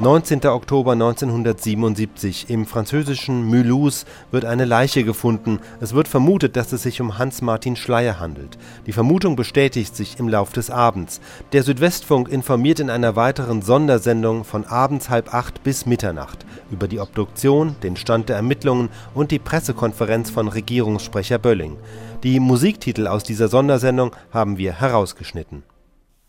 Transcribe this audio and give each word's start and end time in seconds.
19. 0.00 0.46
Oktober 0.46 0.92
1977 0.92 2.50
im 2.50 2.66
französischen 2.66 3.44
Mulhouse 3.44 4.06
wird 4.30 4.44
eine 4.44 4.64
Leiche 4.64 5.02
gefunden. 5.02 5.58
Es 5.80 5.92
wird 5.92 6.06
vermutet, 6.06 6.54
dass 6.54 6.70
es 6.70 6.84
sich 6.84 7.00
um 7.00 7.18
Hans-Martin 7.18 7.74
Schleyer 7.74 8.20
handelt. 8.20 8.58
Die 8.86 8.92
Vermutung 8.92 9.34
bestätigt 9.34 9.96
sich 9.96 10.20
im 10.20 10.28
Lauf 10.28 10.52
des 10.52 10.70
Abends. 10.70 11.20
Der 11.50 11.64
Südwestfunk 11.64 12.28
informiert 12.28 12.78
in 12.78 12.90
einer 12.90 13.16
weiteren 13.16 13.60
Sondersendung 13.60 14.44
von 14.44 14.64
abends 14.66 15.10
halb 15.10 15.34
acht 15.34 15.64
bis 15.64 15.84
Mitternacht 15.84 16.46
über 16.70 16.86
die 16.86 17.00
Obduktion, 17.00 17.74
den 17.82 17.96
Stand 17.96 18.28
der 18.28 18.36
Ermittlungen 18.36 18.90
und 19.14 19.32
die 19.32 19.40
Pressekonferenz 19.40 20.30
von 20.30 20.46
Regierungssprecher 20.46 21.40
Bölling. 21.40 21.76
Die 22.22 22.38
Musiktitel 22.38 23.08
aus 23.08 23.24
dieser 23.24 23.48
Sondersendung 23.48 24.14
haben 24.30 24.58
wir 24.58 24.74
herausgeschnitten 24.74 25.64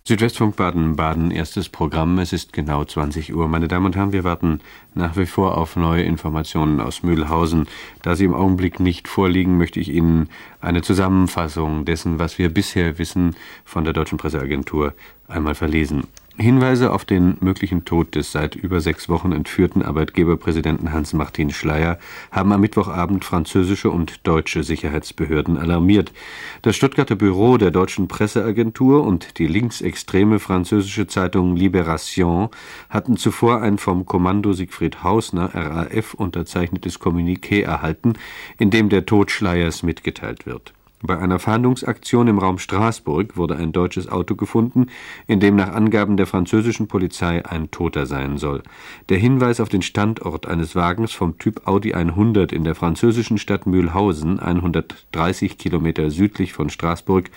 Südwestfunk 0.10 0.56
Baden-Baden, 0.56 1.30
erstes 1.30 1.70
Programm. 1.70 2.18
Es 2.18 2.34
ist 2.34 2.52
genau 2.52 2.84
20 2.84 3.36
Uhr. 3.36 3.48
Meine 3.48 3.68
Damen 3.68 3.86
und 3.86 3.96
Herren, 3.96 4.12
wir 4.12 4.24
warten 4.24 4.60
nach 4.96 5.16
wie 5.18 5.28
vor 5.28 5.56
auf 5.56 5.76
neue 5.76 6.02
Informationen 6.02 6.82
aus 6.82 7.04
Mühlhausen. 7.04 7.68
Da 8.02 8.16
sie 8.16 8.26
im 8.26 8.34
Augenblick 8.34 8.80
nicht 8.80 9.08
vorliegen, 9.08 9.60
möchte 9.60 9.80
ich 9.80 9.90
Ihnen 9.90 10.30
eine 10.62 10.82
Zusammenfassung 10.82 11.86
dessen, 11.86 12.18
was 12.18 12.40
wir 12.40 12.52
bisher 12.52 12.98
wissen, 12.98 13.36
von 13.66 13.84
der 13.84 13.94
Deutschen 13.94 14.18
Presseagentur 14.18 14.96
einmal 15.28 15.54
verlesen. 15.54 16.08
Hinweise 16.40 16.94
auf 16.94 17.04
den 17.04 17.36
möglichen 17.42 17.84
Tod 17.84 18.16
des 18.16 18.32
seit 18.32 18.56
über 18.56 18.80
sechs 18.80 19.10
Wochen 19.10 19.34
entführten 19.34 19.82
Arbeitgeberpräsidenten 19.82 20.94
Hans-Martin 20.94 21.50
Schleyer 21.50 22.00
haben 22.32 22.54
am 22.54 22.62
Mittwochabend 22.62 23.26
französische 23.26 23.90
und 23.90 24.26
deutsche 24.26 24.64
Sicherheitsbehörden 24.64 25.58
alarmiert. 25.58 26.14
Das 26.62 26.78
Stuttgarter 26.78 27.16
Büro 27.16 27.58
der 27.58 27.72
deutschen 27.72 28.08
Presseagentur 28.08 29.04
und 29.06 29.38
die 29.38 29.48
linksextreme 29.48 30.40
französische 30.40 31.08
Zeitung 31.08 31.58
Libération 31.58 32.50
hatten 32.90 33.18
zuvor 33.18 33.62
ein 33.62 33.78
vom 33.78 34.06
Kommando 34.06 34.54
Siegfried 34.54 35.04
Hausner 35.04 35.54
RAF 35.54 36.14
unterzeichnetes 36.14 37.02
Kommuniqué 37.02 37.64
erhalten, 37.64 38.14
in 38.58 38.70
dem 38.70 38.88
der 38.88 39.06
Tod 39.06 39.30
Schleiers 39.30 39.84
mitgeteilt 39.84 40.46
wird 40.46 40.74
bei 41.02 41.18
einer 41.18 41.40
Fahndungsaktion 41.40 42.28
im 42.28 42.40
Raum 42.40 42.58
Straßburg 42.58 43.38
wurde 43.38 43.56
ein 43.56 43.72
deutsches 43.72 44.10
Auto 44.10 44.36
gefunden, 44.36 44.88
in 45.28 45.40
dem 45.40 45.56
nach 45.56 45.70
Angaben 45.70 46.18
der 46.18 46.28
französischen 46.28 46.88
Polizei 46.88 47.46
ein 47.46 47.72
Toter 47.72 48.06
sein 48.06 48.38
soll. 48.38 48.64
Der 49.08 49.18
Hinweis 49.18 49.62
auf 49.62 49.70
den 49.70 49.82
Standort 49.82 50.46
eines 50.46 50.76
Wagens 50.76 51.14
vom 51.14 51.38
Typ 51.38 51.68
Audi 51.68 51.94
100 51.94 52.52
in 52.52 52.66
der 52.66 52.76
französischen 52.76 53.38
Stadt 53.38 53.66
Mühlhausen, 53.66 54.40
130 54.40 55.58
Kilometer 55.58 56.12
südlich 56.12 56.52
von 56.52 56.70
Straßburg, 56.70 57.30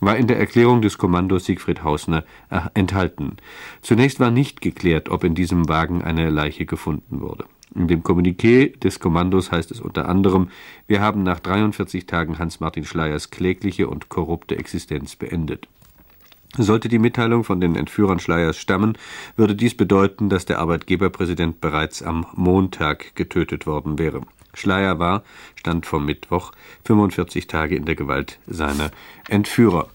war 0.00 0.16
in 0.16 0.26
der 0.26 0.38
Erklärung 0.38 0.82
des 0.82 0.98
Kommandos 0.98 1.46
Siegfried 1.46 1.82
Hausner 1.82 2.24
enthalten. 2.74 3.38
Zunächst 3.80 4.20
war 4.20 4.30
nicht 4.30 4.60
geklärt, 4.60 5.08
ob 5.08 5.24
in 5.24 5.34
diesem 5.34 5.70
Wagen 5.70 6.02
eine 6.02 6.28
Leiche 6.28 6.66
gefunden 6.66 7.22
wurde. 7.22 7.46
In 7.74 7.88
dem 7.88 8.02
Kommuniqué 8.02 8.78
des 8.78 9.00
Kommandos 9.00 9.50
heißt 9.50 9.70
es 9.70 9.80
unter 9.80 10.08
anderem, 10.08 10.50
wir 10.86 11.00
haben 11.00 11.22
nach 11.22 11.40
43 11.40 12.06
Tagen 12.06 12.38
Hans-Martin 12.38 12.84
Schleyers 12.84 13.30
klägliche 13.30 13.88
und 13.88 14.08
korrupte 14.08 14.56
Existenz 14.56 15.16
beendet. 15.16 15.68
Sollte 16.56 16.88
die 16.88 16.98
Mitteilung 16.98 17.44
von 17.44 17.60
den 17.60 17.76
Entführern 17.76 18.18
Schleyers 18.18 18.56
stammen, 18.56 18.96
würde 19.36 19.54
dies 19.54 19.76
bedeuten, 19.76 20.30
dass 20.30 20.46
der 20.46 20.58
Arbeitgeberpräsident 20.58 21.60
bereits 21.60 22.02
am 22.02 22.26
Montag 22.34 23.14
getötet 23.14 23.66
worden 23.66 23.98
wäre. 23.98 24.22
Schleyer 24.54 24.98
war, 24.98 25.22
stand 25.54 25.84
vom 25.84 26.06
Mittwoch, 26.06 26.52
45 26.84 27.46
Tage 27.46 27.76
in 27.76 27.84
der 27.84 27.94
Gewalt 27.94 28.38
seiner 28.46 28.90
Entführer. 29.28 29.88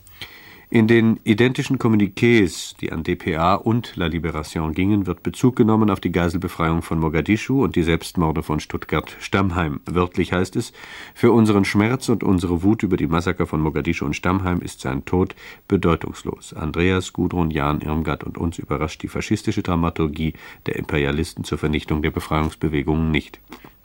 In 0.74 0.88
den 0.88 1.20
identischen 1.26 1.80
Kommuniqués, 1.80 2.78
die 2.80 2.94
an 2.94 3.04
dpa 3.04 3.56
und 3.56 3.98
La 3.98 4.06
Libération 4.06 4.72
gingen, 4.72 5.06
wird 5.06 5.22
Bezug 5.22 5.58
genommen 5.58 5.90
auf 5.90 6.00
die 6.00 6.14
Geiselbefreiung 6.14 6.82
von 6.82 6.98
Mogadischu 6.98 7.62
und 7.62 7.76
die 7.76 7.84
Selbstmorde 7.84 8.42
von 8.42 8.62
Stuttgart-Stammheim. 8.62 9.82
Wörtlich 9.86 10.32
heißt 10.32 10.56
es: 10.56 10.72
Für 11.14 11.34
unseren 11.34 11.66
Schmerz 11.66 12.08
und 12.08 12.24
unsere 12.24 12.64
Wut 12.64 12.84
über 12.84 12.96
die 12.96 13.08
Massaker 13.08 13.48
von 13.48 13.60
Mogadischu 13.60 14.06
und 14.06 14.16
Stammheim 14.16 14.62
ist 14.62 14.80
sein 14.80 15.04
Tod 15.04 15.36
bedeutungslos. 15.68 16.54
Andreas, 16.54 17.12
Gudrun, 17.12 17.52
Jan, 17.52 17.82
Irmgard 17.82 18.24
und 18.24 18.38
uns 18.38 18.58
überrascht 18.58 19.04
die 19.04 19.10
faschistische 19.10 19.64
Dramaturgie 19.64 20.36
der 20.68 20.78
Imperialisten 20.78 21.44
zur 21.44 21.58
Vernichtung 21.58 22.02
der 22.02 22.12
Befreiungsbewegungen 22.12 23.12
nicht. 23.12 23.42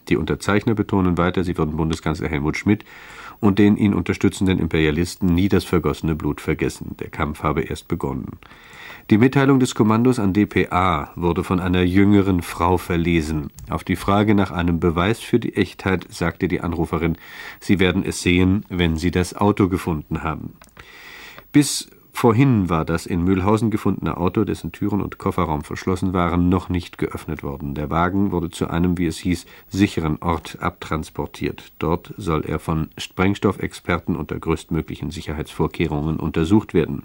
Die 0.08 0.16
Unterzeichner 0.16 0.74
betonen 0.74 1.18
weiter, 1.18 1.42
sie 1.42 1.58
würden 1.58 1.76
Bundeskanzler 1.76 2.28
Helmut 2.28 2.56
Schmidt 2.56 2.84
und 3.40 3.58
den 3.58 3.76
ihn 3.76 3.94
unterstützenden 3.94 4.58
Imperialisten 4.58 5.34
nie 5.34 5.48
das 5.48 5.64
vergossene 5.64 6.14
Blut 6.14 6.40
vergessen. 6.40 6.96
Der 7.00 7.08
Kampf 7.08 7.42
habe 7.42 7.62
erst 7.62 7.88
begonnen. 7.88 8.38
Die 9.08 9.18
Mitteilung 9.18 9.60
des 9.60 9.76
Kommandos 9.76 10.18
an 10.18 10.32
dpa 10.32 11.12
wurde 11.14 11.44
von 11.44 11.60
einer 11.60 11.82
jüngeren 11.82 12.42
Frau 12.42 12.76
verlesen. 12.76 13.52
Auf 13.70 13.84
die 13.84 13.94
Frage 13.94 14.34
nach 14.34 14.50
einem 14.50 14.80
Beweis 14.80 15.20
für 15.20 15.38
die 15.38 15.54
Echtheit 15.54 16.06
sagte 16.08 16.48
die 16.48 16.60
Anruferin, 16.60 17.16
Sie 17.60 17.78
werden 17.78 18.02
es 18.04 18.20
sehen, 18.20 18.64
wenn 18.68 18.96
Sie 18.96 19.12
das 19.12 19.36
Auto 19.36 19.68
gefunden 19.68 20.24
haben. 20.24 20.54
Bis 21.52 21.88
Vorhin 22.18 22.70
war 22.70 22.86
das 22.86 23.04
in 23.04 23.24
Mühlhausen 23.24 23.70
gefundene 23.70 24.16
Auto, 24.16 24.44
dessen 24.44 24.72
Türen 24.72 25.02
und 25.02 25.18
Kofferraum 25.18 25.64
verschlossen 25.64 26.14
waren, 26.14 26.48
noch 26.48 26.70
nicht 26.70 26.96
geöffnet 26.96 27.42
worden. 27.42 27.74
Der 27.74 27.90
Wagen 27.90 28.32
wurde 28.32 28.48
zu 28.48 28.70
einem, 28.70 28.96
wie 28.96 29.04
es 29.04 29.18
hieß, 29.18 29.44
sicheren 29.68 30.16
Ort 30.22 30.56
abtransportiert. 30.62 31.74
Dort 31.78 32.14
soll 32.16 32.46
er 32.46 32.58
von 32.58 32.88
Sprengstoffexperten 32.96 34.16
unter 34.16 34.38
größtmöglichen 34.38 35.10
Sicherheitsvorkehrungen 35.10 36.16
untersucht 36.16 36.72
werden. 36.72 37.02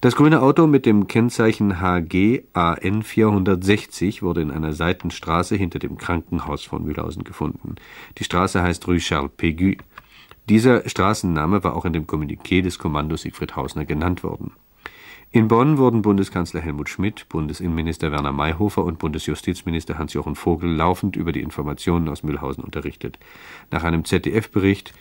Das 0.00 0.14
grüne 0.14 0.42
Auto 0.42 0.68
mit 0.68 0.86
dem 0.86 1.08
Kennzeichen 1.08 1.80
HG 1.80 2.44
AN 2.52 3.02
460 3.02 4.22
wurde 4.22 4.42
in 4.42 4.52
einer 4.52 4.74
Seitenstraße 4.74 5.56
hinter 5.56 5.80
dem 5.80 5.98
Krankenhaus 5.98 6.62
von 6.62 6.84
Mühlhausen 6.84 7.24
gefunden. 7.24 7.74
Die 8.18 8.24
Straße 8.24 8.62
heißt 8.62 8.86
Rue 8.86 8.98
Charles 8.98 9.32
Pégu. 9.36 9.78
Dieser 10.48 10.86
Straßenname 10.86 11.64
war 11.64 11.74
auch 11.74 11.86
in 11.86 11.94
dem 11.94 12.06
Kommuniqué 12.06 12.60
des 12.60 12.78
Kommandos 12.78 13.22
Siegfried 13.22 13.56
Hausner 13.56 13.86
genannt 13.86 14.22
worden. 14.22 14.52
In 15.32 15.48
Bonn 15.48 15.78
wurden 15.78 16.02
Bundeskanzler 16.02 16.60
Helmut 16.60 16.88
Schmidt, 16.90 17.28
Bundesinnenminister 17.28 18.12
Werner 18.12 18.30
Mayhofer 18.30 18.84
und 18.84 18.98
Bundesjustizminister 18.98 19.96
Hans-Jochen 19.96 20.36
Vogel 20.36 20.70
laufend 20.70 21.16
über 21.16 21.32
die 21.32 21.40
Informationen 21.40 22.08
aus 22.08 22.22
Mühlhausen 22.22 22.62
unterrichtet. 22.62 23.18
Nach 23.70 23.84
einem 23.84 24.04
ZDF-Bericht 24.04 24.92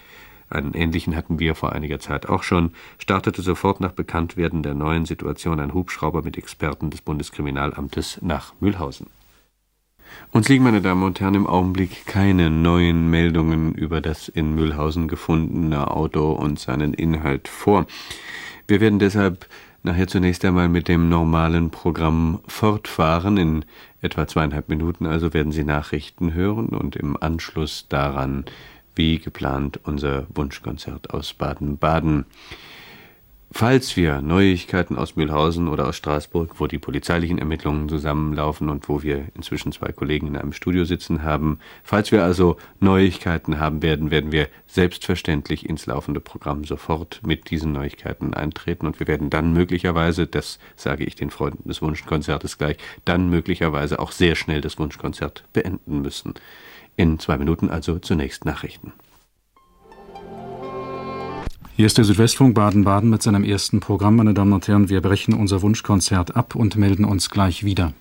einen 0.50 0.74
ähnlichen 0.74 1.16
hatten 1.16 1.40
wir 1.40 1.56
vor 1.56 1.74
einiger 1.74 2.00
Zeit 2.00 2.30
auch 2.30 2.44
schon, 2.44 2.72
startete 2.98 3.42
sofort 3.42 3.80
nach 3.82 3.92
Bekanntwerden 3.92 4.64
der 4.64 4.76
neuen 4.76 5.06
Situation 5.06 5.60
ein 5.60 5.74
Hubschrauber 5.74 6.22
mit 6.22 6.38
Experten 6.38 6.90
des 6.90 7.02
Bundeskriminalamtes 7.02 8.20
nach 8.22 8.54
Mühlhausen. 8.60 9.08
Uns 10.32 10.50
liegen, 10.50 10.64
meine 10.64 10.82
Damen 10.82 11.04
und 11.04 11.20
Herren, 11.20 11.36
im 11.36 11.48
Augenblick 11.48 12.06
keine 12.06 12.50
neuen 12.50 13.10
Meldungen 13.10 13.74
über 13.74 14.02
das 14.02 14.28
in 14.28 14.56
Mühlhausen 14.56 15.08
gefundene 15.08 15.92
Auto 15.92 16.32
und 16.32 16.60
seinen 16.60 16.94
Inhalt 16.94 17.48
vor. 17.48 17.86
Wir 18.68 18.82
werden 18.82 19.00
deshalb 19.00 19.48
nachher 19.84 20.08
zunächst 20.08 20.44
einmal 20.46 20.70
mit 20.70 20.88
dem 20.88 21.10
normalen 21.10 21.70
Programm 21.70 22.40
fortfahren. 22.48 23.38
In 23.38 23.66
etwa 24.02 24.28
zweieinhalb 24.28 24.70
Minuten 24.70 25.06
also 25.06 25.34
werden 25.34 25.52
Sie 25.52 25.64
Nachrichten 25.64 26.34
hören 26.34 26.70
und 26.70 26.96
im 26.96 27.16
Anschluss 27.22 27.88
daran, 27.90 28.46
wie 28.96 29.20
geplant, 29.20 29.80
unser 29.84 30.26
Wunschkonzert 30.34 31.14
aus 31.14 31.34
Baden-Baden. 31.34 32.26
Falls 33.56 33.96
wir 33.96 34.24
Neuigkeiten 34.24 34.98
aus 34.98 35.16
Mühlhausen 35.16 35.68
oder 35.68 35.88
aus 35.88 35.96
Straßburg, 35.96 36.60
wo 36.60 36.66
die 36.66 36.80
polizeilichen 36.80 37.38
Ermittlungen 37.38 37.88
zusammenlaufen 37.88 38.68
und 38.68 38.90
wo 38.90 39.04
wir 39.04 39.28
inzwischen 39.36 39.72
zwei 39.72 39.92
Kollegen 39.92 40.26
in 40.26 40.36
einem 40.36 40.54
Studio 40.54 40.86
sitzen 40.86 41.22
haben, 41.22 41.60
falls 41.84 42.12
wir 42.12 42.24
also 42.24 42.58
Neuigkeiten 42.80 43.60
haben 43.60 43.84
werden, 43.84 44.10
werden 44.10 44.32
wir 44.32 44.50
selbstverständlich 44.66 45.70
ins 45.70 45.86
laufende 45.86 46.20
Programm 46.20 46.66
sofort 46.66 47.22
mit 47.24 47.52
diesen 47.52 47.74
Neuigkeiten 47.74 48.34
eintreten 48.34 48.88
und 48.88 49.00
wir 49.00 49.06
werden 49.06 49.30
dann 49.30 49.54
möglicherweise, 49.54 50.26
das 50.26 50.58
sage 50.76 51.04
ich 51.04 51.14
den 51.14 51.30
Freunden 51.30 51.70
des 51.70 51.84
Wunschkonzertes 51.84 52.58
gleich, 52.58 52.78
dann 53.06 53.30
möglicherweise 53.30 54.00
auch 54.00 54.14
sehr 54.14 54.34
schnell 54.34 54.62
das 54.62 54.80
Wunschkonzert 54.80 55.44
beenden 55.54 56.02
müssen. 56.02 56.34
In 56.96 57.20
zwei 57.20 57.38
Minuten 57.38 57.70
also 57.70 58.00
zunächst 58.00 58.46
Nachrichten. 58.46 58.94
Hier 61.76 61.88
ist 61.88 61.98
der 61.98 62.06
Südwestfunk 62.06 62.54
Baden-Baden 62.54 63.10
mit 63.10 63.24
seinem 63.24 63.44
ersten 63.44 63.80
Programm. 63.80 64.18
Meine 64.18 64.36
Damen 64.36 64.54
und 64.54 64.68
Herren, 64.68 64.90
wir 64.90 65.02
brechen 65.02 65.34
unser 65.34 65.64
Wunschkonzert 65.64 66.36
ab 66.36 66.54
und 66.54 66.76
melden 66.76 67.04
uns 67.04 67.32
gleich 67.32 67.64
wieder. 67.64 67.94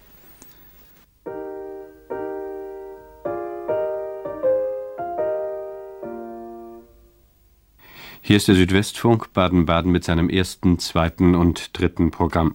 Hier 8.21 8.37
ist 8.37 8.47
der 8.47 8.57
Südwestfunk 8.57 9.33
Baden-Baden 9.33 9.91
mit 9.91 10.05
seinem 10.05 10.29
ersten, 10.29 10.79
zweiten 10.79 11.35
und 11.35 11.71
dritten 11.73 12.11
Programm. 12.11 12.55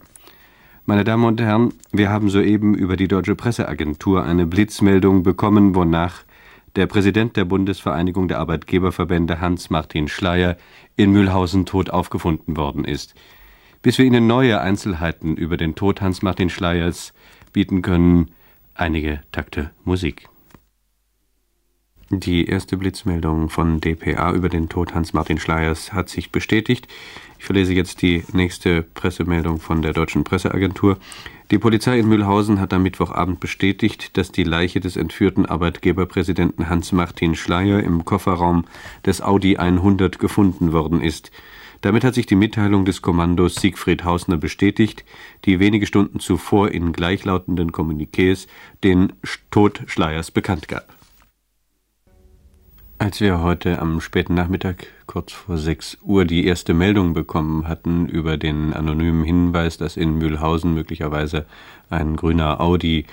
Meine 0.86 1.04
Damen 1.04 1.26
und 1.26 1.42
Herren, 1.42 1.74
wir 1.92 2.12
haben 2.12 2.30
soeben 2.30 2.76
über 2.76 2.96
die 2.96 3.08
Deutsche 3.08 3.34
Presseagentur 3.34 4.24
eine 4.24 4.46
Blitzmeldung 4.46 5.24
bekommen, 5.24 5.74
wonach 5.74 6.27
der 6.78 6.86
Präsident 6.86 7.36
der 7.36 7.46
Bundesvereinigung 7.46 8.28
der 8.28 8.40
Arbeitgeberverbände 8.40 9.42
Hans-Martin 9.42 10.08
Schleyer 10.08 10.58
in 10.96 11.12
Mühlhausen 11.12 11.66
tot 11.66 11.90
aufgefunden 11.90 12.56
worden 12.56 12.86
ist. 12.86 13.16
Bis 13.82 13.98
wir 13.98 14.06
Ihnen 14.06 14.28
neue 14.28 14.62
Einzelheiten 14.62 15.36
über 15.36 15.58
den 15.58 15.74
Tod 15.74 16.02
Hans-Martin 16.02 16.50
Schleyers 16.50 17.14
bieten 17.52 17.82
können, 17.82 18.32
einige 18.76 19.22
Takte 19.32 19.72
Musik. 19.86 20.30
Die 22.10 22.46
erste 22.46 22.78
Blitzmeldung 22.78 23.50
von 23.50 23.82
dpa 23.82 24.32
über 24.32 24.48
den 24.48 24.70
Tod 24.70 24.94
Hans-Martin 24.94 25.40
Schleiers 25.40 25.94
hat 25.94 26.10
sich 26.10 26.32
bestätigt. 26.32 26.88
Ich 27.40 27.46
verlese 27.46 27.74
jetzt 27.74 28.02
die 28.02 28.24
nächste 28.34 28.84
Pressemeldung 28.84 29.60
von 29.60 29.82
der 29.82 29.94
Deutschen 29.94 30.24
Presseagentur. 30.24 31.00
Die 31.50 31.60
Polizei 31.60 31.98
in 31.98 32.10
Mühlhausen 32.10 32.60
hat 32.60 32.74
am 32.74 32.84
Mittwochabend 32.84 33.40
bestätigt, 33.40 34.18
dass 34.18 34.34
die 34.34 34.44
Leiche 34.44 34.82
des 34.82 34.98
entführten 34.98 35.46
Arbeitgeberpräsidenten 35.46 36.68
Hans-Martin 36.68 37.36
Schleier 37.36 37.82
im 37.82 38.04
Kofferraum 38.04 38.66
des 39.06 39.22
Audi 39.22 39.56
100 39.56 40.20
gefunden 40.20 40.74
worden 40.74 41.00
ist. 41.00 41.32
Damit 41.80 42.04
hat 42.04 42.16
sich 42.16 42.26
die 42.26 42.36
Mitteilung 42.36 42.84
des 42.84 43.02
Kommandos 43.02 43.56
Siegfried 43.56 44.04
Hausner 44.04 44.36
bestätigt, 44.36 45.06
die 45.46 45.62
wenige 45.62 45.86
Stunden 45.86 46.20
zuvor 46.20 46.72
in 46.72 46.92
gleichlautenden 46.92 47.72
Kommuniqués 47.72 48.48
den 48.84 49.14
Tod 49.50 49.84
Schleiers 49.86 50.32
bekannt 50.32 50.68
gab. 50.68 50.97
Als 53.00 53.22
wir 53.22 53.42
heute 53.42 53.78
am 53.78 54.02
späten 54.02 54.34
Nachmittag, 54.34 54.88
kurz 55.06 55.32
vor 55.32 55.60
6 55.60 56.00
Uhr, 56.02 56.26
die 56.26 56.48
erste 56.48 56.74
Meldung 56.74 57.14
bekommen 57.14 57.68
hatten 57.68 58.10
über 58.10 58.38
den 58.38 58.74
anonymen 58.74 59.24
Hinweis, 59.24 59.78
dass 59.78 59.98
in 59.98 60.18
Mühlhausen 60.18 60.74
möglicherweise 60.74 61.46
ein 61.92 62.16
grüner 62.16 62.60
Audi 62.60 63.06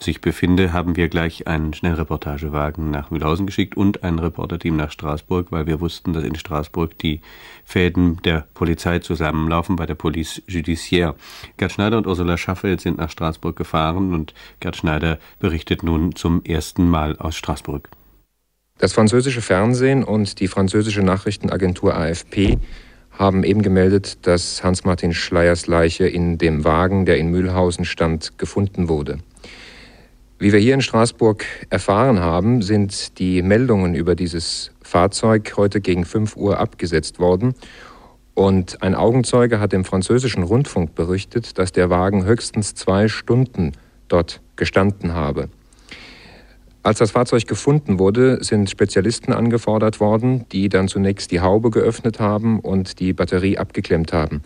sich 0.00 0.20
befinde, 0.20 0.72
haben 0.72 0.96
wir 0.96 1.08
gleich 1.08 1.46
einen 1.46 1.72
Schnellreportagewagen 1.74 2.90
nach 2.90 3.12
Mühlhausen 3.12 3.46
geschickt 3.46 3.76
und 3.76 4.02
ein 4.02 4.18
Reporterteam 4.18 4.76
nach 4.76 4.90
Straßburg, 4.90 5.52
weil 5.52 5.68
wir 5.68 5.80
wussten, 5.80 6.12
dass 6.12 6.24
in 6.24 6.34
Straßburg 6.34 6.98
die 6.98 7.20
Fäden 7.64 8.16
der 8.24 8.48
Polizei 8.54 8.98
zusammenlaufen 8.98 9.76
bei 9.76 9.86
der 9.86 9.94
Police 9.94 10.42
Judiciaire. 10.48 11.14
Gerd 11.56 11.70
Schneider 11.70 11.98
und 11.98 12.08
Ursula 12.08 12.36
Schaffeld 12.36 12.80
sind 12.80 12.98
nach 12.98 13.10
Straßburg 13.10 13.54
gefahren 13.54 14.12
und 14.12 14.34
Gerd 14.58 14.74
Schneider 14.74 15.20
berichtet 15.38 15.84
nun 15.84 16.16
zum 16.16 16.42
ersten 16.42 16.90
Mal 16.90 17.16
aus 17.16 17.36
Straßburg. 17.36 17.90
Das 18.80 18.94
französische 18.94 19.42
Fernsehen 19.42 20.02
und 20.02 20.40
die 20.40 20.48
französische 20.48 21.02
Nachrichtenagentur 21.02 21.94
AFP 21.94 22.56
haben 23.10 23.44
eben 23.44 23.60
gemeldet, 23.60 24.26
dass 24.26 24.64
Hans-Martin 24.64 25.12
Schleiers 25.12 25.66
Leiche 25.66 26.08
in 26.08 26.38
dem 26.38 26.64
Wagen, 26.64 27.04
der 27.04 27.18
in 27.18 27.28
Mühlhausen 27.28 27.84
stand, 27.84 28.38
gefunden 28.38 28.88
wurde. 28.88 29.18
Wie 30.38 30.54
wir 30.54 30.58
hier 30.58 30.72
in 30.72 30.80
Straßburg 30.80 31.44
erfahren 31.68 32.20
haben, 32.20 32.62
sind 32.62 33.18
die 33.18 33.42
Meldungen 33.42 33.94
über 33.94 34.14
dieses 34.14 34.70
Fahrzeug 34.80 35.52
heute 35.58 35.82
gegen 35.82 36.06
5 36.06 36.36
Uhr 36.36 36.58
abgesetzt 36.58 37.18
worden. 37.18 37.54
Und 38.32 38.82
ein 38.82 38.94
Augenzeuge 38.94 39.60
hat 39.60 39.72
dem 39.72 39.84
französischen 39.84 40.42
Rundfunk 40.42 40.94
berichtet, 40.94 41.58
dass 41.58 41.72
der 41.72 41.90
Wagen 41.90 42.24
höchstens 42.24 42.74
zwei 42.74 43.08
Stunden 43.08 43.72
dort 44.08 44.40
gestanden 44.56 45.12
habe. 45.12 45.50
Als 46.82 46.98
das 46.98 47.10
Fahrzeug 47.10 47.46
gefunden 47.46 47.98
wurde, 47.98 48.42
sind 48.42 48.70
Spezialisten 48.70 49.34
angefordert 49.34 50.00
worden, 50.00 50.46
die 50.50 50.70
dann 50.70 50.88
zunächst 50.88 51.30
die 51.30 51.40
Haube 51.40 51.70
geöffnet 51.70 52.20
haben 52.20 52.58
und 52.58 53.00
die 53.00 53.12
Batterie 53.12 53.58
abgeklemmt 53.58 54.14
haben. 54.14 54.42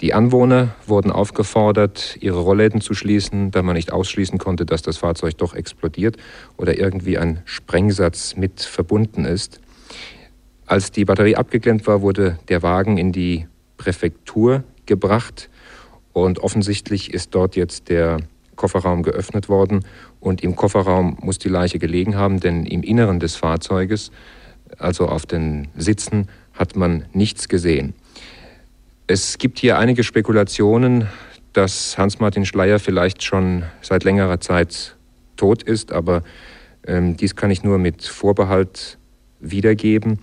Die 0.00 0.14
Anwohner 0.14 0.76
wurden 0.86 1.10
aufgefordert, 1.10 2.18
ihre 2.20 2.38
Rollläden 2.38 2.80
zu 2.80 2.94
schließen, 2.94 3.50
da 3.50 3.62
man 3.62 3.74
nicht 3.74 3.92
ausschließen 3.92 4.38
konnte, 4.38 4.64
dass 4.64 4.82
das 4.82 4.98
Fahrzeug 4.98 5.38
doch 5.38 5.54
explodiert 5.54 6.18
oder 6.56 6.78
irgendwie 6.78 7.18
ein 7.18 7.40
Sprengsatz 7.46 8.36
mit 8.36 8.60
verbunden 8.60 9.24
ist. 9.24 9.60
Als 10.66 10.92
die 10.92 11.04
Batterie 11.04 11.36
abgeklemmt 11.36 11.86
war, 11.88 12.00
wurde 12.00 12.38
der 12.48 12.62
Wagen 12.62 12.96
in 12.96 13.10
die 13.10 13.48
Präfektur 13.76 14.62
gebracht 14.84 15.48
und 16.12 16.38
offensichtlich 16.38 17.12
ist 17.12 17.34
dort 17.34 17.56
jetzt 17.56 17.88
der 17.88 18.18
Kofferraum 18.54 19.02
geöffnet 19.02 19.48
worden 19.48 19.84
und 20.20 20.42
im 20.42 20.56
Kofferraum 20.56 21.18
muss 21.20 21.38
die 21.38 21.48
Leiche 21.48 21.78
gelegen 21.78 22.16
haben, 22.16 22.40
denn 22.40 22.66
im 22.66 22.82
Inneren 22.82 23.20
des 23.20 23.36
Fahrzeuges, 23.36 24.10
also 24.78 25.06
auf 25.06 25.26
den 25.26 25.68
Sitzen, 25.76 26.28
hat 26.52 26.76
man 26.76 27.06
nichts 27.12 27.48
gesehen. 27.48 27.94
Es 29.06 29.38
gibt 29.38 29.58
hier 29.58 29.78
einige 29.78 30.02
Spekulationen, 30.02 31.06
dass 31.52 31.96
Hans-Martin 31.96 32.44
Schleier 32.44 32.78
vielleicht 32.78 33.22
schon 33.22 33.64
seit 33.80 34.04
längerer 34.04 34.40
Zeit 34.40 34.96
tot 35.36 35.62
ist, 35.62 35.92
aber 35.92 36.22
ähm, 36.86 37.16
dies 37.16 37.36
kann 37.36 37.50
ich 37.50 37.62
nur 37.62 37.78
mit 37.78 38.04
Vorbehalt 38.04 38.98
wiedergeben. 39.40 40.18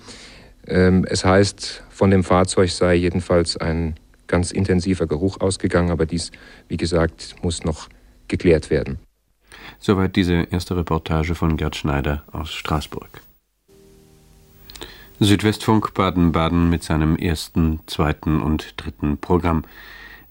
Ähm, 0.68 1.06
es 1.10 1.26
heißt, 1.26 1.84
von 1.90 2.12
dem 2.12 2.24
Fahrzeug 2.24 2.72
sei 2.72 2.96
jedenfalls 2.96 3.58
ein 3.58 3.96
ganz 4.28 4.52
intensiver 4.52 5.08
Geruch 5.08 5.40
ausgegangen, 5.42 5.92
aber 5.92 6.06
dies, 6.06 6.32
wie 6.68 6.78
gesagt, 6.78 7.36
muss 7.42 7.64
noch 7.64 7.90
geklärt 8.28 8.70
werden. 8.70 9.00
Soweit 9.80 10.16
diese 10.16 10.48
erste 10.52 10.76
Reportage 10.76 11.36
von 11.36 11.58
Gerd 11.58 11.76
Schneider 11.76 12.24
aus 12.32 12.52
Straßburg. 12.54 13.22
Südwestfunk 15.20 15.94
Baden-Baden 15.94 16.70
mit 16.70 16.84
seinem 16.84 17.16
ersten, 17.16 17.80
zweiten 17.88 18.42
und 18.42 18.74
dritten 18.78 19.18
Programm. 19.18 19.64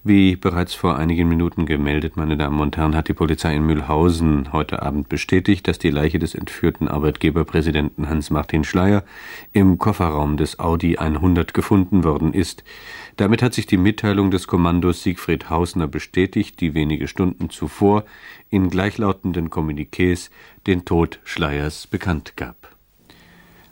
Wie 0.05 0.35
bereits 0.35 0.73
vor 0.73 0.97
einigen 0.97 1.29
Minuten 1.29 1.65
gemeldet, 1.65 2.17
meine 2.17 2.35
Damen 2.35 2.59
und 2.59 2.75
Herren, 2.75 2.93
hat 2.93 3.07
die 3.07 3.13
Polizei 3.13 3.55
in 3.55 3.65
Mühlhausen 3.65 4.51
heute 4.51 4.81
Abend 4.81 5.07
bestätigt, 5.07 5.65
dass 5.65 5.79
die 5.79 5.91
Leiche 5.91 6.19
des 6.19 6.35
entführten 6.35 6.89
Arbeitgeberpräsidenten 6.89 8.09
Hans-Martin 8.09 8.65
Schleier 8.65 9.05
im 9.53 9.77
Kofferraum 9.77 10.35
des 10.35 10.59
Audi 10.59 10.97
100 10.97 11.53
gefunden 11.53 12.03
worden 12.03 12.33
ist. 12.33 12.65
Damit 13.15 13.41
hat 13.41 13.53
sich 13.53 13.65
die 13.65 13.77
Mitteilung 13.77 14.29
des 14.29 14.45
Kommandos 14.45 15.03
Siegfried 15.03 15.49
Hausner 15.49 15.87
bestätigt, 15.87 16.59
die 16.59 16.73
wenige 16.73 17.07
Stunden 17.07 17.49
zuvor 17.49 18.03
in 18.49 18.69
gleichlautenden 18.69 19.49
Kommuniqués 19.49 20.31
den 20.67 20.83
Tod 20.83 21.21
Schleiers 21.23 21.87
bekannt 21.87 22.35
gab. 22.35 22.75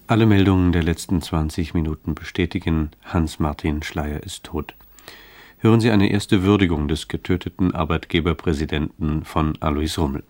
Alle 0.08 0.26
Meldungen 0.26 0.72
der 0.72 0.84
letzten 0.84 1.22
20 1.22 1.74
Minuten 1.74 2.16
bestätigen, 2.16 2.92
Hans-Martin 3.04 3.84
Schleier 3.84 4.24
ist 4.24 4.46
tot. 4.46 4.76
Hören 5.64 5.80
Sie 5.80 5.92
eine 5.92 6.12
erste 6.12 6.42
Würdigung 6.42 6.88
des 6.88 7.08
getöteten 7.08 7.76
Arbeitgeberpräsidenten 7.76 9.24
von 9.24 9.54
Alois 9.60 9.96
Rummel. 9.96 10.24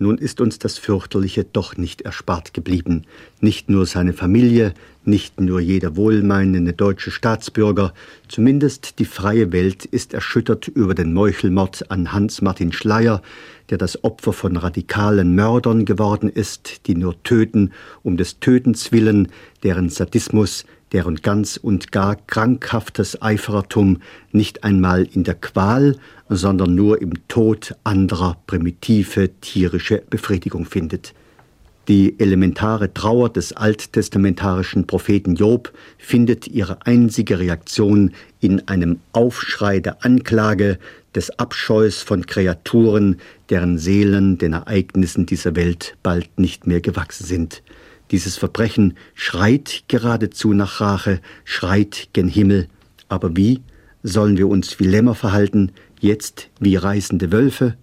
Nun 0.00 0.18
ist 0.18 0.40
uns 0.40 0.58
das 0.58 0.78
Fürchterliche 0.78 1.44
doch 1.44 1.76
nicht 1.76 2.00
erspart 2.00 2.52
geblieben. 2.52 3.04
Nicht 3.40 3.70
nur 3.70 3.86
seine 3.86 4.12
Familie, 4.12 4.74
nicht 5.04 5.40
nur 5.40 5.60
jeder 5.60 5.94
wohlmeinende 5.94 6.72
deutsche 6.72 7.12
Staatsbürger, 7.12 7.94
zumindest 8.26 8.98
die 8.98 9.04
freie 9.04 9.52
Welt 9.52 9.84
ist 9.84 10.12
erschüttert 10.12 10.66
über 10.66 10.96
den 10.96 11.14
Meuchelmord 11.14 11.88
an 11.92 12.10
Hans-Martin 12.10 12.72
Schleier, 12.72 13.22
der 13.70 13.78
das 13.78 14.02
Opfer 14.02 14.32
von 14.32 14.56
radikalen 14.56 15.36
Mördern 15.36 15.84
geworden 15.84 16.28
ist, 16.28 16.88
die 16.88 16.96
nur 16.96 17.22
töten 17.22 17.70
um 18.02 18.16
des 18.16 18.40
Tötens 18.40 18.90
willen, 18.90 19.28
deren 19.62 19.88
Sadismus, 19.88 20.64
deren 20.92 21.16
ganz 21.16 21.56
und 21.56 21.92
gar 21.92 22.16
krankhaftes 22.16 23.20
Eiferertum 23.22 24.02
nicht 24.30 24.64
einmal 24.64 25.04
in 25.04 25.24
der 25.24 25.34
Qual, 25.34 25.96
sondern 26.28 26.74
nur 26.74 27.00
im 27.00 27.26
Tod 27.28 27.74
anderer 27.84 28.36
primitive 28.46 29.30
tierische 29.40 30.02
Befriedigung 30.08 30.64
findet. 30.64 31.14
Die 31.88 32.18
elementare 32.20 32.94
Trauer 32.94 33.28
des 33.28 33.52
alttestamentarischen 33.54 34.86
Propheten 34.86 35.34
Job 35.34 35.72
findet 35.98 36.46
ihre 36.46 36.86
einzige 36.86 37.40
Reaktion 37.40 38.12
in 38.40 38.68
einem 38.68 39.00
Aufschrei 39.12 39.80
der 39.80 40.04
Anklage, 40.04 40.78
des 41.14 41.38
Abscheus 41.38 42.02
von 42.02 42.26
Kreaturen, 42.26 43.16
deren 43.50 43.78
Seelen 43.78 44.38
den 44.38 44.54
Ereignissen 44.54 45.26
dieser 45.26 45.54
Welt 45.56 45.96
bald 46.02 46.38
nicht 46.38 46.66
mehr 46.66 46.80
gewachsen 46.80 47.26
sind. 47.26 47.62
Dieses 48.12 48.36
Verbrechen 48.36 48.94
schreit 49.14 49.84
geradezu 49.88 50.52
nach 50.52 50.82
Rache, 50.82 51.20
schreit 51.44 52.10
gen 52.12 52.28
Himmel. 52.28 52.68
Aber 53.08 53.36
wie 53.36 53.62
sollen 54.02 54.36
wir 54.36 54.48
uns 54.48 54.78
wie 54.78 54.86
Lämmer 54.86 55.14
verhalten, 55.14 55.72
jetzt 55.98 56.50
wie 56.60 56.76
reißende 56.76 57.32
Wölfe? 57.32 57.76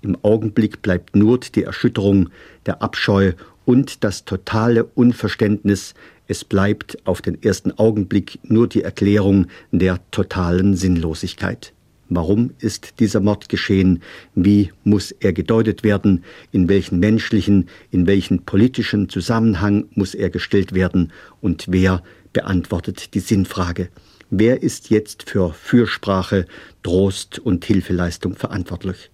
Im 0.00 0.16
Augenblick 0.22 0.82
bleibt 0.82 1.16
nur 1.16 1.40
die 1.40 1.64
Erschütterung, 1.64 2.30
der 2.64 2.80
Abscheu 2.80 3.32
und 3.64 4.04
das 4.04 4.24
totale 4.24 4.84
Unverständnis, 4.84 5.94
es 6.28 6.44
bleibt 6.44 7.04
auf 7.04 7.20
den 7.20 7.42
ersten 7.42 7.72
Augenblick 7.72 8.38
nur 8.44 8.68
die 8.68 8.82
Erklärung 8.82 9.48
der 9.72 9.98
totalen 10.12 10.76
Sinnlosigkeit. 10.76 11.72
Warum 12.14 12.52
ist 12.58 13.00
dieser 13.00 13.20
Mord 13.20 13.48
geschehen? 13.48 14.02
Wie 14.34 14.70
muss 14.84 15.12
er 15.12 15.32
gedeutet 15.32 15.82
werden? 15.82 16.24
In 16.50 16.68
welchen 16.68 16.98
menschlichen, 16.98 17.68
in 17.90 18.06
welchen 18.06 18.44
politischen 18.44 19.08
Zusammenhang 19.08 19.86
muss 19.94 20.14
er 20.14 20.30
gestellt 20.30 20.74
werden? 20.74 21.12
Und 21.40 21.66
wer 21.68 22.02
beantwortet 22.32 23.14
die 23.14 23.20
Sinnfrage? 23.20 23.88
Wer 24.30 24.62
ist 24.62 24.90
jetzt 24.90 25.28
für 25.28 25.52
Fürsprache, 25.52 26.46
Trost 26.82 27.38
und 27.38 27.64
Hilfeleistung 27.64 28.34
verantwortlich? 28.34 29.10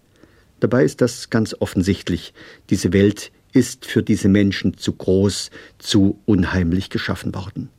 Dabei 0.60 0.84
ist 0.84 1.00
das 1.00 1.30
ganz 1.30 1.54
offensichtlich. 1.58 2.34
Diese 2.70 2.92
Welt 2.92 3.30
ist 3.52 3.86
für 3.86 4.02
diese 4.02 4.28
Menschen 4.28 4.76
zu 4.76 4.92
groß, 4.92 5.50
zu 5.78 6.18
unheimlich 6.26 6.90
geschaffen 6.90 7.34
worden. 7.34 7.70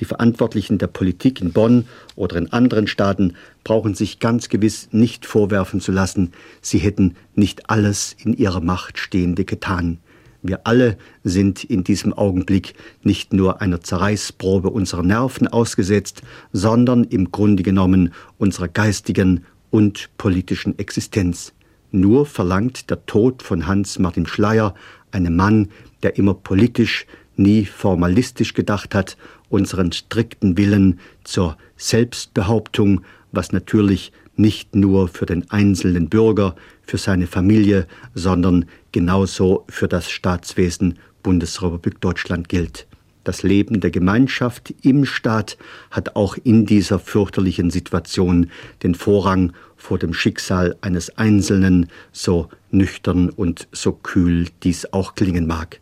Die 0.00 0.04
Verantwortlichen 0.04 0.78
der 0.78 0.86
Politik 0.86 1.40
in 1.40 1.52
Bonn 1.52 1.86
oder 2.16 2.36
in 2.36 2.52
anderen 2.52 2.86
Staaten 2.86 3.34
brauchen 3.62 3.94
sich 3.94 4.18
ganz 4.18 4.48
gewiss 4.48 4.88
nicht 4.90 5.26
vorwerfen 5.26 5.80
zu 5.80 5.92
lassen, 5.92 6.32
sie 6.60 6.78
hätten 6.78 7.14
nicht 7.34 7.70
alles 7.70 8.16
in 8.18 8.34
ihrer 8.34 8.60
Macht 8.60 8.98
Stehende 8.98 9.44
getan. 9.44 9.98
Wir 10.42 10.66
alle 10.66 10.98
sind 11.22 11.62
in 11.62 11.84
diesem 11.84 12.12
Augenblick 12.12 12.74
nicht 13.04 13.32
nur 13.32 13.60
einer 13.62 13.80
Zerreißprobe 13.80 14.70
unserer 14.70 15.04
Nerven 15.04 15.46
ausgesetzt, 15.46 16.22
sondern 16.52 17.04
im 17.04 17.30
Grunde 17.30 17.62
genommen 17.62 18.12
unserer 18.38 18.66
geistigen 18.66 19.44
und 19.70 20.10
politischen 20.18 20.76
Existenz. 20.80 21.52
Nur 21.92 22.26
verlangt 22.26 22.90
der 22.90 23.06
Tod 23.06 23.42
von 23.42 23.68
Hans 23.68 24.00
Martin 24.00 24.26
Schleyer, 24.26 24.74
einem 25.12 25.36
Mann, 25.36 25.68
der 26.02 26.16
immer 26.16 26.34
politisch, 26.34 27.06
nie 27.36 27.64
formalistisch 27.64 28.52
gedacht 28.52 28.94
hat, 28.94 29.16
unseren 29.52 29.92
strikten 29.92 30.56
Willen 30.56 30.98
zur 31.24 31.56
Selbstbehauptung, 31.76 33.02
was 33.32 33.52
natürlich 33.52 34.12
nicht 34.34 34.74
nur 34.74 35.08
für 35.08 35.26
den 35.26 35.50
einzelnen 35.50 36.08
Bürger, 36.08 36.56
für 36.82 36.98
seine 36.98 37.26
Familie, 37.26 37.86
sondern 38.14 38.64
genauso 38.92 39.64
für 39.68 39.88
das 39.88 40.10
Staatswesen 40.10 40.98
Bundesrepublik 41.22 42.00
Deutschland 42.00 42.48
gilt. 42.48 42.86
Das 43.24 43.44
Leben 43.44 43.80
der 43.80 43.92
Gemeinschaft 43.92 44.74
im 44.82 45.04
Staat 45.04 45.56
hat 45.90 46.16
auch 46.16 46.36
in 46.42 46.66
dieser 46.66 46.98
fürchterlichen 46.98 47.70
Situation 47.70 48.50
den 48.82 48.96
Vorrang 48.96 49.52
vor 49.76 49.98
dem 49.98 50.12
Schicksal 50.12 50.76
eines 50.80 51.16
Einzelnen, 51.18 51.88
so 52.10 52.48
nüchtern 52.70 53.28
und 53.28 53.68
so 53.70 53.92
kühl 53.92 54.48
dies 54.64 54.92
auch 54.92 55.14
klingen 55.14 55.46
mag. 55.46 55.80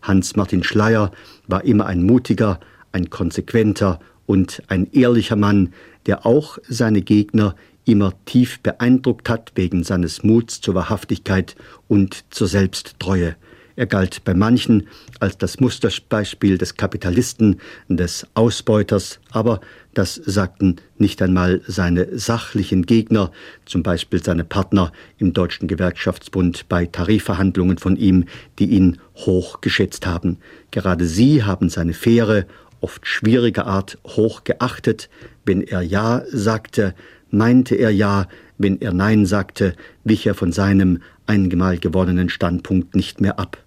Hans 0.00 0.36
Martin 0.36 0.62
Schleyer 0.62 1.10
war 1.46 1.64
immer 1.64 1.84
ein 1.86 2.02
mutiger, 2.02 2.60
ein 2.92 3.10
konsequenter 3.10 4.00
und 4.26 4.62
ein 4.68 4.88
ehrlicher 4.92 5.36
Mann, 5.36 5.72
der 6.06 6.26
auch 6.26 6.58
seine 6.68 7.02
Gegner 7.02 7.54
immer 7.84 8.12
tief 8.24 8.60
beeindruckt 8.60 9.28
hat 9.28 9.52
wegen 9.54 9.84
seines 9.84 10.22
Muts 10.22 10.60
zur 10.60 10.74
Wahrhaftigkeit 10.74 11.56
und 11.88 12.24
zur 12.30 12.46
Selbsttreue. 12.46 13.36
Er 13.76 13.86
galt 13.86 14.24
bei 14.24 14.34
manchen 14.34 14.88
als 15.20 15.38
das 15.38 15.58
Musterbeispiel 15.58 16.58
des 16.58 16.76
Kapitalisten, 16.76 17.60
des 17.88 18.26
Ausbeuters, 18.34 19.20
aber 19.30 19.60
das 19.94 20.14
sagten 20.14 20.76
nicht 20.98 21.22
einmal 21.22 21.62
seine 21.66 22.18
sachlichen 22.18 22.84
Gegner, 22.84 23.32
zum 23.64 23.82
Beispiel 23.82 24.22
seine 24.22 24.44
Partner 24.44 24.92
im 25.16 25.32
Deutschen 25.32 25.66
Gewerkschaftsbund 25.66 26.68
bei 26.68 26.84
Tarifverhandlungen 26.84 27.78
von 27.78 27.96
ihm, 27.96 28.26
die 28.58 28.66
ihn 28.66 28.98
hoch 29.16 29.62
geschätzt 29.62 30.06
haben. 30.06 30.36
Gerade 30.70 31.06
sie 31.06 31.44
haben 31.44 31.70
seine 31.70 31.94
faire, 31.94 32.44
oft 32.80 33.06
schwierige 33.06 33.66
Art 33.66 33.98
hoch 34.06 34.44
geachtet. 34.44 35.08
Wenn 35.44 35.62
er 35.62 35.82
Ja 35.82 36.22
sagte, 36.30 36.94
meinte 37.30 37.74
er 37.74 37.90
Ja, 37.90 38.28
wenn 38.58 38.80
er 38.80 38.92
Nein 38.92 39.26
sagte, 39.26 39.74
wich 40.04 40.26
er 40.26 40.34
von 40.34 40.52
seinem 40.52 41.02
einmal 41.26 41.78
gewonnenen 41.78 42.28
Standpunkt 42.28 42.94
nicht 42.94 43.20
mehr 43.20 43.38
ab. 43.38 43.58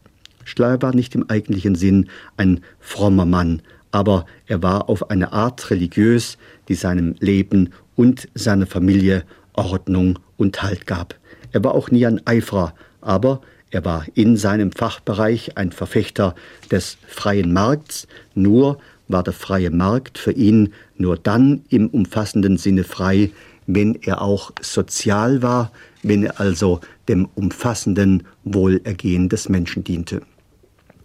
Schleier 0.43 0.81
war 0.81 0.93
nicht 0.93 1.15
im 1.15 1.29
eigentlichen 1.29 1.75
Sinn 1.75 2.09
ein 2.37 2.61
frommer 2.79 3.25
Mann, 3.25 3.61
aber 3.91 4.25
er 4.47 4.61
war 4.61 4.89
auf 4.89 5.09
eine 5.09 5.31
Art 5.31 5.69
religiös, 5.69 6.37
die 6.67 6.75
seinem 6.75 7.15
Leben 7.19 7.69
und 7.95 8.27
seiner 8.33 8.67
Familie 8.67 9.23
Ordnung 9.53 10.19
und 10.37 10.61
Halt 10.61 10.87
gab. 10.87 11.15
Er 11.51 11.63
war 11.63 11.75
auch 11.75 11.91
nie 11.91 12.05
ein 12.05 12.25
Eiferer, 12.25 12.73
aber 13.01 13.41
er 13.69 13.85
war 13.85 14.05
in 14.13 14.37
seinem 14.37 14.71
Fachbereich 14.71 15.57
ein 15.57 15.71
Verfechter 15.71 16.35
des 16.71 16.97
freien 17.07 17.53
Markts, 17.53 18.07
nur 18.35 18.79
war 19.07 19.23
der 19.23 19.33
freie 19.33 19.71
Markt 19.71 20.17
für 20.17 20.31
ihn 20.31 20.73
nur 20.97 21.17
dann 21.17 21.63
im 21.69 21.87
umfassenden 21.87 22.57
Sinne 22.57 22.83
frei, 22.83 23.31
wenn 23.67 23.95
er 23.95 24.21
auch 24.21 24.51
sozial 24.61 25.41
war, 25.41 25.71
wenn 26.01 26.23
er 26.23 26.39
also 26.39 26.81
dem 27.07 27.27
umfassenden 27.35 28.23
Wohlergehen 28.43 29.29
des 29.29 29.49
Menschen 29.49 29.83
diente. 29.83 30.21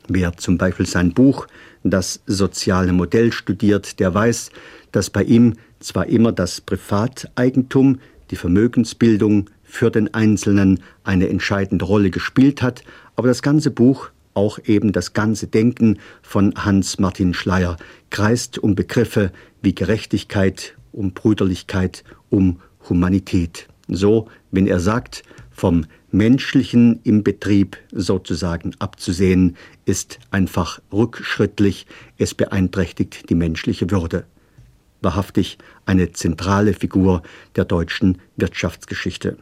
Wer 0.08 0.36
zum 0.36 0.58
Beispiel 0.58 0.86
sein 0.86 1.12
Buch 1.12 1.46
Das 1.84 2.20
soziale 2.26 2.92
Modell 2.92 3.32
studiert, 3.32 4.00
der 4.00 4.12
weiß, 4.12 4.50
dass 4.90 5.10
bei 5.10 5.22
ihm 5.22 5.54
zwar 5.78 6.06
immer 6.06 6.32
das 6.32 6.60
Privateigentum, 6.60 8.00
die 8.30 8.36
Vermögensbildung 8.36 9.48
für 9.62 9.90
den 9.90 10.12
Einzelnen 10.12 10.80
eine 11.04 11.28
entscheidende 11.28 11.84
Rolle 11.84 12.10
gespielt 12.10 12.62
hat, 12.62 12.82
aber 13.16 13.28
das 13.28 13.42
ganze 13.42 13.70
Buch, 13.70 14.10
auch 14.34 14.58
eben 14.64 14.92
das 14.92 15.12
ganze 15.12 15.46
Denken 15.46 15.98
von 16.22 16.54
Hans 16.56 16.98
Martin 16.98 17.34
Schleyer, 17.34 17.76
kreist 18.10 18.58
um 18.58 18.74
Begriffe 18.74 19.32
wie 19.62 19.74
Gerechtigkeit, 19.74 20.74
um 20.92 21.12
Brüderlichkeit, 21.12 22.04
um 22.30 22.60
Humanität. 22.88 23.68
So, 23.88 24.28
wenn 24.50 24.66
er 24.66 24.80
sagt, 24.80 25.22
vom 25.50 25.86
Menschlichen 26.10 27.00
im 27.02 27.22
Betrieb 27.22 27.76
sozusagen 27.92 28.74
abzusehen, 28.78 29.56
ist 29.84 30.18
einfach 30.30 30.80
rückschrittlich, 30.92 31.86
es 32.16 32.34
beeinträchtigt 32.34 33.28
die 33.28 33.34
menschliche 33.34 33.90
Würde. 33.90 34.24
Wahrhaftig 35.00 35.58
eine 35.84 36.12
zentrale 36.12 36.74
Figur 36.74 37.22
der 37.56 37.64
deutschen 37.64 38.18
Wirtschaftsgeschichte. 38.36 39.36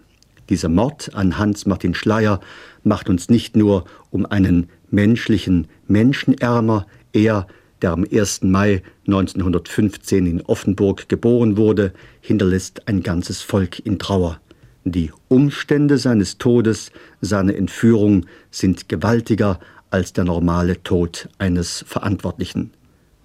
Dieser 0.49 0.69
Mord 0.69 1.15
an 1.15 1.39
Hans 1.39 1.67
Martin 1.67 1.95
Schleyer 1.95 2.41
macht 2.85 3.09
uns 3.09 3.29
nicht 3.29 3.57
nur 3.57 3.85
um 4.11 4.27
einen 4.27 4.69
menschlichen 4.91 5.69
Menschen 5.87 6.39
ärmer, 6.39 6.87
er, 7.13 7.47
der 7.83 7.93
am 7.93 8.05
1. 8.11 8.43
Mai 8.43 8.83
1915 9.07 10.27
in 10.27 10.43
Offenburg 10.43 11.09
geboren 11.09 11.57
wurde, 11.57 11.93
hinterlässt 12.21 12.89
ein 12.89 13.03
ganzes 13.03 13.43
Volk 13.43 13.85
in 13.85 13.99
Trauer. 13.99 14.41
Die 14.85 15.11
Umstände 15.29 15.99
seines 15.99 16.39
Todes, 16.39 16.93
seine 17.21 17.57
Entführung 17.57 18.27
sind 18.51 18.89
gewaltiger 18.89 19.59
als 19.91 20.13
der 20.13 20.25
normale 20.25 20.83
Tod 20.83 21.29
eines 21.39 21.85
Verantwortlichen. 21.87 22.71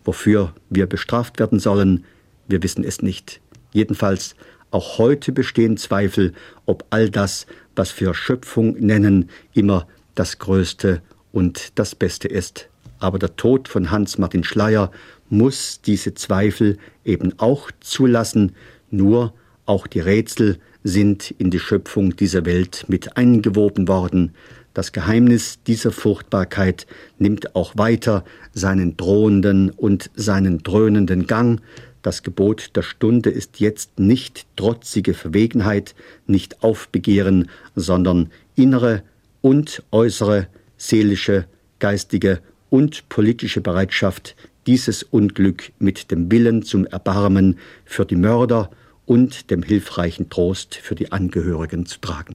Wofür 0.03 0.53
wir 0.69 0.87
bestraft 0.87 1.39
werden 1.39 1.59
sollen, 1.59 2.05
wir 2.47 2.63
wissen 2.63 2.83
es 2.83 3.01
nicht. 3.01 3.41
Jedenfalls 3.73 4.35
auch 4.71 4.97
heute 4.97 5.31
bestehen 5.31 5.77
Zweifel, 5.77 6.33
ob 6.65 6.85
all 6.89 7.09
das, 7.09 7.45
was 7.75 7.99
wir 7.99 8.13
Schöpfung 8.13 8.73
nennen, 8.79 9.29
immer 9.53 9.87
das 10.15 10.39
Größte 10.39 11.01
und 11.31 11.77
das 11.79 11.95
Beste 11.95 12.27
ist. 12.27 12.69
Aber 12.99 13.19
der 13.19 13.35
Tod 13.35 13.67
von 13.67 13.91
Hans 13.91 14.17
Martin 14.17 14.43
Schleyer 14.43 14.91
muss 15.29 15.81
diese 15.81 16.13
Zweifel 16.13 16.77
eben 17.03 17.33
auch 17.39 17.71
zulassen, 17.79 18.53
nur 18.91 19.33
auch 19.65 19.87
die 19.87 20.01
Rätsel 20.01 20.59
sind 20.83 21.31
in 21.31 21.49
die 21.51 21.59
Schöpfung 21.59 22.15
dieser 22.15 22.45
Welt 22.45 22.85
mit 22.87 23.17
eingewoben 23.17 23.87
worden. 23.87 24.33
Das 24.73 24.91
Geheimnis 24.91 25.59
dieser 25.67 25.91
Furchtbarkeit 25.91 26.87
nimmt 27.19 27.55
auch 27.55 27.77
weiter 27.77 28.23
seinen 28.53 28.97
drohenden 28.97 29.69
und 29.69 30.09
seinen 30.15 30.59
dröhnenden 30.63 31.27
Gang. 31.27 31.61
Das 32.01 32.23
Gebot 32.23 32.71
der 32.75 32.81
Stunde 32.81 33.29
ist 33.29 33.59
jetzt 33.59 33.99
nicht 33.99 34.45
trotzige 34.55 35.13
Verwegenheit, 35.13 35.93
nicht 36.25 36.63
Aufbegehren, 36.63 37.49
sondern 37.75 38.31
innere 38.55 39.03
und 39.41 39.83
äußere, 39.91 40.47
seelische, 40.81 41.45
geistige 41.79 42.41
und 42.69 43.07
politische 43.09 43.61
Bereitschaft, 43.61 44.35
dieses 44.67 45.03
Unglück 45.03 45.71
mit 45.79 46.11
dem 46.11 46.31
Willen 46.31 46.63
zum 46.63 46.85
Erbarmen 46.85 47.57
für 47.85 48.05
die 48.05 48.15
Mörder 48.15 48.69
und 49.05 49.51
dem 49.51 49.63
hilfreichen 49.63 50.29
Trost 50.29 50.75
für 50.75 50.95
die 50.95 51.11
Angehörigen 51.11 51.85
zu 51.85 51.99
tragen. 51.99 52.33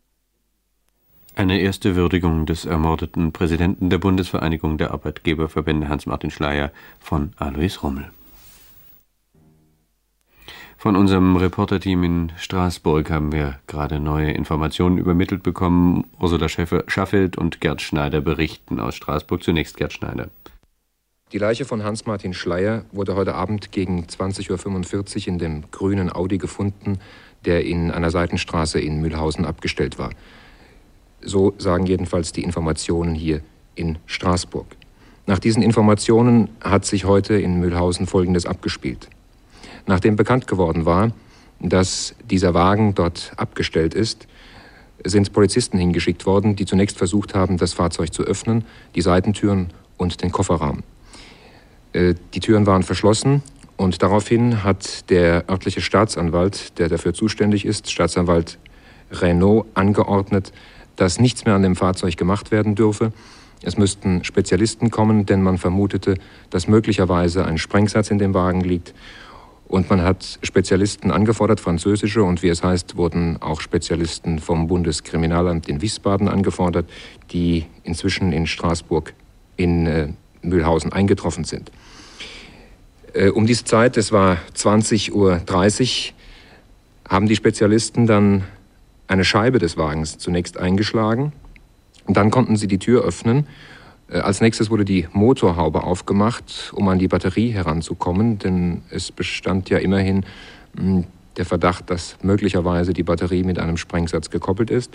Eine 1.35 1.61
erste 1.61 1.97
Würdigung 1.97 2.47
des 2.47 2.65
ermordeten 2.65 3.33
Präsidenten 3.33 3.91
der 3.91 3.99
Bundesvereinigung 3.99 4.79
der 4.79 4.93
Arbeitgeberverbände 4.93 5.89
Hans-Martin 5.89 6.31
Schleyer 6.31 6.73
von 6.99 7.33
Alois 7.37 7.83
Rummel. 7.83 8.11
Von 10.79 10.95
unserem 10.95 11.37
Reporterteam 11.37 12.05
in 12.05 12.33
Straßburg 12.37 13.11
haben 13.11 13.33
wir 13.33 13.59
gerade 13.67 13.99
neue 13.99 14.33
Informationen 14.33 14.99
übermittelt 14.99 15.43
bekommen. 15.43 16.05
Ursula 16.21 16.49
Schaffelt 16.49 17.39
und 17.39 17.61
Gerd 17.63 17.81
Schneider 17.81 18.21
berichten 18.21 18.79
aus 18.79 18.95
Straßburg. 18.95 19.43
Zunächst 19.43 19.79
Gerd 19.79 19.95
Schneider. 19.95 20.29
Die 21.33 21.39
Leiche 21.39 21.65
von 21.65 21.83
Hans-Martin 21.83 22.35
Schleier 22.35 22.85
wurde 22.93 23.17
heute 23.17 23.35
Abend 23.35 23.73
gegen 23.73 24.05
20.45 24.05 25.23
Uhr 25.23 25.29
in 25.29 25.39
dem 25.39 25.65
grünen 25.73 26.13
Audi 26.13 26.39
gefunden, 26.39 26.99
der 27.47 27.65
in 27.65 27.91
einer 27.91 28.11
Seitenstraße 28.11 28.79
in 28.79 29.01
Mühlhausen 29.01 29.45
abgestellt 29.45 29.99
war. 29.99 30.11
So 31.23 31.55
sagen 31.59 31.87
jedenfalls 31.87 32.33
die 32.33 32.45
Informationen 32.45 33.15
hier 33.15 33.41
in 33.75 33.99
Straßburg. 34.07 34.67
Nach 35.27 35.41
diesen 35.41 35.63
Informationen 35.63 36.51
hat 36.61 36.85
sich 36.85 37.07
heute 37.07 37.35
in 37.35 37.59
Mühlhausen 37.59 38.07
Folgendes 38.07 38.47
abgespielt. 38.47 39.09
Nachdem 39.87 40.17
bekannt 40.17 40.47
geworden 40.47 40.85
war, 40.85 41.13
dass 41.61 42.15
dieser 42.29 42.55
Wagen 42.55 42.95
dort 42.95 43.33
abgestellt 43.37 43.95
ist, 43.95 44.27
sind 45.05 45.33
Polizisten 45.33 45.79
hingeschickt 45.79 46.27
worden, 46.27 46.57
die 46.57 46.67
zunächst 46.67 46.99
versucht 46.99 47.35
haben, 47.35 47.57
das 47.57 47.73
Fahrzeug 47.73 48.13
zu 48.13 48.23
öffnen, 48.23 48.65
die 48.95 49.03
Seitentüren 49.03 49.69
und 49.97 50.23
den 50.23 50.33
Kofferraum. 50.33 50.83
Äh, 51.93 52.15
die 52.35 52.41
Türen 52.41 52.67
waren 52.67 52.83
verschlossen 52.83 53.43
Und 53.77 54.03
daraufhin 54.03 54.65
hat 54.65 55.11
der 55.11 55.49
örtliche 55.51 55.81
Staatsanwalt, 55.83 56.79
der 56.79 56.89
dafür 56.89 57.13
zuständig 57.13 57.65
ist, 57.65 57.91
Staatsanwalt 57.91 58.59
Renault, 59.11 59.67
angeordnet, 59.75 60.53
dass 60.97 61.21
nichts 61.21 61.45
mehr 61.45 61.55
an 61.55 61.63
dem 61.63 61.77
Fahrzeug 61.77 62.17
gemacht 62.17 62.51
werden 62.51 62.75
dürfe. 62.75 63.13
Es 63.63 63.77
müssten 63.77 64.25
Spezialisten 64.25 64.91
kommen, 64.91 65.27
denn 65.27 65.43
man 65.43 65.59
vermutete, 65.59 66.15
dass 66.51 66.69
möglicherweise 66.69 67.45
ein 67.45 67.59
Sprengsatz 67.59 68.11
in 68.11 68.19
dem 68.19 68.35
Wagen 68.35 68.61
liegt. 68.61 68.95
Und 69.69 69.91
man 69.91 70.03
hat 70.03 70.39
Spezialisten 70.43 71.11
angefordert, 71.11 71.59
französische, 71.59 72.23
und 72.23 72.43
wie 72.43 72.49
es 72.49 72.63
heißt, 72.63 72.97
wurden 72.97 73.43
auch 73.43 73.61
Spezialisten 73.61 74.39
vom 74.39 74.69
Bundeskriminalamt 74.69 75.69
in 75.69 75.83
Wiesbaden 75.83 76.29
angefordert, 76.29 76.89
die 77.33 77.67
inzwischen 77.83 78.33
in 78.33 78.47
Straßburg 78.47 79.13
in 79.57 79.87
äh, 79.87 80.09
Mühlhausen 80.43 80.93
eingetroffen 80.93 81.45
sind. 81.45 81.73
Äh, 83.13 83.31
um 83.31 83.47
diese 83.47 83.65
Zeit, 83.65 83.97
es 83.97 84.13
war 84.13 84.39
20.30 84.55 85.13
Uhr, 85.13 85.41
haben 87.09 87.27
die 87.27 87.37
Spezialisten 87.37 88.07
dann 88.07 88.45
eine 89.09 89.25
Scheibe 89.25 89.59
des 89.59 89.77
Wagens 89.77 90.19
zunächst 90.19 90.59
eingeschlagen. 90.59 91.33
Und 92.07 92.17
dann 92.17 92.31
konnten 92.31 92.57
sie 92.57 92.69
die 92.69 92.79
Tür 92.79 93.03
öffnen. 93.03 93.47
Äh, 94.09 94.19
als 94.19 94.41
nächstes 94.41 94.71
wurde 94.71 94.85
die 94.85 95.09
Motorhaube 95.13 95.83
aufgemacht, 95.83 96.73
um 96.75 96.89
an 96.89 96.99
die 96.99 97.09
Batterie 97.09 97.51
heranzukommen, 97.51 98.39
denn 98.39 98.83
es 98.91 99.13
bestand 99.13 99.71
ja 99.71 99.79
immerhin 99.79 100.25
hm, 100.77 101.05
der 101.37 101.45
Verdacht, 101.45 101.91
dass 101.91 102.17
möglicherweise 102.23 102.93
die 102.93 103.03
Batterie 103.03 103.45
mit 103.45 103.59
einem 103.59 103.77
Sprengsatz 103.77 104.31
gekoppelt 104.31 104.71
ist. 104.71 104.93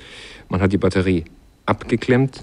Man 0.50 0.62
hat 0.62 0.74
die 0.74 0.77
Batterie 0.77 1.25
abgeklemmt 1.65 2.41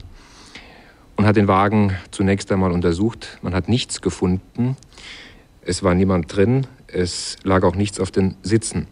und 1.16 1.26
hat 1.26 1.36
den 1.36 1.48
Wagen 1.48 1.96
zunächst 2.10 2.52
einmal 2.52 2.70
untersucht. 2.70 3.38
Man 3.42 3.54
hat 3.54 3.68
nichts 3.68 4.00
gefunden. 4.00 4.76
Es 5.62 5.82
war 5.82 5.94
niemand 5.94 6.34
drin. 6.34 6.66
Es 6.86 7.36
lag 7.42 7.64
auch 7.64 7.74
nichts 7.74 7.98
auf 7.98 8.10
den 8.10 8.36
Sitzen. 8.42 8.86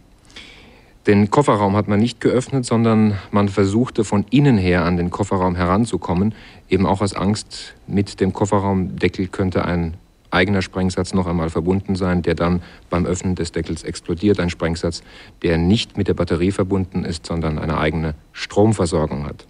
Den 1.07 1.31
Kofferraum 1.31 1.77
hat 1.77 1.87
man 1.87 2.01
nicht 2.01 2.21
geöffnet, 2.21 2.65
sondern 2.65 3.17
man 3.31 3.49
versuchte 3.49 4.03
von 4.03 4.25
innen 4.31 4.59
her 4.59 4.85
an 4.85 4.97
den 4.97 5.11
Kofferraum 5.11 5.55
heranzukommen, 5.55 6.35
eben 6.69 6.85
auch 6.85 7.01
aus 7.01 7.15
Angst, 7.15 7.75
mit 7.87 8.21
dem 8.21 8.33
Kofferraumdeckel 8.33 9.29
könnte 9.29 9.65
ein 9.65 9.95
eigener 10.33 10.63
Sprengsatz 10.63 11.15
noch 11.15 11.29
einmal 11.29 11.49
verbunden 11.49 11.95
sein, 11.95 12.23
der 12.23 12.35
dann 12.35 12.61
beim 12.91 13.07
Öffnen 13.07 13.37
des 13.37 13.53
Deckels 13.53 13.85
explodiert. 13.85 14.41
Ein 14.41 14.51
Sprengsatz, 14.51 15.05
der 15.43 15.59
nicht 15.59 15.97
mit 15.97 16.09
der 16.09 16.15
Batterie 16.15 16.51
verbunden 16.51 17.05
ist, 17.05 17.25
sondern 17.25 17.61
eine 17.61 17.79
eigene 17.79 18.15
Stromversorgung 18.33 19.27
hat. 19.27 19.47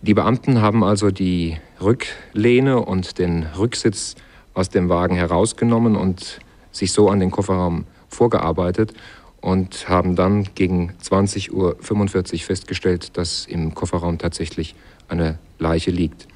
Die 0.00 0.14
Beamten 0.14 0.62
haben 0.62 0.82
also 0.84 1.10
die 1.10 1.58
Rücklehne 1.82 2.80
und 2.80 3.18
den 3.18 3.46
Rücksitz 3.58 4.14
aus 4.54 4.70
dem 4.70 4.88
Wagen 4.88 5.16
herausgenommen 5.16 5.96
und 5.96 6.40
sich 6.72 6.92
so 6.92 7.10
an 7.10 7.20
den 7.20 7.30
Kofferraum 7.30 7.84
vorgearbeitet 8.08 8.94
und 9.40 9.88
haben 9.88 10.16
dann 10.16 10.48
gegen 10.54 10.92
20.45 11.02 11.52
Uhr 11.52 12.38
festgestellt, 12.40 13.16
dass 13.16 13.46
im 13.46 13.74
Kofferraum 13.74 14.18
tatsächlich 14.18 14.74
eine 15.08 15.38
Leiche 15.58 15.90
liegt. 15.90 16.28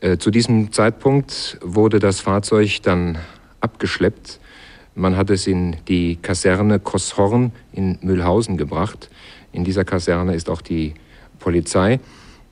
Äh, 0.00 0.18
zu 0.18 0.30
diesem 0.30 0.72
Zeitpunkt 0.72 1.58
wurde 1.60 1.98
das 1.98 2.20
Fahrzeug 2.20 2.82
dann 2.82 3.18
abgeschleppt. 3.60 4.40
Man 4.94 5.16
hat 5.16 5.30
es 5.30 5.46
in 5.46 5.76
die 5.88 6.16
Kaserne 6.16 6.80
Kosshorn 6.80 7.52
in 7.72 7.98
Mühlhausen 8.02 8.56
gebracht. 8.56 9.10
In 9.52 9.64
dieser 9.64 9.84
Kaserne 9.84 10.34
ist 10.34 10.50
auch 10.50 10.62
die 10.62 10.94
Polizei. 11.38 12.00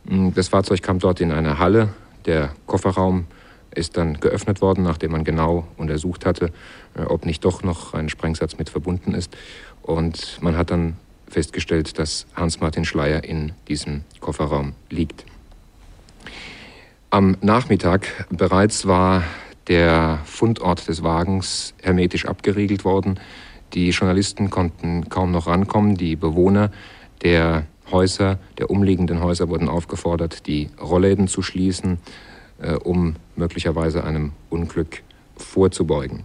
Mm, 0.05 0.31
das 0.35 0.49
Fahrzeug 0.49 0.83
kam 0.83 0.99
dort 0.99 1.21
in 1.21 1.33
eine 1.33 1.59
Halle. 1.59 1.91
Der 2.25 2.51
Kofferraum 2.67 3.27
ist 3.77 3.97
dann 3.97 4.21
geöffnet 4.21 4.61
worden, 4.61 4.85
nachdem 4.85 5.13
man 5.13 5.25
genau 5.25 5.67
untersucht 5.77 6.27
hatte, 6.27 6.53
äh, 6.97 7.03
ob 7.03 7.27
nicht 7.27 7.45
doch 7.45 7.63
noch 7.63 7.95
ein 7.95 8.09
Sprengsatz 8.09 8.59
mit 8.59 8.71
verbunden 8.71 9.15
ist. 9.15 9.37
Und 9.83 10.39
man 10.41 10.57
hat 10.57 10.71
dann 10.71 10.97
festgestellt, 11.29 11.99
dass 11.99 12.27
Hans-Martin 12.35 12.85
Schleier 12.85 13.25
in 13.25 13.53
diesem 13.69 14.03
Kofferraum 14.21 14.75
liegt. 14.91 15.25
Am 17.11 17.37
Nachmittag 17.41 18.27
bereits 18.31 18.87
war 18.87 19.23
der 19.69 20.21
Fundort 20.25 20.87
des 20.89 21.03
Wagens 21.03 21.75
hermetisch 21.83 22.27
abgeriegelt 22.27 22.85
worden. 22.85 23.19
Die 23.75 23.91
Journalisten 23.91 24.51
konnten 24.51 25.09
kaum 25.09 25.33
noch 25.33 25.47
rankommen. 25.47 25.97
Die 25.97 26.17
Bewohner 26.17 26.71
der 27.23 27.67
Häuser, 27.91 28.39
der 28.59 28.71
umliegenden 28.71 29.21
Häuser 29.21 29.49
wurden 29.49 29.69
aufgefordert, 29.69 30.47
die 30.47 30.71
Rollläden 30.81 31.29
zu 31.29 31.43
schließen, 31.43 31.99
um 32.85 33.17
möglicherweise 33.37 34.05
einem 34.05 34.33
Unglück 34.51 35.03
vorzubeugen. 35.37 36.25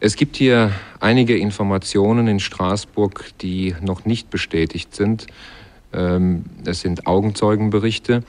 Es 0.00 0.16
gibt 0.16 0.36
hier 0.36 0.72
einige 1.00 1.36
Informationen 1.36 2.26
in 2.26 2.40
Straßburg, 2.40 3.30
die 3.40 3.74
noch 3.80 4.04
nicht 4.04 4.30
bestätigt 4.30 4.94
sind. 4.94 5.26
Ähm, 5.92 6.44
es 6.64 6.80
sind 6.80 7.06
Augenzeugenberichte, 7.06 8.22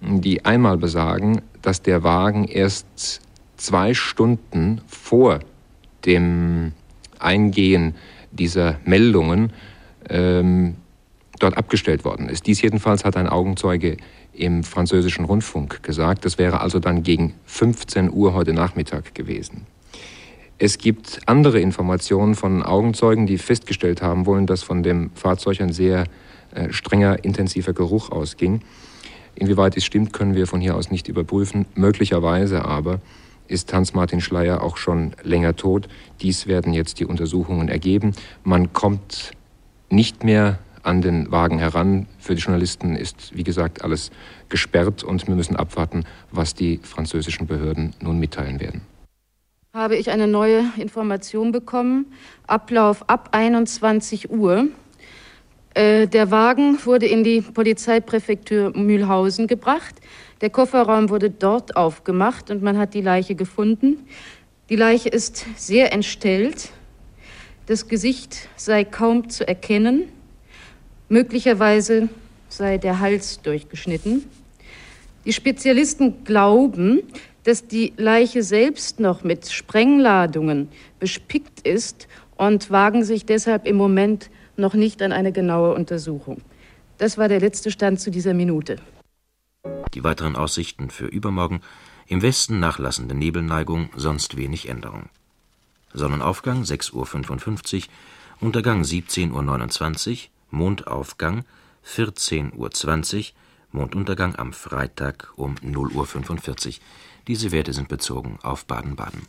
die 0.00 0.44
einmal 0.44 0.76
besagen, 0.76 1.42
dass 1.62 1.80
der 1.80 2.02
Wagen 2.02 2.44
erst 2.44 3.20
zwei 3.56 3.94
Stunden 3.94 4.80
vor 4.86 5.40
dem 6.04 6.72
Eingehen 7.18 7.94
dieser 8.32 8.78
Meldungen 8.84 9.52
ähm, 10.08 10.76
dort 11.42 11.56
abgestellt 11.56 12.04
worden 12.04 12.28
ist. 12.28 12.46
Dies 12.46 12.62
jedenfalls 12.62 13.04
hat 13.04 13.16
ein 13.16 13.28
Augenzeuge 13.28 13.96
im 14.32 14.64
französischen 14.64 15.24
Rundfunk 15.24 15.82
gesagt. 15.82 16.24
Das 16.24 16.38
wäre 16.38 16.60
also 16.60 16.78
dann 16.78 17.02
gegen 17.02 17.34
15 17.46 18.12
Uhr 18.12 18.34
heute 18.34 18.52
Nachmittag 18.52 19.14
gewesen. 19.14 19.66
Es 20.58 20.78
gibt 20.78 21.20
andere 21.26 21.60
Informationen 21.60 22.34
von 22.34 22.62
Augenzeugen, 22.62 23.26
die 23.26 23.38
festgestellt 23.38 24.00
haben 24.00 24.26
wollen, 24.26 24.46
dass 24.46 24.62
von 24.62 24.82
dem 24.82 25.10
Fahrzeug 25.14 25.60
ein 25.60 25.72
sehr 25.72 26.04
äh, 26.54 26.72
strenger, 26.72 27.24
intensiver 27.24 27.72
Geruch 27.72 28.10
ausging. 28.10 28.60
Inwieweit 29.34 29.76
es 29.76 29.84
stimmt, 29.84 30.12
können 30.12 30.34
wir 30.34 30.46
von 30.46 30.60
hier 30.60 30.76
aus 30.76 30.90
nicht 30.90 31.08
überprüfen. 31.08 31.66
Möglicherweise 31.74 32.64
aber 32.64 33.00
ist 33.48 33.72
Hans-Martin 33.72 34.20
Schleier 34.20 34.62
auch 34.62 34.76
schon 34.76 35.14
länger 35.22 35.56
tot. 35.56 35.88
Dies 36.20 36.46
werden 36.46 36.72
jetzt 36.72 37.00
die 37.00 37.06
Untersuchungen 37.06 37.68
ergeben. 37.68 38.12
Man 38.44 38.72
kommt 38.72 39.32
nicht 39.90 40.22
mehr 40.24 40.58
an 40.82 41.02
den 41.02 41.30
Wagen 41.30 41.58
heran. 41.58 42.06
Für 42.18 42.34
die 42.34 42.40
Journalisten 42.40 42.96
ist, 42.96 43.34
wie 43.36 43.44
gesagt, 43.44 43.84
alles 43.84 44.10
gesperrt 44.48 45.04
und 45.04 45.26
wir 45.26 45.34
müssen 45.34 45.56
abwarten, 45.56 46.04
was 46.30 46.54
die 46.54 46.80
französischen 46.82 47.46
Behörden 47.46 47.94
nun 48.00 48.18
mitteilen 48.18 48.60
werden. 48.60 48.82
Habe 49.74 49.96
ich 49.96 50.10
eine 50.10 50.26
neue 50.26 50.64
Information 50.76 51.50
bekommen. 51.50 52.06
Ablauf 52.46 53.08
ab 53.08 53.30
21 53.32 54.30
Uhr. 54.30 54.68
Äh, 55.74 56.06
der 56.06 56.30
Wagen 56.30 56.78
wurde 56.84 57.06
in 57.06 57.24
die 57.24 57.40
Polizeipräfektur 57.40 58.76
Mühlhausen 58.76 59.46
gebracht. 59.46 59.94
Der 60.42 60.50
Kofferraum 60.50 61.08
wurde 61.08 61.30
dort 61.30 61.76
aufgemacht 61.76 62.50
und 62.50 62.62
man 62.62 62.76
hat 62.76 62.94
die 62.94 63.00
Leiche 63.00 63.34
gefunden. 63.34 64.06
Die 64.68 64.76
Leiche 64.76 65.08
ist 65.08 65.46
sehr 65.56 65.92
entstellt. 65.92 66.70
Das 67.66 67.88
Gesicht 67.88 68.48
sei 68.56 68.84
kaum 68.84 69.30
zu 69.30 69.46
erkennen. 69.46 70.04
Möglicherweise 71.12 72.08
sei 72.48 72.78
der 72.78 73.00
Hals 73.00 73.42
durchgeschnitten. 73.42 74.24
Die 75.26 75.34
Spezialisten 75.34 76.24
glauben, 76.24 77.02
dass 77.44 77.66
die 77.66 77.92
Leiche 77.98 78.42
selbst 78.42 78.98
noch 78.98 79.22
mit 79.22 79.52
Sprengladungen 79.52 80.70
bespickt 81.00 81.68
ist 81.68 82.08
und 82.38 82.70
wagen 82.70 83.04
sich 83.04 83.26
deshalb 83.26 83.66
im 83.66 83.76
Moment 83.76 84.30
noch 84.56 84.72
nicht 84.72 85.02
an 85.02 85.12
eine 85.12 85.32
genaue 85.32 85.74
Untersuchung. 85.74 86.40
Das 86.96 87.18
war 87.18 87.28
der 87.28 87.40
letzte 87.40 87.70
Stand 87.70 88.00
zu 88.00 88.10
dieser 88.10 88.32
Minute. 88.32 88.76
Die 89.92 90.04
weiteren 90.04 90.34
Aussichten 90.34 90.88
für 90.88 91.08
übermorgen 91.08 91.60
im 92.06 92.22
Westen 92.22 92.58
nachlassende 92.58 93.14
Nebelneigung, 93.14 93.90
sonst 93.96 94.38
wenig 94.38 94.66
Änderung. 94.66 95.10
Sonnenaufgang 95.92 96.62
6.55 96.62 97.74
Uhr, 97.76 97.82
Untergang 98.40 98.80
17.29 98.80 100.10
Uhr, 100.10 100.16
Mondaufgang 100.52 101.44
14.20 101.84 103.18
Uhr, 103.18 103.24
Monduntergang 103.72 104.36
am 104.36 104.52
Freitag 104.52 105.32
um 105.36 105.56
0.45 105.56 106.68
Uhr. 106.68 106.74
Diese 107.26 107.50
Werte 107.50 107.72
sind 107.72 107.88
bezogen 107.88 108.38
auf 108.42 108.66
Baden-Baden. 108.66 109.26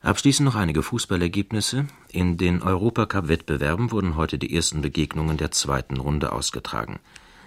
Abschließend 0.00 0.46
noch 0.46 0.54
einige 0.54 0.82
Fußballergebnisse. 0.82 1.86
In 2.08 2.36
den 2.36 2.62
Europacup-Wettbewerben 2.62 3.90
wurden 3.90 4.16
heute 4.16 4.38
die 4.38 4.54
ersten 4.54 4.80
Begegnungen 4.80 5.36
der 5.36 5.50
zweiten 5.50 5.96
Runde 5.98 6.32
ausgetragen. 6.32 7.00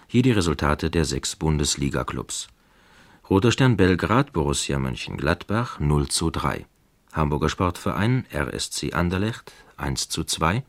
Hier 0.08 0.24
die 0.24 0.32
Resultate 0.32 0.90
der 0.90 1.06
sechs 1.06 1.36
Bundesliga-Clubs. 1.36 2.48
Roter 3.30 3.52
Stern 3.52 3.78
Belgrad, 3.78 4.34
Borussia 4.34 4.80
Mönchengladbach 4.80 5.80
0 5.80 6.08
zu 6.10 6.32
3. 6.32 6.66
Hamburger 7.14 7.50
Sportverein 7.50 8.26
RSC 8.34 8.94
Anderlecht 8.94 9.52
1 9.78 10.10
zu 10.10 10.24
2. 10.24 10.64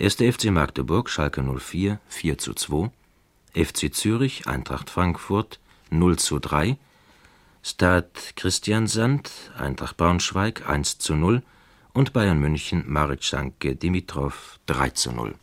1. 0.00 0.14
FC 0.14 0.52
Magdeburg, 0.52 1.10
Schalke 1.10 1.42
04, 1.42 1.98
4 2.08 2.38
zu 2.38 2.54
2, 2.54 2.92
FC 3.52 3.92
Zürich, 3.92 4.46
Eintracht 4.46 4.90
Frankfurt 4.90 5.58
0 5.90 6.16
zu 6.20 6.38
3, 6.38 6.76
Stad 7.64 8.36
Christiansand, 8.36 9.32
Eintracht 9.58 9.96
Braunschweig 9.96 10.68
1 10.68 10.98
zu 10.98 11.16
0 11.16 11.42
und 11.94 12.12
Bayern 12.12 12.38
München 12.38 12.84
Marichanke 12.86 13.74
Dimitrov 13.74 14.60
3 14.66 14.90
zu 14.90 15.10
0. 15.10 15.34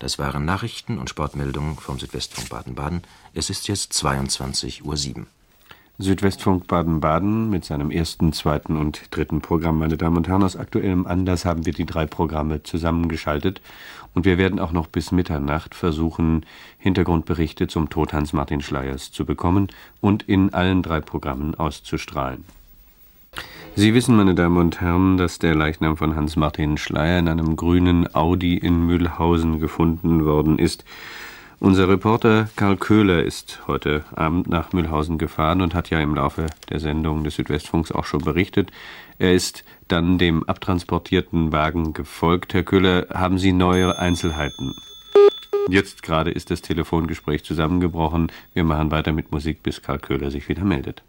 Das 0.00 0.18
waren 0.18 0.44
Nachrichten 0.44 0.98
und 0.98 1.08
Sportmeldungen 1.08 1.76
vom 1.76 2.00
Südwestfunk 2.00 2.48
Baden-Baden. 2.48 3.02
Es 3.32 3.48
ist 3.48 3.68
jetzt 3.68 3.92
22.07 3.92 4.82
Uhr. 5.18 5.26
Südwestfunk 6.00 6.68
Baden-Baden 6.68 7.50
mit 7.50 7.64
seinem 7.64 7.90
ersten, 7.90 8.32
zweiten 8.32 8.76
und 8.76 9.02
dritten 9.10 9.40
Programm. 9.40 9.80
Meine 9.80 9.96
Damen 9.96 10.18
und 10.18 10.28
Herren, 10.28 10.44
aus 10.44 10.54
aktuellem 10.54 11.08
Anlass 11.08 11.44
haben 11.44 11.66
wir 11.66 11.72
die 11.72 11.86
drei 11.86 12.06
Programme 12.06 12.62
zusammengeschaltet 12.62 13.60
und 14.14 14.24
wir 14.24 14.38
werden 14.38 14.60
auch 14.60 14.70
noch 14.70 14.86
bis 14.86 15.10
Mitternacht 15.10 15.74
versuchen, 15.74 16.46
Hintergrundberichte 16.78 17.66
zum 17.66 17.90
Tod 17.90 18.12
Hans-Martin 18.12 18.60
Schleiers 18.60 19.10
zu 19.10 19.24
bekommen 19.24 19.66
und 20.00 20.22
in 20.22 20.54
allen 20.54 20.84
drei 20.84 21.00
Programmen 21.00 21.56
auszustrahlen. 21.56 22.44
Sie 23.74 23.92
wissen, 23.92 24.16
meine 24.16 24.36
Damen 24.36 24.56
und 24.56 24.80
Herren, 24.80 25.16
dass 25.16 25.40
der 25.40 25.56
Leichnam 25.56 25.96
von 25.96 26.14
Hans-Martin 26.14 26.78
Schleier 26.78 27.18
in 27.18 27.28
einem 27.28 27.56
grünen 27.56 28.14
Audi 28.14 28.56
in 28.56 28.86
Mühlhausen 28.86 29.58
gefunden 29.58 30.24
worden 30.24 30.60
ist. 30.60 30.84
Unser 31.60 31.88
Reporter 31.88 32.48
Karl 32.54 32.76
Köhler 32.76 33.24
ist 33.24 33.66
heute 33.66 34.04
Abend 34.14 34.46
nach 34.46 34.72
Mühlhausen 34.72 35.18
gefahren 35.18 35.60
und 35.60 35.74
hat 35.74 35.90
ja 35.90 35.98
im 35.98 36.14
Laufe 36.14 36.46
der 36.70 36.78
Sendung 36.78 37.24
des 37.24 37.34
Südwestfunks 37.34 37.90
auch 37.90 38.04
schon 38.04 38.20
berichtet. 38.20 38.70
Er 39.18 39.34
ist 39.34 39.64
dann 39.88 40.18
dem 40.18 40.44
abtransportierten 40.44 41.50
Wagen 41.50 41.94
gefolgt. 41.94 42.54
Herr 42.54 42.62
Köhler, 42.62 43.08
haben 43.12 43.38
Sie 43.38 43.52
neue 43.52 43.98
Einzelheiten? 43.98 44.72
Jetzt 45.68 46.04
gerade 46.04 46.30
ist 46.30 46.52
das 46.52 46.62
Telefongespräch 46.62 47.42
zusammengebrochen. 47.42 48.30
Wir 48.54 48.62
machen 48.62 48.92
weiter 48.92 49.12
mit 49.12 49.32
Musik, 49.32 49.64
bis 49.64 49.82
Karl 49.82 49.98
Köhler 49.98 50.30
sich 50.30 50.48
wieder 50.48 50.64
meldet. 50.64 51.02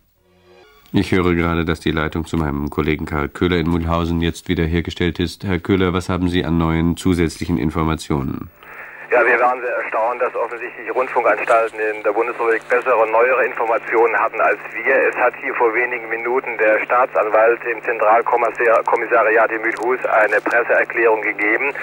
Ich 0.92 1.12
höre 1.12 1.36
gerade, 1.36 1.64
dass 1.64 1.80
die 1.80 1.92
Leitung 1.92 2.26
zu 2.26 2.38
meinem 2.38 2.72
Kollegen 2.72 3.06
Karl 3.06 3.30
Köhler 3.30 3.58
in 3.58 3.70
Mühlhausen 3.70 4.20
jetzt 4.22 4.50
wieder 4.50 4.66
hergestellt 4.66 5.20
ist. 5.20 5.44
Herr 5.44 5.60
Köhler, 5.60 5.94
was 5.94 6.10
haben 6.10 6.28
Sie 6.28 6.44
an 6.44 6.58
neuen 6.58 6.98
zusätzlichen 6.98 7.60
Informationen? 7.60 8.50
Ja, 9.12 9.26
wir 9.26 9.40
waren 9.40 9.60
sehr 9.60 9.76
erstaunt, 9.76 10.22
dass 10.22 10.36
offensichtlich 10.36 10.94
Rundfunkanstalten 10.94 11.80
in 11.80 12.04
der 12.04 12.12
Bundesrepublik 12.12 12.62
bessere 12.70 12.96
und 12.96 13.12
neuere 13.12 13.44
Informationen 13.44 14.16
hatten 14.16 14.40
als 14.40 14.60
wir. 14.72 14.96
Es 15.10 15.16
hat 15.16 15.34
hier 15.42 15.52
vor 15.56 15.74
wenigen 15.74 16.08
Minuten 16.10 16.56
der 16.60 16.80
Staatsanwalt 16.86 17.60
im 17.66 17.82
Zentralkommissariat 17.82 19.52
in 19.52 19.62
Mühlhus 19.64 20.06
eine 20.06 20.40
Presseerklärung 20.42 21.24
gegeben 21.24 21.74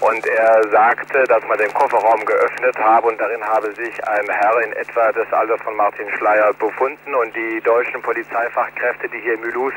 und 0.00 0.26
er 0.26 0.68
sagte, 0.68 1.24
dass 1.24 1.42
man 1.48 1.56
den 1.56 1.72
Kofferraum 1.72 2.22
geöffnet 2.26 2.76
habe 2.78 3.08
und 3.08 3.18
darin 3.18 3.42
habe 3.42 3.72
sich 3.72 4.06
ein 4.06 4.28
Herr 4.28 4.60
in 4.60 4.74
etwa 4.74 5.12
des 5.12 5.32
Alters 5.32 5.62
von 5.62 5.76
Martin 5.76 6.10
Schleier 6.18 6.52
befunden 6.58 7.14
und 7.14 7.34
die 7.34 7.58
deutschen 7.62 8.02
Polizeifachkräfte, 8.02 9.08
die 9.08 9.20
hier 9.20 9.32
in 9.32 9.40
Mühlhus 9.40 9.72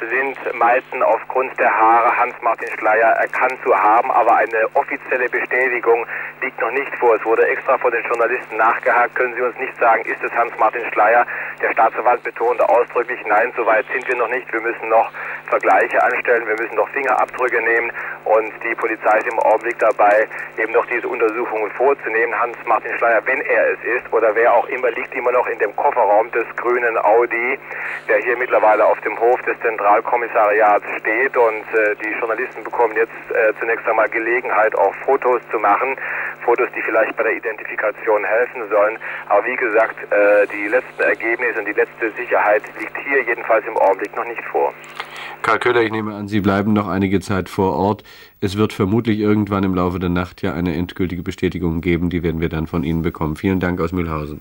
sind, 0.00 0.54
meinten 0.54 1.02
aufgrund 1.02 1.58
der 1.58 1.70
Haare 1.70 2.16
Hans-Martin 2.16 2.68
Schleier 2.78 3.10
erkannt 3.20 3.58
zu 3.64 3.74
haben, 3.74 4.10
aber 4.10 4.36
eine 4.36 4.68
offizielle 4.74 5.28
Bestätigung 5.28 6.06
liegt 6.42 6.60
noch 6.60 6.70
nicht 6.72 6.94
vor. 6.98 7.14
Es 7.14 7.24
wurde 7.24 7.46
extra 7.46 7.78
von 7.78 7.90
den 7.92 8.02
Journalisten 8.04 8.56
nachgehakt. 8.56 9.14
Können 9.14 9.34
Sie 9.34 9.42
uns 9.42 9.56
nicht 9.58 9.76
sagen, 9.78 10.04
ist 10.04 10.22
es 10.22 10.32
Hans-Martin 10.32 10.84
Schleier? 10.92 11.26
Der 11.62 11.72
Staatsanwalt 11.72 12.22
betonte 12.22 12.68
ausdrücklich, 12.68 13.18
nein, 13.26 13.52
so 13.56 13.64
weit 13.66 13.86
sind 13.92 14.06
wir 14.08 14.16
noch 14.16 14.28
nicht. 14.28 14.52
Wir 14.52 14.60
müssen 14.60 14.88
noch 14.88 15.10
Vergleiche 15.46 16.02
anstellen, 16.02 16.46
wir 16.46 16.56
müssen 16.56 16.74
noch 16.76 16.88
Fingerabdrücke 16.90 17.60
nehmen 17.62 17.92
und 18.24 18.52
die 18.62 18.74
Polizei 18.74 19.18
ist 19.18 19.28
im 19.28 19.38
Augenblick 19.38 19.78
dabei, 19.78 20.26
eben 20.58 20.72
noch 20.72 20.86
diese 20.86 21.08
Untersuchungen 21.08 21.70
vorzunehmen. 21.72 22.38
Hans-Martin 22.38 22.96
Schleier, 22.98 23.22
wenn 23.26 23.40
er 23.42 23.72
es 23.72 23.78
ist 23.84 24.12
oder 24.12 24.34
wer 24.34 24.52
auch 24.52 24.66
immer, 24.68 24.90
liegt 24.90 25.14
immer 25.14 25.32
noch 25.32 25.46
in 25.46 25.58
dem 25.58 25.74
Kofferraum 25.76 26.30
des 26.32 26.44
grünen 26.56 26.96
Audi, 26.98 27.58
der 28.08 28.18
hier 28.18 28.36
mittlerweile 28.36 28.84
auf 28.84 29.00
dem 29.00 29.18
Hof 29.18 29.40
des 29.42 29.58
Zentralkommissariats 29.84 30.86
steht 31.00 31.36
und 31.36 31.64
äh, 31.76 31.94
die 32.02 32.18
Journalisten 32.18 32.64
bekommen 32.64 32.94
jetzt 32.96 33.12
äh, 33.28 33.52
zunächst 33.60 33.86
einmal 33.86 34.08
Gelegenheit, 34.08 34.74
auch 34.76 34.94
Fotos 35.04 35.42
zu 35.50 35.58
machen. 35.58 35.96
Fotos, 36.42 36.68
die 36.74 36.80
vielleicht 36.80 37.14
bei 37.18 37.24
der 37.24 37.36
Identifikation 37.36 38.24
helfen 38.24 38.62
sollen. 38.70 38.96
Aber 39.28 39.44
wie 39.44 39.56
gesagt, 39.56 39.96
äh, 40.10 40.46
die 40.46 40.68
letzten 40.68 41.02
Ergebnisse 41.02 41.58
und 41.58 41.66
die 41.66 41.72
letzte 41.72 42.10
Sicherheit 42.16 42.62
liegt 42.80 42.96
hier 43.06 43.22
jedenfalls 43.24 43.66
im 43.66 43.76
Augenblick 43.76 44.16
noch 44.16 44.24
nicht 44.24 44.42
vor. 44.44 44.72
Karl 45.42 45.58
Köhler, 45.58 45.82
ich 45.82 45.92
nehme 45.92 46.14
an, 46.14 46.28
Sie 46.28 46.40
bleiben 46.40 46.72
noch 46.72 46.88
einige 46.88 47.20
Zeit 47.20 47.50
vor 47.50 47.76
Ort. 47.76 48.04
Es 48.40 48.56
wird 48.56 48.72
vermutlich 48.72 49.18
irgendwann 49.18 49.64
im 49.64 49.74
Laufe 49.74 49.98
der 49.98 50.08
Nacht 50.08 50.40
ja 50.40 50.54
eine 50.54 50.74
endgültige 50.74 51.22
Bestätigung 51.22 51.82
geben. 51.82 52.08
Die 52.08 52.22
werden 52.22 52.40
wir 52.40 52.48
dann 52.48 52.66
von 52.66 52.84
Ihnen 52.84 53.02
bekommen. 53.02 53.36
Vielen 53.36 53.60
Dank 53.60 53.82
aus 53.82 53.92
Mühlhausen. 53.92 54.40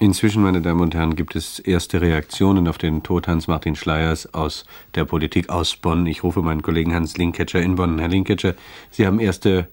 Inzwischen, 0.00 0.42
meine 0.44 0.62
Damen 0.62 0.80
und 0.80 0.94
Herren, 0.94 1.16
gibt 1.16 1.34
es 1.34 1.58
erste 1.58 2.00
Reaktionen 2.00 2.68
auf 2.68 2.78
den 2.78 3.02
Tod 3.02 3.26
Hans-Martin 3.26 3.74
Schleiers 3.74 4.32
aus 4.32 4.64
der 4.94 5.04
Politik 5.04 5.48
aus 5.48 5.74
Bonn. 5.74 6.06
Ich 6.06 6.22
rufe 6.22 6.40
meinen 6.40 6.62
Kollegen 6.62 6.94
Hans 6.94 7.16
Linketscher 7.16 7.60
in 7.60 7.74
Bonn. 7.74 7.98
Herr 7.98 8.06
Linketscher, 8.06 8.54
Sie 8.92 9.06
haben 9.06 9.18
erste 9.18 9.66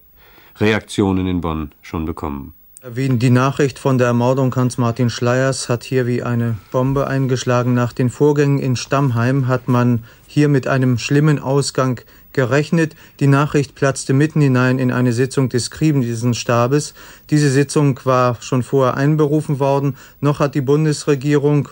Reaktionen 0.58 1.28
in 1.28 1.40
Bonn 1.40 1.70
schon 1.80 2.06
bekommen. 2.06 2.54
Die 2.88 3.30
Nachricht 3.30 3.78
von 3.78 3.98
der 3.98 4.08
Ermordung 4.08 4.54
Hans-Martin 4.54 5.10
Schleiers 5.10 5.68
hat 5.68 5.84
hier 5.84 6.06
wie 6.08 6.22
eine 6.22 6.56
Bombe 6.72 7.06
eingeschlagen. 7.06 7.74
Nach 7.74 7.92
den 7.92 8.10
Vorgängen 8.10 8.58
in 8.58 8.76
Stammheim 8.76 9.46
hat 9.46 9.68
man 9.68 10.04
hier 10.26 10.48
mit 10.48 10.66
einem 10.66 10.98
schlimmen 10.98 11.38
Ausgang 11.38 12.00
gerechnet. 12.36 12.94
Die 13.18 13.26
Nachricht 13.26 13.74
platzte 13.74 14.12
mitten 14.12 14.40
hinein 14.40 14.78
in 14.78 14.92
eine 14.92 15.12
Sitzung 15.12 15.48
des 15.48 15.72
Krisenstabes. 15.72 16.94
Diese 17.30 17.50
Sitzung 17.50 17.98
war 18.04 18.36
schon 18.40 18.62
vorher 18.62 18.96
einberufen 18.96 19.58
worden. 19.58 19.96
Noch 20.20 20.38
hat 20.38 20.54
die 20.54 20.60
Bundesregierung 20.60 21.68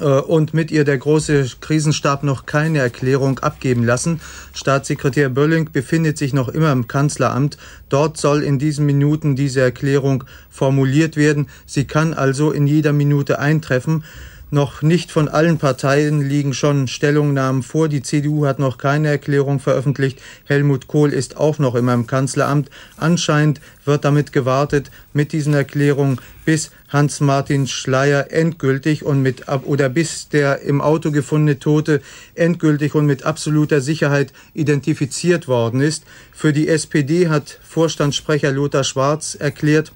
äh, 0.00 0.04
und 0.04 0.54
mit 0.54 0.70
ihr 0.70 0.84
der 0.84 0.98
große 0.98 1.46
Krisenstab 1.60 2.22
noch 2.22 2.46
keine 2.46 2.78
Erklärung 2.78 3.38
abgeben 3.38 3.84
lassen. 3.84 4.20
Staatssekretär 4.52 5.28
Bölling 5.28 5.70
befindet 5.72 6.18
sich 6.18 6.32
noch 6.32 6.48
immer 6.48 6.72
im 6.72 6.88
Kanzleramt. 6.88 7.58
Dort 7.88 8.16
soll 8.16 8.42
in 8.42 8.58
diesen 8.58 8.86
Minuten 8.86 9.36
diese 9.36 9.60
Erklärung 9.60 10.24
formuliert 10.50 11.16
werden. 11.16 11.48
Sie 11.66 11.84
kann 11.84 12.14
also 12.14 12.50
in 12.52 12.66
jeder 12.66 12.92
Minute 12.92 13.38
eintreffen. 13.38 14.04
Noch 14.50 14.80
nicht 14.80 15.10
von 15.10 15.28
allen 15.28 15.58
Parteien 15.58 16.26
liegen 16.26 16.54
schon 16.54 16.88
Stellungnahmen 16.88 17.62
vor. 17.62 17.90
Die 17.90 18.00
CDU 18.00 18.46
hat 18.46 18.58
noch 18.58 18.78
keine 18.78 19.08
Erklärung 19.08 19.60
veröffentlicht. 19.60 20.22
Helmut 20.46 20.88
Kohl 20.88 21.12
ist 21.12 21.36
auch 21.36 21.58
noch 21.58 21.74
immer 21.74 21.92
im 21.92 22.06
Kanzleramt. 22.06 22.70
Anscheinend 22.96 23.60
wird 23.84 24.06
damit 24.06 24.32
gewartet 24.32 24.90
mit 25.12 25.32
diesen 25.32 25.52
Erklärungen, 25.52 26.18
bis 26.46 26.70
Hans-Martin 26.88 27.66
Schleier 27.66 28.32
endgültig 28.32 29.04
und 29.04 29.20
mit 29.20 29.44
oder 29.48 29.90
bis 29.90 30.30
der 30.30 30.62
im 30.62 30.80
Auto 30.80 31.10
gefundene 31.10 31.58
Tote 31.58 32.00
endgültig 32.34 32.94
und 32.94 33.04
mit 33.04 33.24
absoluter 33.24 33.82
Sicherheit 33.82 34.32
identifiziert 34.54 35.46
worden 35.46 35.82
ist. 35.82 36.04
Für 36.32 36.54
die 36.54 36.68
SPD 36.68 37.28
hat 37.28 37.58
Vorstandssprecher 37.62 38.50
Lothar 38.50 38.84
Schwarz 38.84 39.34
erklärt, 39.38 39.92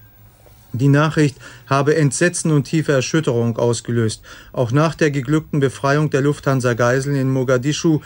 die 0.72 0.88
Nachricht 0.88 1.36
habe 1.66 1.96
Entsetzen 1.96 2.50
und 2.50 2.64
tiefe 2.64 2.92
Erschütterung 2.92 3.58
ausgelöst. 3.58 4.22
Auch 4.52 4.72
nach 4.72 4.94
der 4.94 5.10
geglückten 5.10 5.60
Befreiung 5.60 6.10
der 6.10 6.22
Lufthansa-Geiseln 6.22 7.16
in 7.16 7.30
Mogadischu 7.30 8.00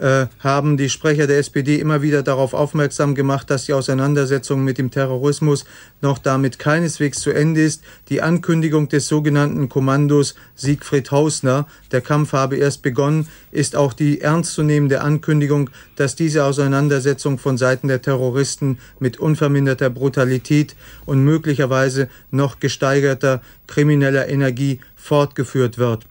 äh, 0.00 0.26
haben 0.38 0.76
die 0.76 0.88
Sprecher 0.88 1.26
der 1.26 1.38
SPD 1.38 1.76
immer 1.76 2.02
wieder 2.02 2.22
darauf 2.22 2.54
aufmerksam 2.54 3.14
gemacht, 3.14 3.50
dass 3.50 3.66
die 3.66 3.74
Auseinandersetzung 3.74 4.64
mit 4.64 4.78
dem 4.78 4.90
Terrorismus 4.90 5.64
noch 6.00 6.18
damit 6.18 6.58
keineswegs 6.58 7.20
zu 7.20 7.30
Ende 7.30 7.62
ist. 7.62 7.82
Die 8.08 8.22
Ankündigung 8.22 8.88
des 8.88 9.06
sogenannten 9.08 9.68
Kommandos 9.68 10.34
Siegfried 10.54 11.10
Hausner, 11.10 11.66
der 11.92 12.00
Kampf 12.00 12.32
habe 12.32 12.56
erst 12.56 12.82
begonnen, 12.82 13.28
ist 13.52 13.76
auch 13.76 13.92
die 13.92 14.20
ernstzunehmende 14.20 15.02
Ankündigung, 15.02 15.70
dass 15.96 16.16
diese 16.16 16.44
Auseinandersetzung 16.44 17.38
von 17.38 17.58
Seiten 17.58 17.88
der 17.88 18.00
Terroristen 18.00 18.78
mit 18.98 19.18
unverminderter 19.18 19.90
Brutalität 19.90 20.74
und 21.04 21.22
möglicherweise 21.24 22.08
noch 22.30 22.58
gesteigerter 22.58 23.42
krimineller 23.66 24.28
Energie 24.28 24.80
fortgeführt 24.96 25.78
wird. 25.78 26.09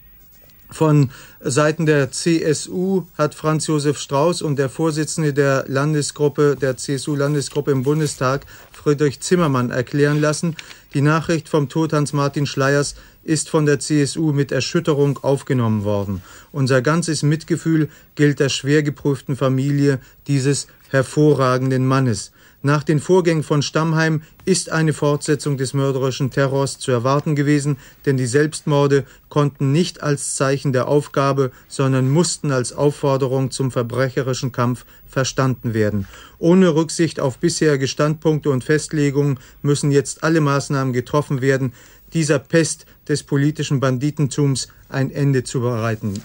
Von 0.72 1.10
Seiten 1.42 1.88
der 1.88 2.12
CSU 2.12 3.04
hat 3.18 3.34
Franz 3.34 3.66
Josef 3.68 3.98
Strauß 3.98 4.44
und 4.44 4.60
der 4.60 4.70
Vorsitzende 4.70 5.34
der 5.34 5.66
Landesgruppe, 5.68 6.56
der 6.60 6.78
CSU-Landesgruppe 6.78 7.72
im 7.72 7.84
Bundestag, 7.84 8.46
Friedrich 8.72 9.20
Zimmermann, 9.20 9.72
erklären 9.72 10.22
lassen, 10.22 10.56
die 10.94 11.02
Nachricht 11.02 11.50
vom 11.50 11.70
Tod 11.70 11.92
Hans-Martin 11.92 12.46
Schleiers 12.46 12.96
ist 13.24 13.50
von 13.50 13.66
der 13.66 13.80
CSU 13.80 14.32
mit 14.32 14.52
Erschütterung 14.52 15.20
aufgenommen 15.24 15.84
worden. 15.84 16.22
Unser 16.52 16.82
ganzes 16.82 17.24
Mitgefühl 17.24 17.90
gilt 18.16 18.40
der 18.40 18.50
schwer 18.50 18.84
geprüften 18.84 19.36
Familie 19.36 20.00
dieses 20.28 20.68
hervorragenden 20.90 21.86
Mannes. 21.86 22.32
Nach 22.62 22.84
den 22.84 23.00
Vorgängen 23.00 23.44
von 23.44 23.62
Stammheim 23.62 24.22
ist 24.44 24.70
eine 24.70 24.92
Fortsetzung 24.92 25.56
des 25.56 25.74
mörderischen 25.74 26.30
Terrors 26.30 26.78
zu 26.78 26.92
erwarten 26.92 27.36
gewesen, 27.36 27.78
denn 28.06 28.18
die 28.18 28.26
Selbstmorde 28.26 29.06
konnten 29.30 29.72
nicht 29.72 30.04
als 30.04 30.36
Zeichen 30.36 30.74
der 30.74 30.90
Aufgabe, 30.90 31.52
sondern 31.70 32.10
mussten 32.10 32.52
als 32.52 32.74
Aufforderung 32.74 33.50
zum 33.50 33.72
verbrecherischen 33.72 34.52
Kampf 34.52 34.86
verstanden 35.08 35.74
werden. 35.74 36.06
Ohne 36.38 36.76
Rücksicht 36.76 37.22
auf 37.22 37.38
bisherige 37.38 37.88
Standpunkte 37.88 38.50
und 38.50 38.66
Festlegungen 38.66 39.40
müssen 39.62 39.90
jetzt 39.90 40.26
alle 40.26 40.42
Maßnahmen 40.42 40.92
getroffen 40.92 41.42
werden, 41.42 41.72
dieser 42.12 42.40
Pest 42.40 42.86
des 43.08 43.24
politischen 43.24 43.80
Banditentums 43.80 44.68
ein 44.90 45.12
Ende 45.12 45.46
zu 45.46 45.62
bereiten. 45.62 46.22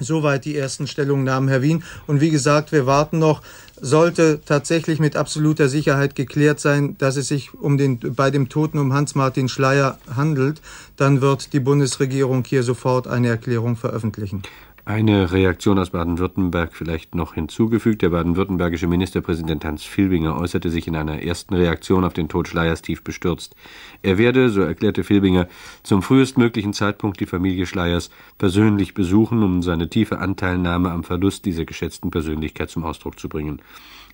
Soweit 0.00 0.44
die 0.44 0.56
ersten 0.56 0.86
Stellungnahmen, 0.86 1.48
Herr 1.48 1.62
Wien. 1.62 1.82
Und 2.06 2.20
wie 2.20 2.30
gesagt, 2.30 2.70
wir 2.70 2.86
warten 2.86 3.18
noch. 3.18 3.42
Sollte 3.80 4.40
tatsächlich 4.44 4.98
mit 4.98 5.16
absoluter 5.16 5.68
Sicherheit 5.68 6.14
geklärt 6.14 6.60
sein, 6.60 6.96
dass 6.98 7.16
es 7.16 7.28
sich 7.28 7.54
um 7.54 7.78
den, 7.78 7.98
bei 7.98 8.30
dem 8.30 8.48
Toten 8.48 8.78
um 8.78 8.92
Hans-Martin 8.92 9.48
Schleier 9.48 9.98
handelt, 10.14 10.60
dann 10.96 11.20
wird 11.20 11.52
die 11.52 11.60
Bundesregierung 11.60 12.44
hier 12.44 12.62
sofort 12.62 13.06
eine 13.06 13.28
Erklärung 13.28 13.76
veröffentlichen. 13.76 14.42
Eine 14.88 15.32
Reaktion 15.32 15.78
aus 15.78 15.90
Baden-Württemberg 15.90 16.72
vielleicht 16.72 17.14
noch 17.14 17.34
hinzugefügt. 17.34 18.00
Der 18.00 18.08
baden-württembergische 18.08 18.86
Ministerpräsident 18.86 19.62
Hans 19.66 19.84
Filbinger 19.84 20.34
äußerte 20.40 20.70
sich 20.70 20.88
in 20.88 20.96
einer 20.96 21.22
ersten 21.22 21.52
Reaktion 21.52 22.06
auf 22.06 22.14
den 22.14 22.30
Tod 22.30 22.48
Schleiers 22.48 22.80
tief 22.80 23.04
bestürzt. 23.04 23.54
Er 24.00 24.16
werde, 24.16 24.48
so 24.48 24.62
erklärte 24.62 25.04
Filbinger, 25.04 25.46
zum 25.82 26.00
frühestmöglichen 26.00 26.72
Zeitpunkt 26.72 27.20
die 27.20 27.26
Familie 27.26 27.66
Schleiers 27.66 28.08
persönlich 28.38 28.94
besuchen, 28.94 29.42
um 29.42 29.60
seine 29.60 29.90
tiefe 29.90 30.20
Anteilnahme 30.20 30.90
am 30.90 31.04
Verlust 31.04 31.44
dieser 31.44 31.66
geschätzten 31.66 32.10
Persönlichkeit 32.10 32.70
zum 32.70 32.84
Ausdruck 32.84 33.20
zu 33.20 33.28
bringen. 33.28 33.60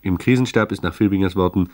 Im 0.03 0.19
Krisenstab 0.19 0.73
ist 0.73 0.83
nach 0.83 0.93
Filbingers 0.93 1.37
Worten 1.37 1.71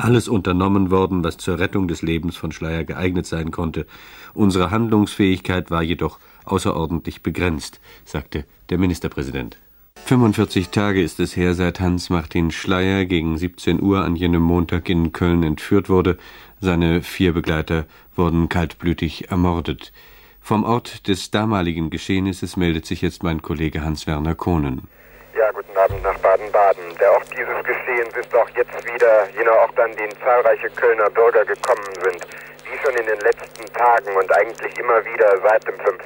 alles 0.00 0.28
unternommen 0.28 0.90
worden, 0.90 1.22
was 1.24 1.36
zur 1.36 1.58
Rettung 1.58 1.88
des 1.88 2.02
Lebens 2.02 2.36
von 2.36 2.52
Schleier 2.52 2.84
geeignet 2.84 3.26
sein 3.26 3.50
konnte. 3.50 3.86
Unsere 4.34 4.70
Handlungsfähigkeit 4.70 5.70
war 5.70 5.82
jedoch 5.82 6.18
außerordentlich 6.44 7.22
begrenzt, 7.22 7.80
sagte 8.04 8.44
der 8.70 8.78
Ministerpräsident. 8.78 9.58
45 10.06 10.70
Tage 10.70 11.02
ist 11.02 11.20
es 11.20 11.36
her, 11.36 11.54
seit 11.54 11.78
Hans-Martin 11.80 12.50
Schleier 12.50 13.04
gegen 13.04 13.38
17 13.38 13.80
Uhr 13.80 14.02
an 14.02 14.16
jenem 14.16 14.42
Montag 14.42 14.88
in 14.88 15.12
Köln 15.12 15.42
entführt 15.42 15.88
wurde. 15.88 16.16
Seine 16.60 17.02
vier 17.02 17.32
Begleiter 17.32 17.86
wurden 18.16 18.48
kaltblütig 18.48 19.30
ermordet. 19.30 19.92
Vom 20.40 20.64
Ort 20.64 21.06
des 21.06 21.30
damaligen 21.30 21.90
Geschehnisses 21.90 22.56
meldet 22.56 22.86
sich 22.86 23.02
jetzt 23.02 23.22
mein 23.22 23.42
Kollege 23.42 23.82
Hans-Werner 23.84 24.34
Kohnen. 24.34 24.88
Guten 25.52 25.76
Abend 25.76 26.02
nach 26.04 26.16
Baden-Baden. 26.18 26.96
Der 27.00 27.12
Ort 27.12 27.26
dieses 27.36 27.64
Geschehens 27.64 28.14
ist 28.16 28.32
auch 28.36 28.48
jetzt 28.50 28.86
wieder 28.86 29.28
jener 29.30 29.52
Ort, 29.56 29.78
an 29.80 29.96
den 29.96 30.10
zahlreiche 30.22 30.70
Kölner 30.70 31.10
Bürger 31.10 31.44
gekommen 31.44 31.92
sind. 32.04 32.24
Wie 32.64 32.78
schon 32.78 32.94
in 32.94 33.06
den 33.06 33.18
letzten 33.18 33.66
Tagen 33.72 34.16
und 34.16 34.32
eigentlich 34.36 34.78
immer 34.78 35.04
wieder 35.04 35.38
seit 35.42 35.66
dem 35.66 35.78
5. 35.80 35.98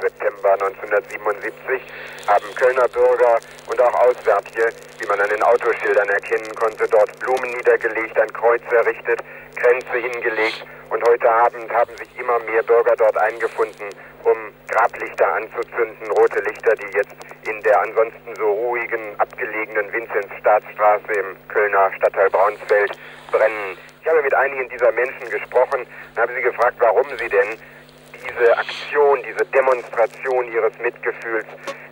September 0.00 0.52
1977 0.52 1.82
haben 2.26 2.54
Kölner 2.54 2.88
Bürger 2.88 3.38
und 3.66 3.80
auch 3.80 3.94
Auswärtige, 3.94 4.72
wie 4.98 5.06
man 5.06 5.20
an 5.20 5.28
den 5.28 5.42
Autoschildern 5.42 6.08
erkennen 6.08 6.54
konnte, 6.54 6.88
dort 6.88 7.18
Blumen 7.20 7.50
niedergelegt, 7.50 8.18
ein 8.20 8.32
Kreuz 8.32 8.62
errichtet, 8.70 9.20
Grenze 9.56 9.98
hingelegt 9.98 10.64
und 10.90 11.02
heute 11.06 11.30
Abend 11.30 11.72
haben 11.72 11.96
sich 11.96 12.08
immer 12.18 12.38
mehr 12.40 12.62
Bürger 12.62 12.94
dort 12.96 13.16
eingefunden, 13.16 13.90
um 14.24 14.36
Grablichter 14.68 15.34
anzuzünden, 15.34 16.10
rote 16.12 16.40
Lichter, 16.40 16.74
die 16.76 16.96
jetzt 16.96 17.14
in 17.46 17.60
der 17.62 17.80
ansonsten 17.80 18.34
so 18.36 18.50
ruhigen, 18.50 19.14
abgelegenen 19.18 19.92
Vinzenzstaatsstraße 19.92 21.12
im 21.12 21.36
Kölner 21.48 21.90
Stadtteil 21.96 22.30
Braunsfeld 22.30 22.92
brennen. 23.30 23.76
Ich 24.02 24.08
habe 24.08 24.22
mit 24.22 24.34
einigen 24.34 24.68
dieser 24.68 24.92
Menschen 24.92 25.28
gesprochen 25.30 25.80
und 25.80 26.18
habe 26.20 26.32
sie 26.34 26.42
gefragt, 26.42 26.76
warum 26.78 27.06
sie 27.18 27.28
denn 27.28 27.58
diese 28.22 28.56
Aktion, 28.56 29.18
diese 29.26 29.44
Demonstration 29.46 30.52
ihres 30.52 30.72
Mitgefühls 30.80 31.46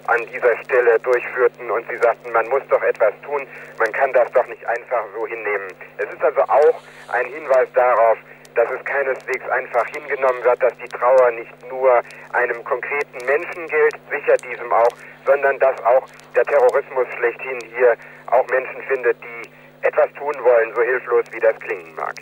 an 0.09 0.25
dieser 0.33 0.57
Stelle 0.65 0.99
durchführten 1.01 1.71
und 1.71 1.85
sie 1.91 1.99
sagten, 1.99 2.33
man 2.33 2.49
muss 2.49 2.63
doch 2.71 2.83
etwas 2.83 3.13
tun, 3.25 3.47
man 3.79 3.93
kann 3.93 4.13
das 4.13 4.31
doch 4.33 4.47
nicht 4.49 4.65
einfach 4.67 5.05
so 5.15 5.27
hinnehmen. 5.27 5.69
Es 5.99 6.09
ist 6.13 6.23
also 6.23 6.41
auch 6.43 6.81
ein 7.13 7.27
Hinweis 7.27 7.69
darauf, 7.75 8.17
dass 8.55 8.69
es 8.71 8.85
keineswegs 8.85 9.49
einfach 9.51 9.87
hingenommen 9.89 10.43
wird, 10.43 10.63
dass 10.63 10.73
die 10.79 10.89
Trauer 10.89 11.31
nicht 11.33 11.53
nur 11.71 12.03
einem 12.33 12.65
konkreten 12.65 13.25
Menschen 13.27 13.69
gilt, 13.69 13.95
sicher 14.11 14.37
diesem 14.39 14.73
auch, 14.73 14.97
sondern 15.27 15.59
dass 15.59 15.79
auch 15.85 16.05
der 16.35 16.45
Terrorismus 16.45 17.07
schlechthin 17.19 17.61
hier 17.77 17.95
auch 18.27 18.47
Menschen 18.49 18.83
findet, 18.89 19.17
die 19.23 19.87
etwas 19.87 20.11
tun 20.15 20.35
wollen, 20.43 20.75
so 20.75 20.83
hilflos 20.83 21.25
wie 21.33 21.41
das 21.41 21.59
klingen 21.61 21.95
mag. 21.95 22.15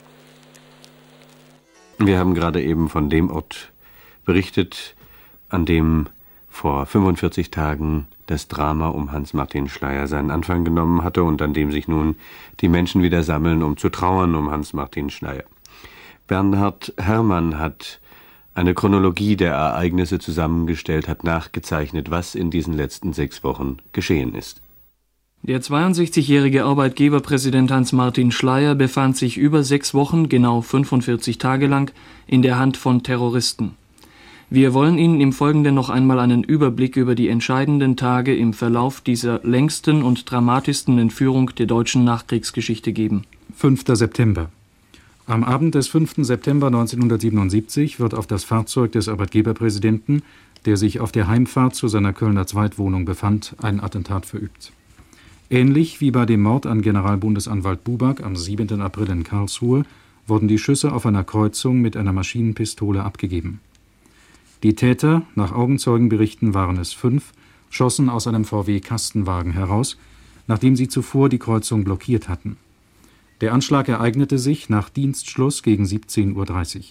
Wir 1.98 2.18
haben 2.18 2.34
gerade 2.34 2.60
eben 2.60 2.90
von 2.90 3.08
dem 3.08 3.30
Ort 3.30 3.72
berichtet, 4.26 4.94
an 5.48 5.64
dem 5.64 6.08
vor 6.48 6.84
45 6.84 7.50
Tagen 7.50 8.06
das 8.26 8.48
Drama 8.48 8.88
um 8.88 9.12
Hans-Martin 9.12 9.68
Schleier 9.68 10.06
seinen 10.06 10.30
Anfang 10.30 10.64
genommen 10.64 11.02
hatte 11.04 11.22
und 11.22 11.40
an 11.40 11.54
dem 11.54 11.72
sich 11.72 11.88
nun 11.88 12.16
die 12.60 12.68
Menschen 12.68 13.02
wieder 13.02 13.22
sammeln, 13.22 13.62
um 13.62 13.76
zu 13.76 13.88
trauern 13.88 14.34
um 14.34 14.50
Hans-Martin 14.50 15.10
Schleier. 15.10 15.44
Bernhard 16.26 16.92
Herrmann 16.98 17.58
hat 17.58 18.00
eine 18.54 18.74
Chronologie 18.74 19.36
der 19.36 19.52
Ereignisse 19.52 20.18
zusammengestellt, 20.18 21.08
hat 21.08 21.24
nachgezeichnet, 21.24 22.10
was 22.10 22.34
in 22.34 22.50
diesen 22.50 22.74
letzten 22.74 23.12
sechs 23.12 23.44
Wochen 23.44 23.76
geschehen 23.92 24.34
ist. 24.34 24.62
Der 25.42 25.60
62-jährige 25.60 26.64
Arbeitgeberpräsident 26.64 27.70
Hans-Martin 27.70 28.32
Schleier 28.32 28.74
befand 28.74 29.16
sich 29.16 29.36
über 29.36 29.62
sechs 29.62 29.94
Wochen, 29.94 30.28
genau 30.28 30.62
45 30.62 31.38
Tage 31.38 31.66
lang, 31.66 31.92
in 32.26 32.42
der 32.42 32.58
Hand 32.58 32.76
von 32.76 33.02
Terroristen. 33.02 33.76
Wir 34.48 34.74
wollen 34.74 34.96
Ihnen 34.96 35.20
im 35.20 35.32
Folgenden 35.32 35.74
noch 35.74 35.90
einmal 35.90 36.20
einen 36.20 36.44
Überblick 36.44 36.96
über 36.96 37.16
die 37.16 37.28
entscheidenden 37.28 37.96
Tage 37.96 38.36
im 38.36 38.52
Verlauf 38.52 39.00
dieser 39.00 39.40
längsten 39.42 40.02
und 40.02 40.30
dramatischsten 40.30 41.00
Entführung 41.00 41.50
der 41.56 41.66
deutschen 41.66 42.04
Nachkriegsgeschichte 42.04 42.92
geben. 42.92 43.24
5. 43.56 43.82
September. 43.88 44.50
Am 45.26 45.42
Abend 45.42 45.74
des 45.74 45.88
5. 45.88 46.18
September 46.18 46.68
1977 46.68 47.98
wird 47.98 48.14
auf 48.14 48.28
das 48.28 48.44
Fahrzeug 48.44 48.92
des 48.92 49.08
Arbeitgeberpräsidenten, 49.08 50.22
der 50.64 50.76
sich 50.76 51.00
auf 51.00 51.10
der 51.10 51.26
Heimfahrt 51.26 51.74
zu 51.74 51.88
seiner 51.88 52.12
Kölner 52.12 52.46
Zweitwohnung 52.46 53.04
befand, 53.04 53.56
ein 53.60 53.80
Attentat 53.80 54.26
verübt. 54.26 54.70
Ähnlich 55.50 56.00
wie 56.00 56.12
bei 56.12 56.24
dem 56.24 56.42
Mord 56.42 56.66
an 56.66 56.82
Generalbundesanwalt 56.82 57.82
Buback 57.82 58.22
am 58.22 58.36
7. 58.36 58.80
April 58.80 59.10
in 59.10 59.24
Karlsruhe 59.24 59.84
wurden 60.28 60.46
die 60.46 60.58
Schüsse 60.58 60.92
auf 60.92 61.04
einer 61.04 61.24
Kreuzung 61.24 61.80
mit 61.80 61.96
einer 61.96 62.12
Maschinenpistole 62.12 63.02
abgegeben. 63.02 63.58
Die 64.62 64.74
Täter, 64.74 65.22
nach 65.34 65.52
Augenzeugenberichten 65.52 66.54
waren 66.54 66.78
es 66.78 66.92
fünf, 66.92 67.32
schossen 67.70 68.08
aus 68.08 68.26
einem 68.26 68.44
VW-Kastenwagen 68.44 69.52
heraus, 69.52 69.96
nachdem 70.46 70.76
sie 70.76 70.88
zuvor 70.88 71.28
die 71.28 71.38
Kreuzung 71.38 71.84
blockiert 71.84 72.28
hatten. 72.28 72.56
Der 73.40 73.52
Anschlag 73.52 73.88
ereignete 73.88 74.38
sich 74.38 74.70
nach 74.70 74.88
Dienstschluss 74.88 75.62
gegen 75.62 75.84
17.30 75.84 76.76
Uhr. 76.76 76.84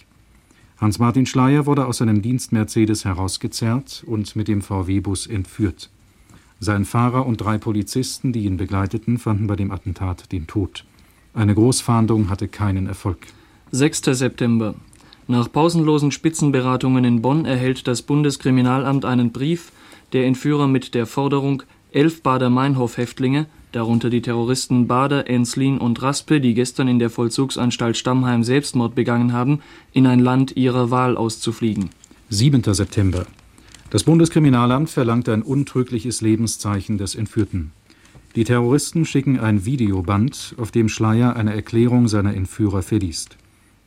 Hans-Martin 0.78 1.26
Schleier 1.26 1.66
wurde 1.66 1.86
aus 1.86 1.98
seinem 1.98 2.22
Dienst-Mercedes 2.22 3.04
herausgezerrt 3.04 4.04
und 4.06 4.36
mit 4.36 4.46
dem 4.46 4.62
VW-Bus 4.62 5.26
entführt. 5.26 5.90
Sein 6.60 6.84
Fahrer 6.84 7.26
und 7.26 7.38
drei 7.38 7.58
Polizisten, 7.58 8.32
die 8.32 8.44
ihn 8.44 8.56
begleiteten, 8.56 9.18
fanden 9.18 9.46
bei 9.46 9.56
dem 9.56 9.70
Attentat 9.70 10.30
den 10.32 10.46
Tod. 10.46 10.84
Eine 11.34 11.54
Großfahndung 11.54 12.30
hatte 12.30 12.48
keinen 12.48 12.86
Erfolg. 12.86 13.18
6. 13.72 14.02
September. 14.04 14.74
Nach 15.28 15.50
pausenlosen 15.50 16.12
Spitzenberatungen 16.12 17.04
in 17.04 17.20
Bonn 17.20 17.46
erhält 17.46 17.88
das 17.88 18.02
Bundeskriminalamt 18.02 19.04
einen 19.04 19.32
Brief, 19.32 19.72
der 20.12 20.24
Entführer 20.24 20.68
mit 20.68 20.94
der 20.94 21.04
Forderung, 21.06 21.64
elf 21.90 22.22
Bader-Meinhof-Häftlinge, 22.22 23.46
darunter 23.72 24.08
die 24.08 24.22
Terroristen 24.22 24.86
Bader, 24.86 25.28
Enslin 25.28 25.78
und 25.78 26.00
Raspe, 26.00 26.40
die 26.40 26.54
gestern 26.54 26.86
in 26.86 27.00
der 27.00 27.10
Vollzugsanstalt 27.10 27.96
Stammheim 27.96 28.44
Selbstmord 28.44 28.94
begangen 28.94 29.32
haben, 29.32 29.62
in 29.92 30.06
ein 30.06 30.20
Land 30.20 30.56
ihrer 30.56 30.92
Wahl 30.92 31.16
auszufliegen. 31.16 31.90
7. 32.28 32.62
September. 32.72 33.26
Das 33.90 34.04
Bundeskriminalamt 34.04 34.90
verlangt 34.90 35.28
ein 35.28 35.42
untrügliches 35.42 36.20
Lebenszeichen 36.20 36.98
des 36.98 37.16
Entführten. 37.16 37.72
Die 38.36 38.44
Terroristen 38.44 39.04
schicken 39.04 39.40
ein 39.40 39.64
Videoband, 39.64 40.54
auf 40.56 40.70
dem 40.70 40.88
Schleier 40.88 41.34
eine 41.34 41.52
Erklärung 41.54 42.06
seiner 42.06 42.34
Entführer 42.34 42.82
verliest. 42.82 43.36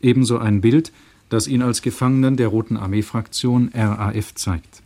Ebenso 0.01 0.37
ein 0.37 0.61
Bild, 0.61 0.91
das 1.29 1.47
ihn 1.47 1.61
als 1.61 1.81
Gefangenen 1.81 2.37
der 2.37 2.47
Roten 2.49 2.77
Armee-Fraktion 2.77 3.71
RAF 3.73 4.35
zeigt. 4.35 4.81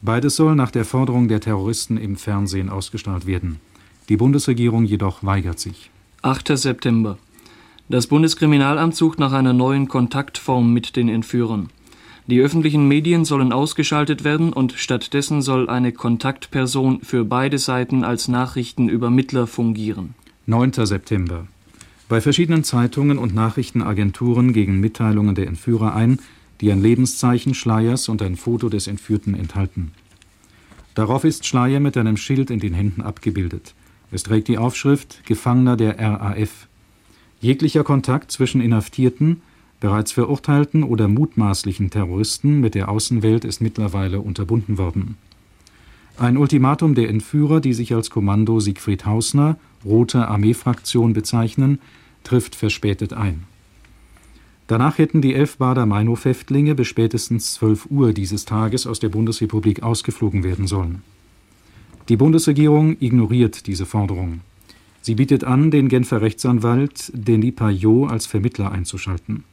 Beides 0.00 0.36
soll 0.36 0.56
nach 0.56 0.70
der 0.70 0.84
Forderung 0.84 1.28
der 1.28 1.40
Terroristen 1.40 1.96
im 1.96 2.16
Fernsehen 2.16 2.70
ausgestrahlt 2.70 3.26
werden. 3.26 3.60
Die 4.08 4.16
Bundesregierung 4.16 4.84
jedoch 4.84 5.22
weigert 5.22 5.60
sich. 5.60 5.90
8. 6.22 6.56
September. 6.58 7.18
Das 7.88 8.06
Bundeskriminalamt 8.06 8.96
sucht 8.96 9.18
nach 9.18 9.32
einer 9.32 9.52
neuen 9.52 9.86
Kontaktform 9.86 10.72
mit 10.72 10.96
den 10.96 11.08
Entführern. 11.08 11.68
Die 12.26 12.40
öffentlichen 12.40 12.86
Medien 12.86 13.24
sollen 13.24 13.52
ausgeschaltet 13.52 14.22
werden 14.24 14.52
und 14.52 14.72
stattdessen 14.72 15.42
soll 15.42 15.68
eine 15.68 15.92
Kontaktperson 15.92 17.00
für 17.02 17.24
beide 17.24 17.58
Seiten 17.58 18.04
als 18.04 18.28
Nachrichtenübermittler 18.28 19.46
fungieren. 19.46 20.14
9. 20.46 20.72
September. 20.72 21.46
Bei 22.12 22.20
verschiedenen 22.20 22.62
Zeitungen 22.62 23.16
und 23.16 23.34
Nachrichtenagenturen 23.34 24.52
gegen 24.52 24.80
Mitteilungen 24.80 25.34
der 25.34 25.46
Entführer 25.46 25.94
ein, 25.94 26.18
die 26.60 26.70
ein 26.70 26.82
Lebenszeichen 26.82 27.54
Schleiers 27.54 28.10
und 28.10 28.20
ein 28.20 28.36
Foto 28.36 28.68
des 28.68 28.86
Entführten 28.86 29.34
enthalten. 29.34 29.92
Darauf 30.94 31.24
ist 31.24 31.46
Schleier 31.46 31.80
mit 31.80 31.96
einem 31.96 32.18
Schild 32.18 32.50
in 32.50 32.60
den 32.60 32.74
Händen 32.74 33.00
abgebildet. 33.00 33.72
Es 34.10 34.24
trägt 34.24 34.48
die 34.48 34.58
Aufschrift 34.58 35.24
Gefangener 35.24 35.78
der 35.78 35.98
RAF. 35.98 36.68
Jeglicher 37.40 37.82
Kontakt 37.82 38.30
zwischen 38.30 38.60
Inhaftierten, 38.60 39.40
Bereits 39.80 40.12
verurteilten 40.12 40.82
oder 40.82 41.08
mutmaßlichen 41.08 41.88
Terroristen 41.88 42.60
mit 42.60 42.74
der 42.74 42.90
Außenwelt 42.90 43.46
ist 43.46 43.62
mittlerweile 43.62 44.20
unterbunden 44.20 44.76
worden. 44.76 45.16
Ein 46.18 46.36
Ultimatum 46.36 46.94
der 46.94 47.08
Entführer, 47.08 47.60
die 47.60 47.72
sich 47.72 47.94
als 47.94 48.10
Kommando 48.10 48.60
Siegfried 48.60 49.06
Hausner, 49.06 49.56
Rote 49.82 50.28
Armeefraktion 50.28 51.14
bezeichnen, 51.14 51.78
trifft 52.24 52.54
verspätet 52.54 53.12
ein. 53.12 53.44
Danach 54.66 54.98
hätten 54.98 55.20
die 55.20 55.34
elf 55.34 55.58
Bader-Meinhof-Häftlinge 55.58 56.74
bis 56.74 56.88
spätestens 56.88 57.54
12 57.54 57.86
Uhr 57.90 58.12
dieses 58.12 58.44
Tages 58.44 58.86
aus 58.86 59.00
der 59.00 59.10
Bundesrepublik 59.10 59.82
ausgeflogen 59.82 60.44
werden 60.44 60.66
sollen. 60.66 61.02
Die 62.08 62.16
Bundesregierung 62.16 62.96
ignoriert 63.00 63.66
diese 63.66 63.86
Forderung. 63.86 64.40
Sie 65.02 65.14
bietet 65.14 65.44
an, 65.44 65.70
den 65.70 65.88
Genfer 65.88 66.22
Rechtsanwalt 66.22 67.10
Denis 67.14 67.54
Payot 67.54 68.10
als 68.10 68.26
Vermittler 68.26 68.70
einzuschalten. 68.70 69.44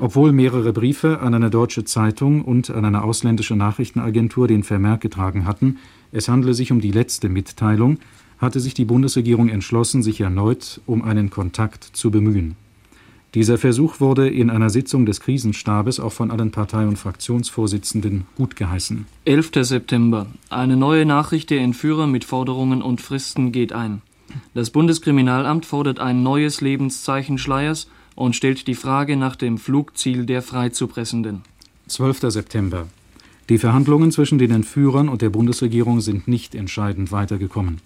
Obwohl 0.00 0.32
mehrere 0.32 0.72
Briefe 0.72 1.20
an 1.20 1.34
eine 1.34 1.50
deutsche 1.50 1.84
Zeitung 1.84 2.42
und 2.42 2.70
an 2.70 2.84
eine 2.84 3.04
ausländische 3.04 3.56
Nachrichtenagentur 3.56 4.48
den 4.48 4.62
Vermerk 4.62 5.00
getragen 5.00 5.44
hatten, 5.46 5.78
es 6.10 6.28
handle 6.28 6.54
sich 6.54 6.72
um 6.72 6.80
die 6.80 6.92
letzte 6.92 7.28
Mitteilung, 7.28 7.98
hatte 8.42 8.60
sich 8.60 8.74
die 8.74 8.84
Bundesregierung 8.84 9.48
entschlossen, 9.48 10.02
sich 10.02 10.20
erneut 10.20 10.80
um 10.84 11.02
einen 11.02 11.30
Kontakt 11.30 11.84
zu 11.84 12.10
bemühen. 12.10 12.56
Dieser 13.34 13.56
Versuch 13.56 13.98
wurde 13.98 14.28
in 14.28 14.50
einer 14.50 14.68
Sitzung 14.68 15.06
des 15.06 15.20
Krisenstabes 15.20 15.98
auch 16.00 16.12
von 16.12 16.30
allen 16.30 16.50
Partei- 16.50 16.86
und 16.86 16.98
Fraktionsvorsitzenden 16.98 18.26
gutgeheißen. 18.36 19.06
11. 19.24 19.50
September. 19.62 20.26
Eine 20.50 20.76
neue 20.76 21.06
Nachricht 21.06 21.48
der 21.48 21.60
Entführer 21.60 22.06
mit 22.06 22.24
Forderungen 22.24 22.82
und 22.82 23.00
Fristen 23.00 23.50
geht 23.50 23.72
ein. 23.72 24.02
Das 24.52 24.68
Bundeskriminalamt 24.68 25.64
fordert 25.64 25.98
ein 25.98 26.22
neues 26.22 26.60
Lebenszeichen 26.60 27.38
Schleiers 27.38 27.88
und 28.14 28.36
stellt 28.36 28.66
die 28.66 28.74
Frage 28.74 29.16
nach 29.16 29.36
dem 29.36 29.56
Flugziel 29.56 30.26
der 30.26 30.42
Freizupressenden. 30.42 31.40
12. 31.86 32.20
September. 32.30 32.86
Die 33.48 33.58
Verhandlungen 33.58 34.12
zwischen 34.12 34.38
den 34.38 34.50
Entführern 34.50 35.08
und 35.08 35.22
der 35.22 35.30
Bundesregierung 35.30 36.00
sind 36.00 36.28
nicht 36.28 36.54
entscheidend 36.54 37.12
weitergekommen. 37.12 37.80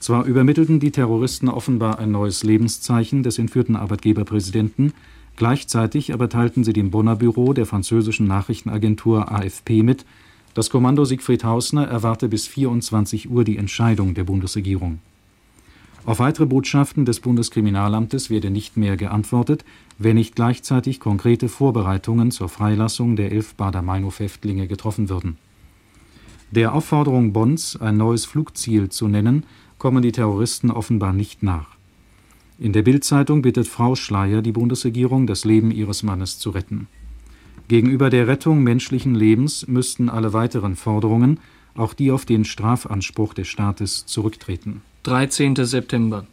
Zwar 0.00 0.24
übermittelten 0.24 0.80
die 0.80 0.92
Terroristen 0.92 1.48
offenbar 1.48 1.98
ein 1.98 2.12
neues 2.12 2.44
Lebenszeichen 2.44 3.22
des 3.22 3.38
entführten 3.38 3.76
Arbeitgeberpräsidenten, 3.76 4.92
gleichzeitig 5.36 6.12
aber 6.12 6.28
teilten 6.28 6.64
sie 6.64 6.72
dem 6.72 6.90
Bonner 6.90 7.16
Büro 7.16 7.52
der 7.52 7.66
französischen 7.66 8.26
Nachrichtenagentur 8.26 9.32
AFP 9.32 9.82
mit, 9.82 10.04
das 10.54 10.70
Kommando 10.70 11.04
Siegfried 11.04 11.44
Hausner 11.44 11.86
erwarte 11.86 12.28
bis 12.28 12.48
24 12.48 13.30
Uhr 13.30 13.44
die 13.44 13.58
Entscheidung 13.58 14.14
der 14.14 14.24
Bundesregierung. 14.24 14.98
Auf 16.04 16.20
weitere 16.20 16.46
Botschaften 16.46 17.04
des 17.04 17.20
Bundeskriminalamtes 17.20 18.30
werde 18.30 18.50
nicht 18.50 18.76
mehr 18.76 18.96
geantwortet, 18.96 19.64
wenn 19.98 20.16
nicht 20.16 20.34
gleichzeitig 20.34 21.00
konkrete 21.00 21.48
Vorbereitungen 21.48 22.30
zur 22.30 22.48
Freilassung 22.48 23.14
der 23.14 23.30
elf 23.30 23.54
Bader-Meinhof-Häftlinge 23.54 24.66
getroffen 24.68 25.08
würden. 25.10 25.36
Der 26.50 26.72
Aufforderung 26.72 27.34
Bonns, 27.34 27.78
ein 27.78 27.98
neues 27.98 28.24
Flugziel 28.24 28.88
zu 28.88 29.06
nennen, 29.06 29.44
kommen 29.78 30.02
die 30.02 30.12
Terroristen 30.12 30.70
offenbar 30.70 31.12
nicht 31.12 31.42
nach. 31.42 31.78
In 32.58 32.72
der 32.72 32.82
Bildzeitung 32.82 33.42
bittet 33.42 33.68
Frau 33.68 33.94
Schleier 33.94 34.42
die 34.42 34.52
Bundesregierung, 34.52 35.26
das 35.26 35.44
Leben 35.44 35.70
ihres 35.70 36.02
Mannes 36.02 36.38
zu 36.38 36.50
retten. 36.50 36.88
Gegenüber 37.68 38.10
der 38.10 38.26
Rettung 38.26 38.62
menschlichen 38.62 39.14
Lebens 39.14 39.68
müssten 39.68 40.08
alle 40.08 40.32
weiteren 40.32 40.74
Forderungen, 40.74 41.38
auch 41.76 41.94
die 41.94 42.10
auf 42.10 42.24
den 42.24 42.44
Strafanspruch 42.44 43.34
des 43.34 43.46
Staates, 43.46 44.06
zurücktreten. 44.06 44.82
13. 45.04 45.54
September. 45.54 46.26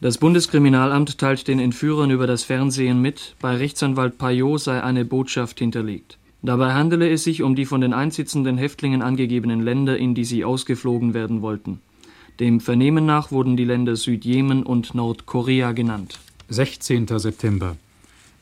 Das 0.00 0.18
Bundeskriminalamt 0.18 1.18
teilt 1.18 1.48
den 1.48 1.58
Entführern 1.58 2.10
über 2.10 2.26
das 2.26 2.44
Fernsehen 2.44 3.00
mit, 3.00 3.34
bei 3.40 3.56
Rechtsanwalt 3.56 4.18
Payot 4.18 4.60
sei 4.60 4.82
eine 4.82 5.04
Botschaft 5.04 5.58
hinterlegt. 5.58 6.18
Dabei 6.42 6.74
handele 6.74 7.08
es 7.08 7.24
sich 7.24 7.42
um 7.42 7.56
die 7.56 7.64
von 7.64 7.80
den 7.80 7.94
einsitzenden 7.94 8.58
Häftlingen 8.58 9.00
angegebenen 9.00 9.62
Länder, 9.62 9.96
in 9.96 10.14
die 10.14 10.24
sie 10.24 10.44
ausgeflogen 10.44 11.14
werden 11.14 11.40
wollten. 11.40 11.80
Dem 12.40 12.58
Vernehmen 12.58 13.06
nach 13.06 13.30
wurden 13.30 13.56
die 13.56 13.64
Länder 13.64 13.94
Südjemen 13.94 14.64
und 14.64 14.92
Nordkorea 14.92 15.70
genannt. 15.70 16.18
16. 16.48 17.06
September. 17.06 17.76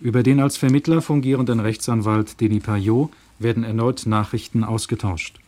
Über 0.00 0.22
den 0.22 0.40
als 0.40 0.57
Vermittler 0.57 1.02
fungierenden 1.02 1.61
Rechtsanwalt 1.61 2.40
Denis 2.40 2.62
Payot 2.62 3.11
werden 3.38 3.64
erneut 3.64 4.07
Nachrichten 4.07 4.64
ausgetauscht. 4.64 5.38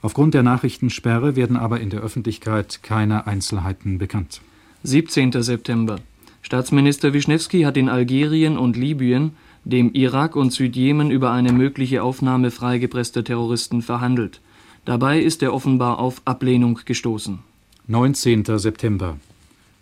Aufgrund 0.00 0.34
der 0.34 0.44
Nachrichtensperre 0.44 1.34
werden 1.34 1.56
aber 1.56 1.80
in 1.80 1.90
der 1.90 2.00
Öffentlichkeit 2.00 2.84
keine 2.84 3.26
Einzelheiten 3.26 3.98
bekannt. 3.98 4.42
17. 4.84 5.32
September. 5.42 5.96
Staatsminister 6.40 7.12
Wischnewski 7.12 7.62
hat 7.62 7.76
in 7.76 7.88
Algerien 7.88 8.58
und 8.58 8.76
Libyen, 8.76 9.32
dem 9.64 9.92
Irak 9.92 10.36
und 10.36 10.52
Südjemen 10.52 11.10
über 11.10 11.32
eine 11.32 11.52
mögliche 11.52 12.04
Aufnahme 12.04 12.52
freigepresster 12.52 13.24
Terroristen 13.24 13.82
verhandelt. 13.82 14.40
Dabei 14.84 15.20
ist 15.20 15.42
er 15.42 15.52
offenbar 15.52 15.98
auf 15.98 16.22
Ablehnung 16.24 16.78
gestoßen. 16.84 17.40
19. 17.90 18.44
September. 18.58 19.16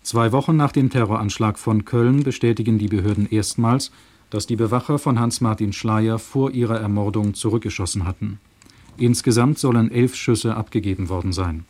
Zwei 0.04 0.30
Wochen 0.30 0.54
nach 0.54 0.70
dem 0.70 0.90
Terroranschlag 0.90 1.58
von 1.58 1.84
Köln 1.84 2.22
bestätigen 2.22 2.78
die 2.78 2.86
Behörden 2.86 3.28
erstmals, 3.28 3.90
dass 4.30 4.46
die 4.46 4.54
Bewacher 4.54 5.00
von 5.00 5.18
Hans-Martin 5.18 5.72
Schleyer 5.72 6.20
vor 6.20 6.52
ihrer 6.52 6.78
Ermordung 6.78 7.34
zurückgeschossen 7.34 8.04
hatten. 8.04 8.38
Insgesamt 8.96 9.58
sollen 9.58 9.90
elf 9.90 10.14
Schüsse 10.14 10.54
abgegeben 10.54 11.08
worden 11.08 11.32
sein. 11.32 11.64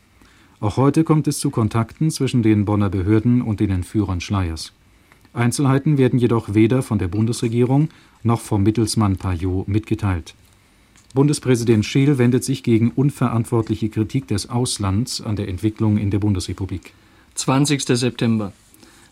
Auch 0.60 0.76
heute 0.76 1.04
kommt 1.04 1.26
es 1.26 1.40
zu 1.40 1.48
Kontakten 1.48 2.10
zwischen 2.10 2.42
den 2.42 2.66
Bonner 2.66 2.90
Behörden 2.90 3.40
und 3.40 3.60
den 3.60 3.70
Entführern 3.70 4.20
Schleiers. 4.20 4.74
Einzelheiten 5.32 5.96
werden 5.96 6.18
jedoch 6.18 6.52
weder 6.52 6.82
von 6.82 6.98
der 6.98 7.08
Bundesregierung 7.08 7.88
noch 8.22 8.42
vom 8.42 8.62
Mittelsmann 8.62 9.16
Payot 9.16 9.68
mitgeteilt. 9.68 10.34
Bundespräsident 11.16 11.86
Scheel 11.86 12.18
wendet 12.18 12.44
sich 12.44 12.62
gegen 12.62 12.90
unverantwortliche 12.90 13.88
Kritik 13.88 14.28
des 14.28 14.50
Auslands 14.50 15.22
an 15.22 15.34
der 15.34 15.48
Entwicklung 15.48 15.96
in 15.96 16.10
der 16.10 16.18
Bundesrepublik. 16.18 16.92
20. 17.34 17.82
September. 17.82 18.52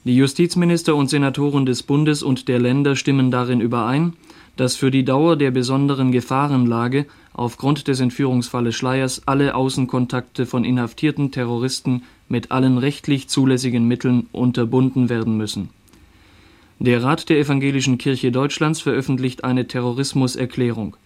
Die 0.05 0.15
Justizminister 0.15 0.95
und 0.97 1.09
Senatoren 1.09 1.65
des 1.65 1.83
Bundes 1.83 2.23
und 2.23 2.47
der 2.47 2.59
Länder 2.59 2.95
stimmen 2.95 3.31
darin 3.31 3.63
überein, 3.63 4.13
dass 4.57 4.77
für 4.77 4.91
die 4.91 5.07
Dauer 5.07 5.37
der 5.37 5.51
besonderen 5.51 6.13
Gefahrenlage 6.13 7.07
aufgrund 7.33 7.89
des 7.89 8.01
Entführungsfalles 8.01 8.75
Schleiers 8.75 9.23
alle 9.25 9.55
Außenkontakte 9.55 10.45
von 10.45 10.67
inhaftierten 10.67 11.31
Terroristen 11.31 12.03
mit 12.29 12.51
allen 12.51 12.77
rechtlich 12.77 13.29
zulässigen 13.29 13.89
Mitteln 13.89 14.27
unterbunden 14.31 15.09
werden 15.09 15.39
müssen. 15.39 15.71
Der 16.81 17.03
Rat 17.03 17.31
der 17.31 17.39
Evangelischen 17.39 17.97
Kirche 17.97 18.31
Deutschlands 18.31 18.83
veröffentlicht 18.83 19.43
eine 19.43 19.67
Terrorismuserklärung. 19.67 20.99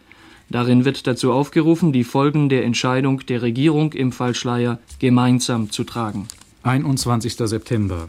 Darin 0.50 0.84
wird 0.84 1.06
dazu 1.06 1.32
aufgerufen, 1.32 1.92
die 1.92 2.04
Folgen 2.04 2.48
der 2.48 2.64
Entscheidung 2.64 3.24
der 3.26 3.42
Regierung 3.42 3.92
im 3.92 4.12
Fall 4.12 4.34
Schleier 4.34 4.78
gemeinsam 4.98 5.70
zu 5.70 5.84
tragen. 5.84 6.26
21. 6.62 7.34
September. 7.36 8.08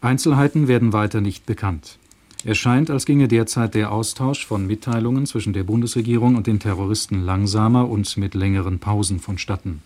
Einzelheiten 0.00 0.68
werden 0.68 0.92
weiter 0.92 1.20
nicht 1.20 1.46
bekannt. 1.46 1.98
Es 2.44 2.58
scheint, 2.58 2.88
als 2.90 3.04
ginge 3.04 3.26
derzeit 3.26 3.74
der 3.74 3.90
Austausch 3.90 4.46
von 4.46 4.66
Mitteilungen 4.66 5.26
zwischen 5.26 5.52
der 5.52 5.64
Bundesregierung 5.64 6.36
und 6.36 6.46
den 6.46 6.60
Terroristen 6.60 7.24
langsamer 7.24 7.88
und 7.88 8.16
mit 8.16 8.34
längeren 8.34 8.78
Pausen 8.78 9.18
vonstatten. 9.18 9.82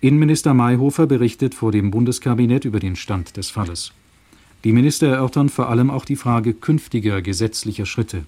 Innenminister 0.00 0.54
Mayhofer 0.54 1.06
berichtet 1.06 1.54
vor 1.54 1.70
dem 1.70 1.92
Bundeskabinett 1.92 2.64
über 2.64 2.80
den 2.80 2.96
Stand 2.96 3.36
des 3.36 3.50
Falles. 3.50 3.92
Die 4.64 4.72
Minister 4.72 5.06
erörtern 5.08 5.48
vor 5.48 5.68
allem 5.68 5.90
auch 5.90 6.04
die 6.04 6.16
Frage 6.16 6.54
künftiger 6.54 7.22
gesetzlicher 7.22 7.86
Schritte. 7.86 8.24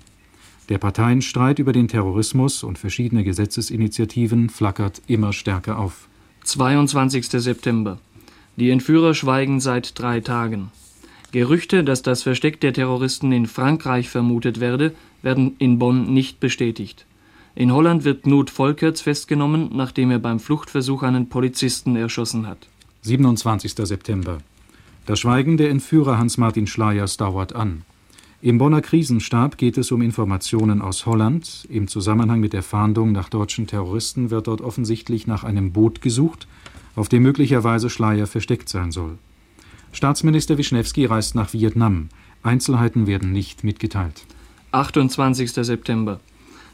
Der 0.70 0.78
Parteienstreit 0.78 1.58
über 1.58 1.72
den 1.72 1.88
Terrorismus 1.88 2.62
und 2.62 2.78
verschiedene 2.78 3.22
Gesetzesinitiativen 3.22 4.48
flackert 4.48 5.02
immer 5.06 5.32
stärker 5.32 5.78
auf. 5.78 6.08
22. 6.44 7.28
September. 7.28 7.98
Die 8.56 8.70
Entführer 8.70 9.14
schweigen 9.14 9.60
seit 9.60 9.98
drei 9.98 10.20
Tagen. 10.20 10.70
Gerüchte, 11.32 11.84
dass 11.84 12.02
das 12.02 12.22
Versteck 12.22 12.60
der 12.60 12.72
Terroristen 12.72 13.32
in 13.32 13.46
Frankreich 13.46 14.08
vermutet 14.08 14.60
werde, 14.60 14.94
werden 15.20 15.56
in 15.58 15.78
Bonn 15.78 16.14
nicht 16.14 16.40
bestätigt. 16.40 17.06
In 17.56 17.72
Holland 17.72 18.04
wird 18.04 18.22
Knut 18.22 18.50
Volkerts 18.50 19.00
festgenommen, 19.00 19.70
nachdem 19.72 20.10
er 20.10 20.18
beim 20.18 20.40
Fluchtversuch 20.40 21.02
einen 21.02 21.28
Polizisten 21.28 21.96
erschossen 21.96 22.46
hat. 22.46 22.68
27. 23.02 23.74
September. 23.74 24.38
Das 25.06 25.20
Schweigen 25.20 25.56
der 25.56 25.70
Entführer 25.70 26.18
Hans-Martin 26.18 26.66
Schleiers 26.66 27.16
dauert 27.16 27.54
an. 27.54 27.82
Im 28.44 28.58
Bonner 28.58 28.82
Krisenstab 28.82 29.56
geht 29.56 29.78
es 29.78 29.90
um 29.90 30.02
Informationen 30.02 30.82
aus 30.82 31.06
Holland. 31.06 31.66
Im 31.70 31.88
Zusammenhang 31.88 32.40
mit 32.40 32.52
der 32.52 32.62
Fahndung 32.62 33.10
nach 33.10 33.30
deutschen 33.30 33.66
Terroristen 33.66 34.28
wird 34.28 34.48
dort 34.48 34.60
offensichtlich 34.60 35.26
nach 35.26 35.44
einem 35.44 35.72
Boot 35.72 36.02
gesucht, 36.02 36.46
auf 36.94 37.08
dem 37.08 37.22
möglicherweise 37.22 37.88
Schleier 37.88 38.26
versteckt 38.26 38.68
sein 38.68 38.92
soll. 38.92 39.16
Staatsminister 39.92 40.58
Wischnewski 40.58 41.06
reist 41.06 41.34
nach 41.34 41.54
Vietnam. 41.54 42.10
Einzelheiten 42.42 43.06
werden 43.06 43.32
nicht 43.32 43.64
mitgeteilt. 43.64 44.26
28. 44.72 45.50
September. 45.50 46.20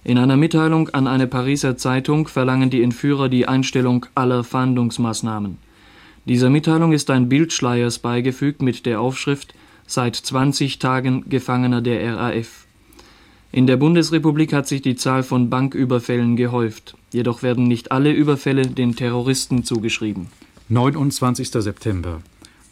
In 0.02 0.18
einer 0.18 0.36
Mitteilung 0.36 0.88
an 0.88 1.06
eine 1.06 1.28
Pariser 1.28 1.76
Zeitung 1.76 2.26
verlangen 2.26 2.70
die 2.70 2.82
Entführer 2.82 3.28
die 3.28 3.46
Einstellung 3.46 4.06
aller 4.16 4.42
Fahndungsmaßnahmen. 4.42 5.58
Dieser 6.24 6.50
Mitteilung 6.50 6.90
ist 6.90 7.10
ein 7.10 7.28
Bild 7.28 7.52
Schleiers 7.52 8.00
beigefügt 8.00 8.60
mit 8.60 8.86
der 8.86 9.00
Aufschrift 9.00 9.54
seit 9.90 10.16
20 10.16 10.78
Tagen 10.78 11.24
Gefangener 11.28 11.80
der 11.80 12.16
RAF. 12.16 12.66
In 13.52 13.66
der 13.66 13.76
Bundesrepublik 13.76 14.52
hat 14.52 14.68
sich 14.68 14.80
die 14.82 14.94
Zahl 14.94 15.24
von 15.24 15.50
Banküberfällen 15.50 16.36
gehäuft. 16.36 16.96
Jedoch 17.12 17.42
werden 17.42 17.64
nicht 17.64 17.90
alle 17.90 18.12
Überfälle 18.12 18.68
den 18.68 18.94
Terroristen 18.94 19.64
zugeschrieben. 19.64 20.28
29. 20.68 21.50
September. 21.50 22.22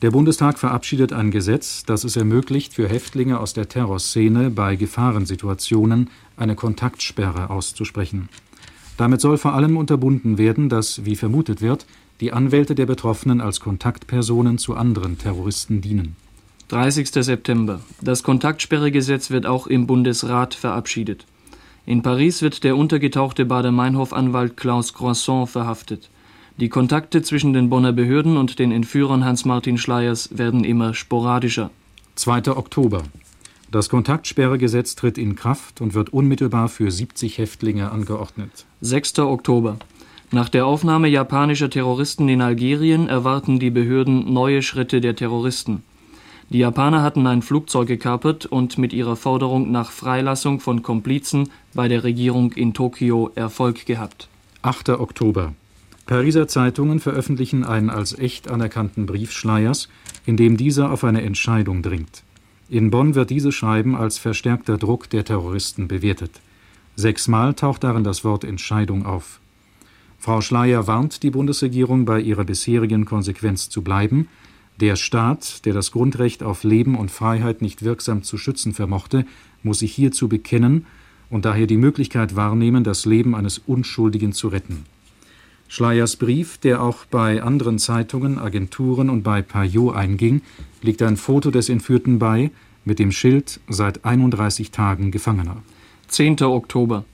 Der 0.02 0.12
Bundestag 0.12 0.60
verabschiedet 0.60 1.12
ein 1.12 1.32
Gesetz, 1.32 1.82
das 1.84 2.04
es 2.04 2.14
ermöglicht, 2.14 2.74
für 2.74 2.88
Häftlinge 2.88 3.40
aus 3.40 3.52
der 3.52 3.68
Terrorszene 3.68 4.50
bei 4.50 4.76
Gefahrensituationen 4.76 6.10
eine 6.36 6.54
Kontaktsperre 6.54 7.50
auszusprechen. 7.50 8.28
Damit 8.96 9.20
soll 9.20 9.38
vor 9.38 9.54
allem 9.54 9.76
unterbunden 9.76 10.38
werden, 10.38 10.68
dass, 10.68 11.04
wie 11.04 11.16
vermutet 11.16 11.60
wird, 11.60 11.86
die 12.20 12.32
Anwälte 12.32 12.76
der 12.76 12.86
Betroffenen 12.86 13.40
als 13.40 13.58
Kontaktpersonen 13.58 14.58
zu 14.58 14.76
anderen 14.76 15.18
Terroristen 15.18 15.80
dienen. 15.80 16.14
30. 16.68 17.08
September. 17.24 17.80
Das 18.02 18.22
Kontaktsperregesetz 18.22 19.30
wird 19.30 19.46
auch 19.46 19.66
im 19.66 19.86
Bundesrat 19.86 20.52
verabschiedet. 20.52 21.24
In 21.86 22.02
Paris 22.02 22.42
wird 22.42 22.62
der 22.62 22.76
untergetauchte 22.76 23.46
Bader-Meinhof-Anwalt 23.46 24.58
Klaus 24.58 24.92
Croissant 24.92 25.48
verhaftet. 25.48 26.10
Die 26.58 26.68
Kontakte 26.68 27.22
zwischen 27.22 27.54
den 27.54 27.70
Bonner 27.70 27.92
Behörden 27.92 28.36
und 28.36 28.58
den 28.58 28.70
Entführern 28.70 29.24
Hans-Martin 29.24 29.78
Schleiers 29.78 30.36
werden 30.36 30.62
immer 30.62 30.92
sporadischer. 30.92 31.70
2. 32.16 32.48
Oktober. 32.48 33.02
Das 33.70 33.88
Kontaktsperregesetz 33.88 34.94
tritt 34.94 35.16
in 35.16 35.36
Kraft 35.36 35.80
und 35.80 35.94
wird 35.94 36.10
unmittelbar 36.10 36.68
für 36.68 36.90
70 36.90 37.38
Häftlinge 37.38 37.90
angeordnet. 37.90 38.66
6. 38.82 39.20
Oktober. 39.20 39.78
Nach 40.32 40.50
der 40.50 40.66
Aufnahme 40.66 41.08
japanischer 41.08 41.70
Terroristen 41.70 42.28
in 42.28 42.42
Algerien 42.42 43.08
erwarten 43.08 43.58
die 43.58 43.70
Behörden 43.70 44.30
neue 44.30 44.60
Schritte 44.60 45.00
der 45.00 45.16
Terroristen. 45.16 45.82
Die 46.50 46.58
Japaner 46.58 47.02
hatten 47.02 47.26
ein 47.26 47.42
Flugzeug 47.42 47.88
gekapert 47.88 48.46
und 48.46 48.78
mit 48.78 48.94
ihrer 48.94 49.16
Forderung 49.16 49.70
nach 49.70 49.90
Freilassung 49.90 50.60
von 50.60 50.82
Komplizen 50.82 51.50
bei 51.74 51.88
der 51.88 52.04
Regierung 52.04 52.52
in 52.52 52.72
Tokio 52.72 53.30
Erfolg 53.34 53.84
gehabt. 53.84 54.28
8. 54.62 54.88
Oktober. 54.90 55.52
Pariser 56.06 56.48
Zeitungen 56.48 57.00
veröffentlichen 57.00 57.64
einen 57.64 57.90
als 57.90 58.18
echt 58.18 58.50
anerkannten 58.50 59.04
Brief 59.04 59.30
Schleiers, 59.30 59.90
in 60.24 60.38
dem 60.38 60.56
dieser 60.56 60.90
auf 60.90 61.04
eine 61.04 61.20
Entscheidung 61.20 61.82
dringt. 61.82 62.22
In 62.70 62.90
Bonn 62.90 63.14
wird 63.14 63.28
dieses 63.28 63.54
Schreiben 63.54 63.94
als 63.94 64.16
verstärkter 64.16 64.78
Druck 64.78 65.10
der 65.10 65.26
Terroristen 65.26 65.86
bewertet. 65.86 66.40
Sechsmal 66.96 67.52
taucht 67.52 67.84
darin 67.84 68.04
das 68.04 68.24
Wort 68.24 68.44
Entscheidung 68.44 69.04
auf. 69.04 69.38
Frau 70.18 70.40
Schleier 70.40 70.86
warnt 70.86 71.22
die 71.22 71.30
Bundesregierung, 71.30 72.06
bei 72.06 72.20
ihrer 72.20 72.44
bisherigen 72.44 73.04
Konsequenz 73.04 73.68
zu 73.68 73.82
bleiben. 73.82 74.28
Der 74.80 74.94
Staat, 74.94 75.64
der 75.64 75.74
das 75.74 75.90
Grundrecht 75.90 76.44
auf 76.44 76.62
Leben 76.62 76.94
und 76.94 77.10
Freiheit 77.10 77.62
nicht 77.62 77.82
wirksam 77.82 78.22
zu 78.22 78.38
schützen 78.38 78.74
vermochte, 78.74 79.26
muss 79.64 79.80
sich 79.80 79.92
hierzu 79.92 80.28
bekennen 80.28 80.86
und 81.30 81.44
daher 81.44 81.66
die 81.66 81.76
Möglichkeit 81.76 82.36
wahrnehmen, 82.36 82.84
das 82.84 83.04
Leben 83.04 83.34
eines 83.34 83.58
Unschuldigen 83.58 84.32
zu 84.32 84.48
retten. 84.48 84.84
Schleiers 85.66 86.16
Brief, 86.16 86.58
der 86.58 86.80
auch 86.80 87.04
bei 87.06 87.42
anderen 87.42 87.78
Zeitungen, 87.78 88.38
Agenturen 88.38 89.10
und 89.10 89.22
bei 89.22 89.42
Payot 89.42 89.96
einging, 89.96 90.42
liegt 90.80 91.02
ein 91.02 91.16
Foto 91.16 91.50
des 91.50 91.68
Entführten 91.68 92.18
bei 92.18 92.50
mit 92.84 93.00
dem 93.00 93.12
Schild 93.12 93.60
seit 93.68 94.04
31 94.04 94.70
Tagen 94.70 95.10
Gefangener. 95.10 95.62
10. 96.06 96.40
Oktober. 96.42 97.04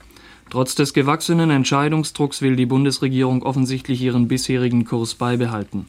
Trotz 0.50 0.74
des 0.74 0.92
gewachsenen 0.92 1.50
Entscheidungsdrucks 1.50 2.42
will 2.42 2.54
die 2.54 2.66
Bundesregierung 2.66 3.42
offensichtlich 3.42 4.00
ihren 4.02 4.28
bisherigen 4.28 4.84
Kurs 4.84 5.14
beibehalten. 5.14 5.86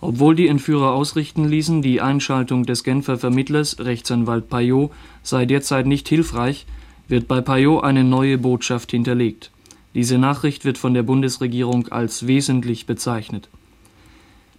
Obwohl 0.00 0.34
die 0.34 0.48
Entführer 0.48 0.92
ausrichten 0.92 1.48
ließen, 1.48 1.80
die 1.80 2.00
Einschaltung 2.00 2.64
des 2.64 2.84
Genfer 2.84 3.18
Vermittlers, 3.18 3.78
Rechtsanwalt 3.78 4.48
Payot, 4.48 4.90
sei 5.22 5.46
derzeit 5.46 5.86
nicht 5.86 6.08
hilfreich, 6.08 6.66
wird 7.08 7.28
bei 7.28 7.40
Payot 7.40 7.82
eine 7.82 8.04
neue 8.04 8.38
Botschaft 8.38 8.90
hinterlegt. 8.90 9.50
Diese 9.94 10.18
Nachricht 10.18 10.64
wird 10.64 10.76
von 10.76 10.92
der 10.92 11.02
Bundesregierung 11.02 11.88
als 11.88 12.26
wesentlich 12.26 12.84
bezeichnet. 12.84 13.48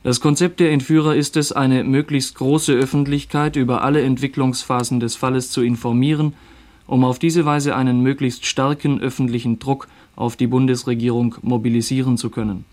Das 0.03 0.21
Konzept 0.21 0.59
der 0.59 0.71
Entführer 0.71 1.15
ist 1.15 1.37
es, 1.37 1.51
eine 1.51 1.83
möglichst 1.83 2.35
große 2.35 2.73
Öffentlichkeit 2.73 3.55
über 3.55 3.83
alle 3.83 4.01
Entwicklungsphasen 4.01 4.99
des 4.99 5.15
Falles 5.15 5.51
zu 5.51 5.61
informieren, 5.61 6.33
um 6.87 7.03
auf 7.03 7.19
diese 7.19 7.45
Weise 7.45 7.75
einen 7.75 8.01
möglichst 8.01 8.45
starken 8.45 8.99
öffentlichen 8.99 9.59
Druck 9.59 9.87
auf 10.15 10.35
die 10.35 10.47
Bundesregierung 10.47 11.35
mobilisieren 11.41 12.17
zu 12.17 12.29
können. 12.29 12.65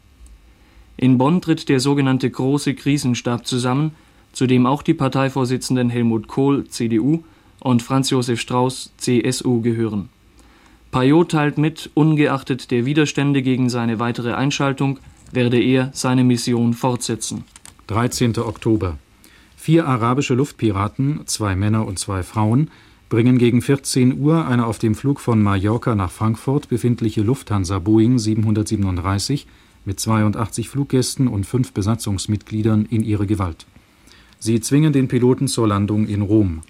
In 0.96 1.18
Bonn 1.18 1.40
tritt 1.40 1.68
der 1.68 1.80
sogenannte 1.80 2.30
Große 2.30 2.74
Krisenstab 2.74 3.46
zusammen, 3.46 3.92
zu 4.32 4.46
dem 4.46 4.66
auch 4.66 4.82
die 4.82 4.94
Parteivorsitzenden 4.94 5.90
Helmut 5.90 6.28
Kohl 6.28 6.66
(CDU) 6.68 7.24
und 7.60 7.82
Franz 7.82 8.10
Josef 8.10 8.40
Strauß 8.40 8.92
(CSU) 8.96 9.60
gehören 9.60 10.08
Payot 10.92 11.32
teilt 11.32 11.58
mit, 11.58 11.90
ungeachtet 11.94 12.70
der 12.70 12.86
Widerstände 12.86 13.42
gegen 13.42 13.68
seine 13.68 13.98
weitere 13.98 14.34
Einschaltung 14.34 15.00
werde 15.32 15.60
er 15.60 15.90
seine 15.92 16.22
Mission 16.22 16.74
fortsetzen. 16.74 17.44
13. 17.88 18.38
Oktober. 18.38 18.98
Vier 19.56 19.88
arabische 19.88 20.34
Luftpiraten, 20.34 21.22
zwei 21.26 21.56
Männer 21.56 21.86
und 21.86 21.98
zwei 21.98 22.22
Frauen, 22.22 22.70
bringen 23.08 23.38
gegen 23.38 23.60
14 23.60 24.20
Uhr 24.20 24.46
eine 24.46 24.66
auf 24.66 24.78
dem 24.78 24.94
Flug 24.94 25.18
von 25.18 25.42
Mallorca 25.42 25.96
nach 25.96 26.12
Frankfurt 26.12 26.68
befindliche 26.68 27.22
Lufthansa 27.22 27.80
Boeing 27.80 28.18
737 28.18 29.48
mit 29.84 30.00
82 30.00 30.68
Fluggästen 30.68 31.28
und 31.28 31.44
fünf 31.46 31.72
Besatzungsmitgliedern 31.72 32.86
in 32.86 33.04
ihre 33.04 33.26
Gewalt. 33.26 33.66
Sie 34.38 34.60
zwingen 34.60 34.92
den 34.92 35.08
Piloten 35.08 35.48
zur 35.48 35.68
Landung 35.68 36.06
in 36.06 36.22
Rom. 36.22 36.62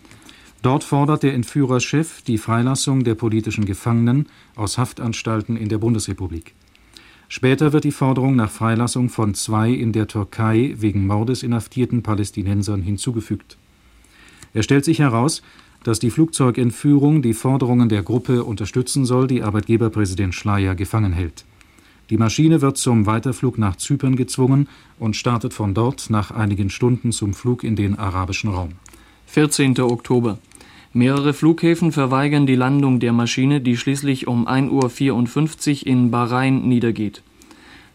Dort 0.62 0.84
fordert 0.84 1.22
der 1.22 1.34
Entführerchef 1.34 2.22
die 2.22 2.38
Freilassung 2.38 3.04
der 3.04 3.14
politischen 3.14 3.66
Gefangenen 3.66 4.26
aus 4.56 4.78
Haftanstalten 4.78 5.56
in 5.56 5.68
der 5.68 5.78
Bundesrepublik. 5.78 6.54
Später 7.28 7.72
wird 7.72 7.84
die 7.84 7.92
Forderung 7.92 8.36
nach 8.36 8.50
Freilassung 8.50 9.08
von 9.08 9.34
zwei 9.34 9.70
in 9.70 9.92
der 9.92 10.06
Türkei 10.06 10.74
wegen 10.78 11.06
Mordes 11.06 11.42
inhaftierten 11.42 12.02
Palästinensern 12.02 12.82
hinzugefügt. 12.82 13.58
Es 14.52 14.64
stellt 14.64 14.84
sich 14.84 15.00
heraus, 15.00 15.42
dass 15.82 15.98
die 15.98 16.10
Flugzeugentführung 16.10 17.22
die 17.22 17.34
Forderungen 17.34 17.88
der 17.88 18.02
Gruppe 18.02 18.44
unterstützen 18.44 19.04
soll, 19.04 19.26
die 19.26 19.42
Arbeitgeberpräsident 19.42 20.34
Schleier 20.34 20.74
gefangen 20.74 21.12
hält. 21.12 21.44
Die 22.10 22.18
Maschine 22.18 22.60
wird 22.60 22.76
zum 22.76 23.06
Weiterflug 23.06 23.58
nach 23.58 23.76
Zypern 23.76 24.16
gezwungen 24.16 24.68
und 24.98 25.16
startet 25.16 25.54
von 25.54 25.72
dort 25.72 26.10
nach 26.10 26.30
einigen 26.30 26.68
Stunden 26.68 27.12
zum 27.12 27.32
Flug 27.32 27.64
in 27.64 27.76
den 27.76 27.98
arabischen 27.98 28.50
Raum. 28.50 28.72
14. 29.26 29.80
Oktober 29.80 30.38
Mehrere 30.92 31.32
Flughäfen 31.32 31.90
verweigern 31.90 32.46
die 32.46 32.54
Landung 32.54 33.00
der 33.00 33.12
Maschine, 33.12 33.60
die 33.60 33.76
schließlich 33.76 34.28
um 34.28 34.46
1.54 34.46 35.80
Uhr 35.80 35.86
in 35.88 36.10
Bahrain 36.12 36.68
niedergeht. 36.68 37.22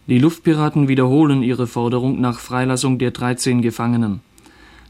Die 0.06 0.18
Luftpiraten 0.18 0.88
wiederholen 0.88 1.42
ihre 1.42 1.66
Forderung 1.66 2.20
nach 2.20 2.40
Freilassung 2.40 2.98
der 2.98 3.12
13 3.12 3.62
Gefangenen. 3.62 4.20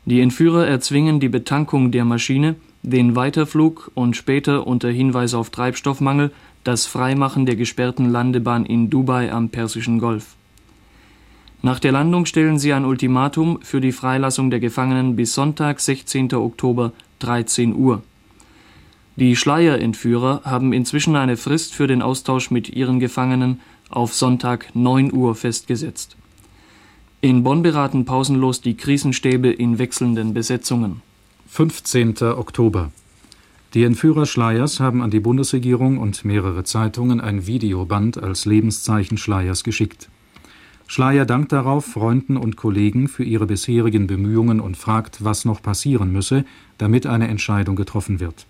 Die 0.06 0.20
Entführer 0.20 0.66
erzwingen 0.66 1.20
die 1.20 1.28
Betankung 1.28 1.92
der 1.92 2.04
Maschine, 2.04 2.56
den 2.82 3.14
Weiterflug 3.14 3.92
und 3.94 4.16
später 4.16 4.66
unter 4.66 4.88
Hinweis 4.88 5.34
auf 5.34 5.50
Treibstoffmangel 5.50 6.32
das 6.64 6.86
Freimachen 6.86 7.46
der 7.46 7.56
gesperrten 7.56 8.10
Landebahn 8.10 8.66
in 8.66 8.90
Dubai 8.90 9.32
am 9.32 9.48
Persischen 9.48 9.98
Golf. 9.98 10.36
Nach 11.62 11.78
der 11.78 11.92
Landung 11.92 12.24
stellen 12.26 12.58
sie 12.58 12.72
ein 12.72 12.84
Ultimatum 12.84 13.60
für 13.62 13.80
die 13.80 13.92
Freilassung 13.92 14.50
der 14.50 14.60
Gefangenen 14.60 15.16
bis 15.16 15.34
Sonntag, 15.34 15.80
16. 15.80 16.32
Oktober 16.34 16.92
13 17.18 17.74
Uhr. 17.74 18.02
Die 19.16 19.36
Schleierentführer 19.36 20.42
haben 20.44 20.72
inzwischen 20.72 21.16
eine 21.16 21.36
Frist 21.36 21.74
für 21.74 21.86
den 21.86 22.00
Austausch 22.00 22.50
mit 22.50 22.70
ihren 22.70 23.00
Gefangenen 23.00 23.60
auf 23.90 24.14
Sonntag 24.14 24.74
9 24.74 25.12
Uhr 25.12 25.34
festgesetzt. 25.34 26.16
In 27.20 27.42
Bonn 27.42 27.62
beraten 27.62 28.06
pausenlos 28.06 28.62
die 28.62 28.78
Krisenstäbe 28.78 29.50
in 29.50 29.78
wechselnden 29.78 30.32
Besetzungen. 30.32 31.02
15. 31.48 32.16
Oktober. 32.22 32.92
Die 33.72 33.84
Entführer 33.84 34.26
Schleiers 34.26 34.80
haben 34.80 35.00
an 35.00 35.10
die 35.10 35.20
Bundesregierung 35.20 35.98
und 35.98 36.24
mehrere 36.24 36.64
Zeitungen 36.64 37.20
ein 37.20 37.46
Videoband 37.46 38.20
als 38.20 38.44
Lebenszeichen 38.44 39.16
Schleiers 39.16 39.62
geschickt. 39.62 40.08
Schleier 40.88 41.24
dankt 41.24 41.52
darauf 41.52 41.84
Freunden 41.84 42.36
und 42.36 42.56
Kollegen 42.56 43.06
für 43.06 43.22
ihre 43.22 43.46
bisherigen 43.46 44.08
Bemühungen 44.08 44.58
und 44.58 44.76
fragt, 44.76 45.22
was 45.22 45.44
noch 45.44 45.62
passieren 45.62 46.10
müsse, 46.10 46.44
damit 46.78 47.06
eine 47.06 47.28
Entscheidung 47.28 47.76
getroffen 47.76 48.18
wird. 48.18 48.46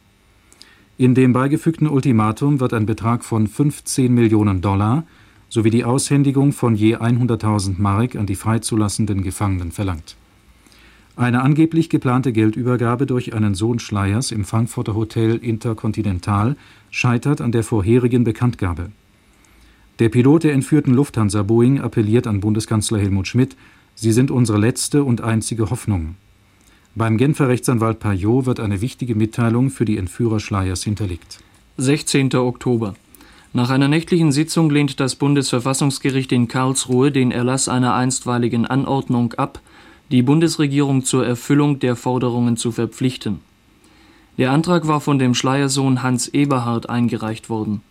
In 0.97 1.15
dem 1.15 1.35
beigefügten 1.35 1.87
Ultimatum 1.87 2.59
wird 2.59 2.73
ein 2.73 2.87
Betrag 2.87 3.23
von 3.23 3.47
15 3.47 4.15
Millionen 4.15 4.63
Dollar 4.63 5.05
sowie 5.51 5.71
die 5.71 5.85
Aushändigung 5.85 6.53
von 6.53 6.75
je 6.75 6.97
100.000 6.97 7.75
Mark 7.77 8.17
an 8.17 8.25
die 8.25 8.37
freizulassenden 8.37 9.23
Gefangenen 9.23 9.71
verlangt. 9.71 10.17
Eine 11.21 11.43
angeblich 11.43 11.91
geplante 11.91 12.33
Geldübergabe 12.33 13.05
durch 13.05 13.35
einen 13.35 13.55
Sohn 13.55 13.79
Schleiers 13.79 14.33
im 14.33 14.47
Frankfurter 14.47 14.95
Hotel 14.95 15.37
Intercontinental 15.37 16.57
scheitert 16.91 17.43
an 17.43 17.53
der 17.53 17.63
vorherigen 17.63 18.25
Bekanntgabe. 18.25 18.91
Der 19.99 20.09
Pilot 20.09 20.45
der 20.45 20.55
entführten 20.55 20.95
Lufthansa 20.95 21.43
Boeing 21.43 21.79
appelliert 21.79 22.27
an 22.27 22.41
Bundeskanzler 22.41 23.01
Helmut 23.01 23.29
Schmidt, 23.29 23.55
Sie 23.95 24.13
sind 24.13 24.31
unsere 24.31 24.57
letzte 24.57 25.05
und 25.05 25.21
einzige 25.21 25.69
Hoffnung. 25.69 26.15
Beim 26.95 27.19
Genfer 27.19 27.49
Rechtsanwalt 27.49 27.99
Payot 27.99 28.47
wird 28.47 28.59
eine 28.59 28.81
wichtige 28.81 29.15
Mitteilung 29.15 29.69
für 29.69 29.85
die 29.85 29.99
Entführer 29.99 30.41
Schleiers 30.41 30.85
hinterlegt. 30.85 31.41
16. 31.77 32.35
Oktober. 32.35 32.95
Nach 33.53 33.69
einer 33.69 33.89
nächtlichen 33.89 34.33
Sitzung 34.33 34.71
lehnt 34.71 35.01
das 35.01 35.17
Bundesverfassungsgericht 35.17 36.33
in 36.33 36.49
Karlsruhe 36.49 37.13
den 37.13 37.31
Erlass 37.31 37.69
einer 37.69 37.93
einstweiligen 37.93 38.65
Anordnung 38.65 39.35
ab, 39.35 39.61
die 40.11 40.23
Bundesregierung 40.23 41.05
zur 41.05 41.25
Erfüllung 41.25 41.79
der 41.79 41.95
Forderungen 41.95 42.57
zu 42.57 42.73
verpflichten. 42.73 43.41
Der 44.39 44.51
Antrag 44.51 44.89
war 44.89 45.01
von 45.01 45.19
dem 45.19 45.35
Schleiersohn 45.35 46.03
Hans 46.03 46.29
Eberhard 46.29 46.89
eingereicht 46.89 47.49
worden. 47.49 47.83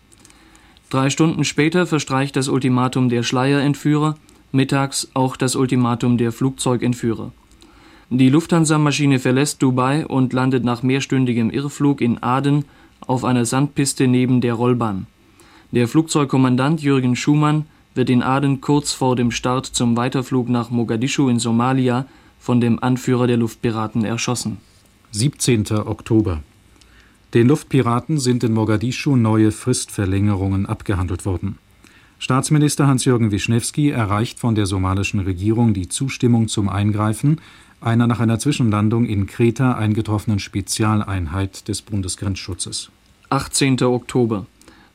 Drei 0.90 1.10
Stunden 1.10 1.46
später 1.46 1.86
verstreicht 1.86 2.36
das 2.36 2.50
Ultimatum 2.50 3.10
der 3.10 3.24
Schleierentführer, 3.24 4.18
mittags 4.52 5.10
auch 5.14 5.38
das 5.38 5.56
Ultimatum 5.56 6.18
der 6.18 6.32
Flugzeugentführer. 6.32 7.32
Die 8.10 8.30
Lufthansa-Maschine 8.30 9.20
verlässt 9.20 9.62
Dubai 9.62 10.06
und 10.06 10.34
landet 10.34 10.64
nach 10.64 10.82
mehrstündigem 10.82 11.52
Irrflug 11.52 12.02
in 12.02 12.24
Aden 12.24 12.66
auf 13.06 13.24
einer 13.24 13.46
Sandpiste 13.46 14.08
neben 14.08 14.42
der 14.42 14.56
Rollbahn. 14.56 15.06
Der 15.72 15.88
Flugzeugkommandant 15.88 16.82
Jürgen 16.82 17.16
Schumann 17.16 17.66
wird 18.00 18.10
in 18.10 18.24
Aden 18.24 18.62
kurz 18.62 18.94
vor 18.94 19.18
dem 19.18 19.30
Start 19.30 19.66
zum 19.66 19.98
Weiterflug 19.98 20.48
nach 20.48 20.70
Mogadischu 20.70 21.28
in 21.28 21.38
Somalia 21.38 22.06
von 22.40 22.62
dem 22.62 22.82
Anführer 22.82 23.28
der 23.28 23.36
Luftpiraten 23.36 24.06
erschossen. 24.06 24.56
17. 25.12 25.70
Oktober. 25.86 26.42
Den 27.34 27.50
Luftpiraten 27.50 28.18
sind 28.18 28.46
in 28.46 28.54
Mogadischu 28.54 29.18
neue 29.18 29.52
Fristverlängerungen 29.52 30.66
abgehandelt 30.66 31.26
worden. 31.26 31.58
Staatsminister 32.20 32.88
Hans-Jürgen 32.88 33.32
Wischnewski 33.32 33.90
erreicht 33.90 34.40
von 34.40 34.56
der 34.56 34.66
somalischen 34.66 35.20
Regierung 35.20 35.74
die 35.74 35.90
Zustimmung 35.90 36.48
zum 36.48 36.70
Eingreifen 36.70 37.42
einer 37.82 38.08
nach 38.08 38.22
einer 38.22 38.40
Zwischenlandung 38.40 39.08
in 39.08 39.28
Kreta 39.28 39.74
eingetroffenen 39.74 40.40
Spezialeinheit 40.40 41.68
des 41.68 41.82
Bundesgrenzschutzes. 41.82 42.92
18. 43.30 43.84
Oktober. 43.84 44.46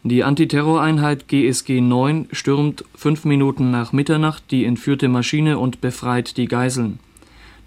Die 0.06 0.22
Antiterroreinheit 0.22 1.28
GSG 1.28 1.80
9 1.80 2.28
stürmt 2.30 2.84
fünf 2.94 3.24
Minuten 3.24 3.70
nach 3.70 3.94
Mitternacht 3.94 4.50
die 4.50 4.66
entführte 4.66 5.08
Maschine 5.08 5.58
und 5.58 5.80
befreit 5.80 6.36
die 6.36 6.44
Geiseln. 6.44 6.98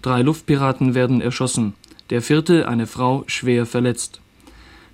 Drei 0.02 0.22
Luftpiraten 0.22 0.94
werden 0.94 1.20
erschossen, 1.20 1.74
der 2.10 2.22
vierte, 2.22 2.68
eine 2.68 2.86
Frau, 2.86 3.24
schwer 3.26 3.66
verletzt. 3.66 4.20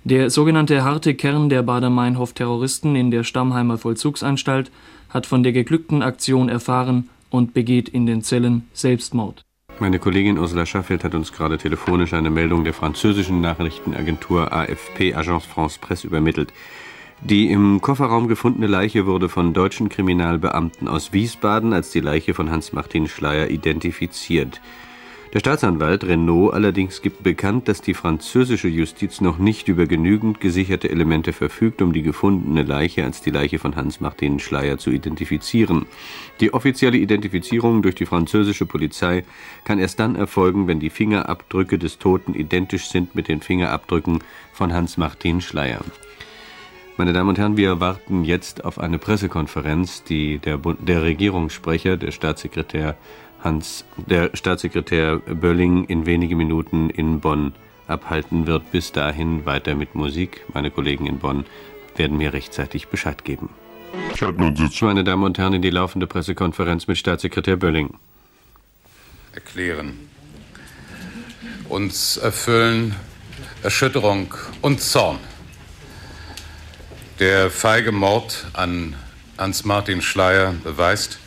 Der 0.05 0.31
sogenannte 0.31 0.83
harte 0.83 1.13
Kern 1.13 1.49
der 1.49 1.61
Bader-Meinhof-Terroristen 1.61 2.95
in 2.95 3.11
der 3.11 3.23
Stammheimer 3.23 3.77
Vollzugsanstalt 3.77 4.71
hat 5.09 5.27
von 5.27 5.43
der 5.43 5.51
geglückten 5.51 6.01
Aktion 6.01 6.49
erfahren 6.49 7.09
und 7.29 7.53
begeht 7.53 7.89
in 7.89 8.07
den 8.07 8.23
Zellen 8.23 8.67
Selbstmord. 8.73 9.43
Meine 9.79 9.99
Kollegin 9.99 10.39
Ursula 10.39 10.65
Schaffeld 10.65 11.03
hat 11.03 11.13
uns 11.13 11.31
gerade 11.31 11.59
telefonisch 11.59 12.13
eine 12.13 12.31
Meldung 12.31 12.63
der 12.63 12.73
französischen 12.73 13.39
Nachrichtenagentur 13.41 14.51
AFP 14.51 15.13
Agence 15.13 15.45
France 15.45 15.77
Presse 15.79 16.07
übermittelt. 16.07 16.51
Die 17.27 17.49
im 17.49 17.81
Kofferraum 17.81 18.27
gefundene 18.27 18.67
Leiche 18.67 19.07
wurde 19.07 19.29
von 19.29 19.51
deutschen 19.51 19.89
Kriminalbeamten 19.89 20.87
aus 20.87 21.11
Wiesbaden 21.11 21.73
als 21.73 21.89
die 21.89 21.99
Leiche 21.99 22.35
von 22.35 22.51
Hans-Martin 22.51 23.07
Schleyer 23.07 23.49
identifiziert. 23.49 24.61
Der 25.33 25.39
Staatsanwalt 25.39 26.03
Renault 26.03 26.53
allerdings 26.53 27.01
gibt 27.01 27.23
bekannt, 27.23 27.67
dass 27.67 27.81
die 27.81 27.95
französische 27.95 28.67
Justiz 28.67 29.21
noch 29.21 29.39
nicht 29.39 29.67
über 29.67 29.87
genügend 29.87 30.39
gesicherte 30.39 30.91
Elemente 30.91 31.33
verfügt, 31.33 31.81
um 31.81 31.93
die 31.93 32.03
gefundene 32.03 32.61
Leiche 32.61 33.03
als 33.03 33.23
die 33.23 33.31
Leiche 33.31 33.57
von 33.57 33.75
Hans-Martin 33.75 34.37
Schleyer 34.37 34.77
zu 34.77 34.91
identifizieren. 34.91 35.87
Die 36.41 36.53
offizielle 36.53 36.97
Identifizierung 36.97 37.81
durch 37.81 37.95
die 37.95 38.05
französische 38.05 38.67
Polizei 38.67 39.23
kann 39.63 39.79
erst 39.79 39.99
dann 39.99 40.15
erfolgen, 40.15 40.67
wenn 40.67 40.79
die 40.79 40.91
Fingerabdrücke 40.91 41.79
des 41.79 41.97
Toten 41.97 42.35
identisch 42.35 42.87
sind 42.87 43.15
mit 43.15 43.27
den 43.27 43.41
Fingerabdrücken 43.41 44.19
von 44.53 44.71
Hans-Martin 44.73 45.41
Schleyer. 45.41 45.81
Meine 46.97 47.11
Damen 47.11 47.27
und 47.27 47.37
Herren, 47.37 47.57
wir 47.57 47.81
warten 47.81 48.23
jetzt 48.23 48.63
auf 48.63 48.79
eine 48.79 48.97
Pressekonferenz, 48.97 50.05
die 50.05 50.39
der, 50.39 50.57
der 50.57 51.03
Regierungssprecher, 51.03 51.97
der 51.97 52.11
Staatssekretär 52.11 52.95
Hans, 53.43 53.83
der 53.97 54.29
Staatssekretär 54.33 55.17
Bölling 55.17 55.83
in 55.85 56.05
wenigen 56.05 56.37
Minuten 56.37 56.89
in 56.89 57.19
Bonn 57.19 57.53
abhalten 57.87 58.47
wird. 58.47 58.71
Bis 58.71 58.93
dahin 58.93 59.45
weiter 59.45 59.75
mit 59.75 59.93
Musik. 59.93 60.45
Meine 60.53 60.71
Kollegen 60.71 61.05
in 61.05 61.19
Bonn 61.19 61.45
werden 61.97 62.17
mir 62.17 62.31
rechtzeitig 62.31 62.87
Bescheid 62.87 63.25
geben. 63.25 63.49
Meine 64.81 65.03
Damen 65.03 65.23
und 65.25 65.37
Herren, 65.37 65.53
in 65.53 65.61
die 65.61 65.71
laufende 65.71 66.07
Pressekonferenz 66.07 66.87
mit 66.87 66.97
Staatssekretär 66.97 67.57
Bölling. 67.57 67.95
Erklären. 69.33 69.99
Uns 71.67 72.15
erfüllen 72.15 72.95
Erschütterung 73.63 74.33
und 74.61 74.79
Zorn 74.79 75.19
der 77.19 77.49
feige 77.49 77.93
Mord 77.93 78.45
an 78.53 78.95
Hans-Martin 79.37 80.01
Schleyer 80.01 80.53
beweist, 80.63 81.19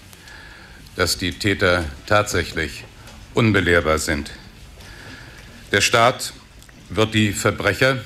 dass 0.97 1.17
die 1.17 1.33
Täter 1.33 1.85
tatsächlich 2.07 2.85
unbelehrbar 3.33 3.99
sind. 3.99 4.31
Der 5.73 5.81
Staat 5.81 6.35
wird 6.91 7.15
die 7.15 7.33
Verbrecher, 7.33 8.03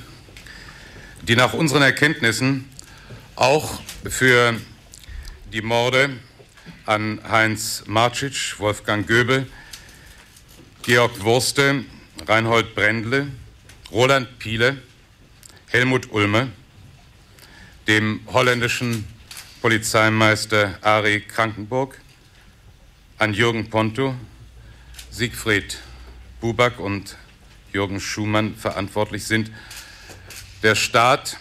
die 1.22 1.34
nach 1.34 1.54
unseren 1.54 1.82
Erkenntnissen 1.82 2.68
auch 3.34 3.80
für 4.08 4.54
die 5.52 5.62
Morde 5.62 6.10
an 6.86 7.20
Heinz 7.28 7.82
Marcic, 7.86 8.58
Wolfgang 8.58 9.06
Göbel, 9.06 9.46
Georg 10.82 11.22
Wurste, 11.22 11.84
Reinhold 12.26 12.74
Brendle, 12.74 13.28
Roland 13.90 14.38
Piele, 14.38 14.78
Helmut 15.68 16.12
Ulmer, 16.12 16.48
dem 17.86 18.20
holländischen 18.26 19.04
Polizeimeister 19.60 20.78
Ari 20.82 21.20
Krankenburg, 21.20 22.00
an 23.18 23.34
Jürgen 23.34 23.70
Ponto, 23.70 24.14
Siegfried 25.10 25.78
Buback 26.40 26.78
und 26.78 27.16
Jürgen 27.72 28.00
Schumann 28.00 28.56
verantwortlich 28.56 29.24
sind. 29.24 29.50
Der 30.62 30.74
Staat 30.74 31.38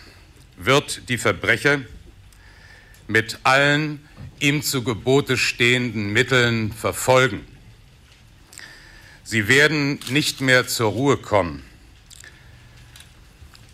wird 0.57 1.09
die 1.09 1.17
Verbrecher 1.17 1.81
mit 3.07 3.39
allen 3.43 4.07
ihm 4.39 4.63
zu 4.63 4.83
Gebote 4.83 5.37
stehenden 5.37 6.13
Mitteln 6.13 6.71
verfolgen. 6.71 7.45
Sie 9.23 9.47
werden 9.47 9.99
nicht 10.09 10.41
mehr 10.41 10.67
zur 10.67 10.91
Ruhe 10.91 11.17
kommen. 11.17 11.63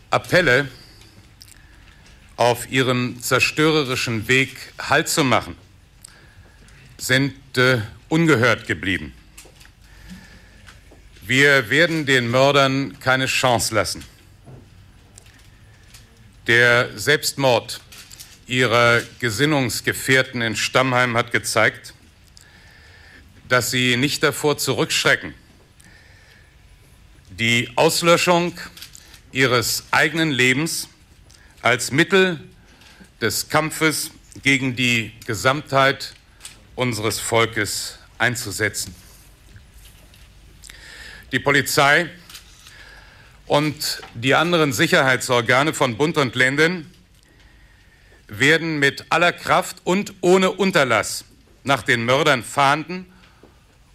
Appelle 0.10 0.70
auf 2.38 2.72
ihrem 2.72 3.22
zerstörerischen 3.22 4.28
Weg 4.28 4.56
Halt 4.80 5.10
zu 5.10 5.24
machen, 5.24 5.58
sind 6.98 7.34
äh, 7.58 7.82
ungehört 8.08 8.68
geblieben. 8.68 9.14
Wir 11.24 11.70
werden 11.70 12.06
den 12.06 12.30
Mördern 12.32 13.00
keine 13.00 13.26
Chance 13.26 13.76
lassen. 13.76 14.06
Der 16.46 16.98
Selbstmord 16.98 17.82
ihrer 18.48 19.02
Gesinnungsgefährten 19.20 20.42
in 20.42 20.56
Stammheim 20.56 21.18
hat 21.18 21.32
gezeigt, 21.32 21.94
dass 23.50 23.72
sie 23.72 23.98
nicht 23.98 24.24
davor 24.24 24.58
zurückschrecken, 24.58 25.34
die 27.30 27.72
Auslöschung 27.76 28.58
ihres 29.32 29.84
eigenen 29.92 30.32
Lebens 30.32 30.88
als 31.68 31.92
Mittel 31.92 32.40
des 33.20 33.50
Kampfes 33.50 34.12
gegen 34.42 34.78
die 34.78 35.12
Gesamtheit 35.26 36.14
unseres 36.76 37.20
Volkes 37.20 38.00
einzusetzen. 38.18 38.96
Die 41.34 41.40
Polizei 41.40 42.10
und 43.48 44.02
die 44.14 44.34
anderen 44.34 44.72
Sicherheitsorgane 44.72 45.74
von 45.74 45.98
Bund 45.98 46.18
und 46.18 46.36
Ländern 46.36 46.90
werden 48.30 48.80
mit 48.80 49.06
aller 49.10 49.34
Kraft 49.34 49.82
und 49.84 50.14
ohne 50.22 50.52
Unterlass 50.52 51.26
nach 51.66 51.84
den 51.84 52.06
Mördern 52.06 52.46
fahnden 52.46 53.08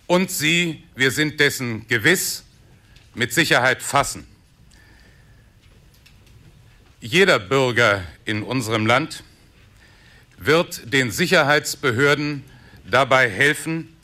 und 0.06 0.30
sie, 0.30 0.84
wir 0.94 1.10
sind 1.10 1.40
dessen 1.40 1.88
gewiss, 1.88 2.44
mit 3.14 3.32
Sicherheit 3.32 3.82
fassen. 3.82 4.26
Jeder 7.05 7.40
Bürger 7.40 8.05
in 8.24 8.44
unserem 8.44 8.86
Land 8.86 9.24
wird 10.36 10.92
den 10.92 11.11
Sicherheitsbehörden 11.11 12.44
dabei 12.88 13.28
helfen, 13.28 13.96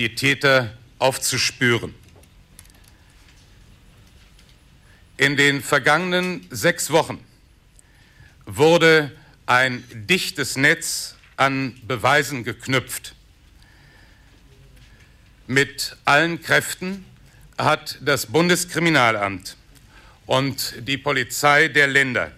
die 0.00 0.16
Täter 0.16 0.76
aufzuspüren. 0.98 1.94
In 5.16 5.36
den 5.36 5.62
vergangenen 5.62 6.44
sechs 6.50 6.90
Wochen 6.90 7.24
wurde 8.46 9.12
ein 9.46 9.84
dichtes 9.92 10.56
Netz 10.56 11.14
an 11.36 11.80
Beweisen 11.86 12.42
geknüpft. 12.42 13.14
Mit 15.46 15.96
allen 16.04 16.42
Kräften 16.42 17.04
hat 17.56 17.96
das 18.00 18.26
Bundeskriminalamt 18.26 19.56
und 20.26 20.74
die 20.86 20.98
Polizei 20.98 21.68
der 21.68 21.86
Länder 21.86 22.32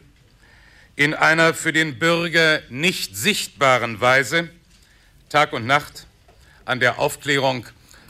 in 0.97 1.15
einer 1.15 1.55
für 1.55 1.73
den 1.73 1.99
Bürger 1.99 2.63
nicht 2.71 3.17
sichtbaren 3.17 4.01
Weise 4.01 4.49
Tag 5.29 5.53
und 5.53 5.67
Nacht 5.67 6.07
an 6.65 6.81
der 6.81 6.99
Aufklärung 6.99 7.67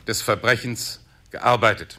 des 0.07 0.23
Verbrechens 0.23 1.01
gearbeitet. 1.31 1.99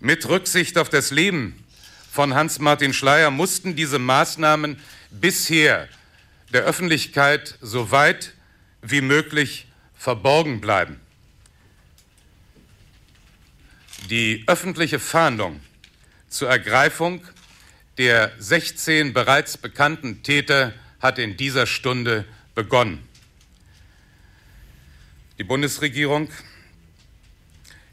Mit 0.00 0.28
Rücksicht 0.28 0.76
auf 0.78 0.88
das 0.88 1.10
Leben 1.10 1.64
von 2.10 2.34
Hans-Martin 2.34 2.92
Schleyer 2.92 3.30
mussten 3.30 3.76
diese 3.76 3.98
Maßnahmen 3.98 4.80
bisher 5.10 5.88
der 6.52 6.62
Öffentlichkeit 6.62 7.56
so 7.60 7.90
weit 7.90 8.34
wie 8.82 9.00
möglich 9.00 9.68
verborgen 9.96 10.60
bleiben. 10.60 11.00
Die 14.10 14.42
öffentliche 14.48 14.98
Fahndung 14.98 15.60
zur 16.32 16.48
Ergreifung 16.48 17.22
der 17.98 18.32
16 18.38 19.12
bereits 19.12 19.58
bekannten 19.58 20.22
Täter 20.22 20.72
hat 20.98 21.18
in 21.18 21.36
dieser 21.36 21.66
Stunde 21.66 22.24
begonnen. 22.54 23.06
Die 25.38 25.44
Bundesregierung, 25.44 26.30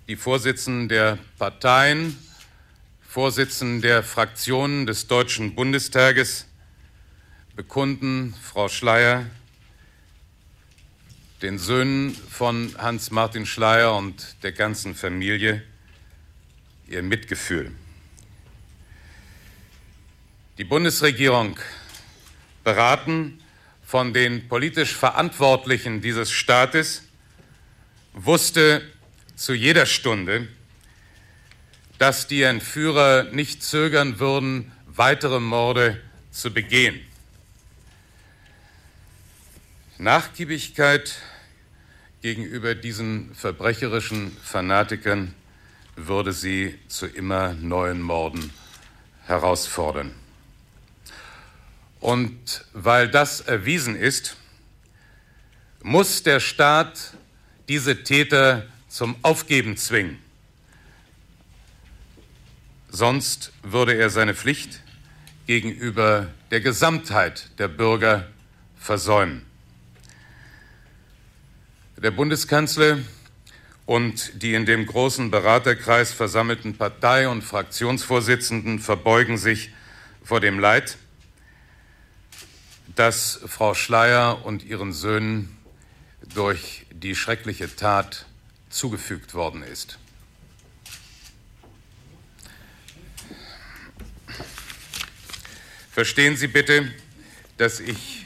die 0.08 0.16
Vorsitzenden 0.16 0.88
der 0.88 1.20
Parteien, 1.38 2.18
Vorsitzenden 3.02 3.82
der 3.82 4.04
Fraktionen 4.04 4.86
des 4.86 5.08
Deutschen 5.08 5.56
Bundestages 5.56 6.46
bekunden 7.58 8.34
Frau 8.42 8.70
Schleier, 8.70 9.26
den 11.42 11.58
Söhnen 11.58 12.16
von 12.16 12.74
Hans-Martin 12.78 13.46
Schleier 13.46 13.96
und 13.96 14.38
der 14.44 14.54
ganzen 14.54 14.96
Familie 14.96 15.62
ihr 16.88 17.04
Mitgefühl. 17.04 17.74
Die 20.60 20.66
Bundesregierung, 20.66 21.58
beraten 22.66 23.42
von 23.82 24.14
den 24.14 24.50
politisch 24.50 24.94
Verantwortlichen 24.94 26.02
dieses 26.02 26.32
Staates, 26.32 27.04
wusste 28.12 28.82
zu 29.38 29.54
jeder 29.54 29.86
Stunde, 29.86 30.50
dass 31.98 32.28
die 32.28 32.42
Entführer 32.42 33.32
nicht 33.32 33.64
zögern 33.64 34.20
würden, 34.20 34.74
weitere 34.86 35.40
Morde 35.40 36.02
zu 36.30 36.52
begehen. 36.52 37.00
Nachgiebigkeit 39.98 41.22
gegenüber 42.22 42.76
diesen 42.76 43.34
verbrecherischen 43.34 44.36
Fanatikern 44.44 45.34
würde 45.96 46.34
sie 46.34 46.78
zu 46.90 47.06
immer 47.06 47.54
neuen 47.54 48.02
Morden 48.02 48.52
herausfordern. 49.26 50.14
Und 52.00 52.66
weil 52.74 53.10
das 53.10 53.42
erwiesen 53.42 53.96
ist, 53.96 54.38
muss 55.82 56.24
der 56.24 56.40
Staat 56.40 57.14
diese 57.68 58.04
Täter 58.04 58.66
zum 58.88 59.16
Aufgeben 59.22 59.78
zwingen. 59.78 60.20
Sonst 62.90 63.52
würde 63.62 63.94
er 63.94 64.10
seine 64.10 64.34
Pflicht 64.34 64.82
gegenüber 65.46 66.28
der 66.52 66.62
Gesamtheit 66.62 67.50
der 67.60 67.68
Bürger 67.68 68.28
versäumen. 68.80 69.46
Der 71.98 72.12
Bundeskanzler 72.12 73.00
und 73.86 74.44
die 74.44 74.54
in 74.54 74.66
dem 74.66 74.86
großen 74.86 75.32
Beraterkreis 75.32 76.14
versammelten 76.14 76.78
Partei- 76.78 77.28
und 77.28 77.44
Fraktionsvorsitzenden 77.44 78.80
verbeugen 78.80 79.38
sich 79.38 79.72
vor 80.24 80.40
dem 80.40 80.60
Leid, 80.60 80.99
das 83.00 83.40
Frau 83.48 83.76
Schleier 83.76 84.44
und 84.44 84.62
ihren 84.62 84.92
Söhnen 84.92 85.58
durch 86.34 86.86
die 86.92 87.16
schreckliche 87.16 87.74
Tat 87.74 88.26
zugefügt 88.70 89.34
worden 89.34 89.64
ist. 89.64 90.00
Verstehen 95.90 96.36
Sie 96.36 96.48
bitte, 96.48 96.94
dass 97.56 97.80
ich 97.80 98.26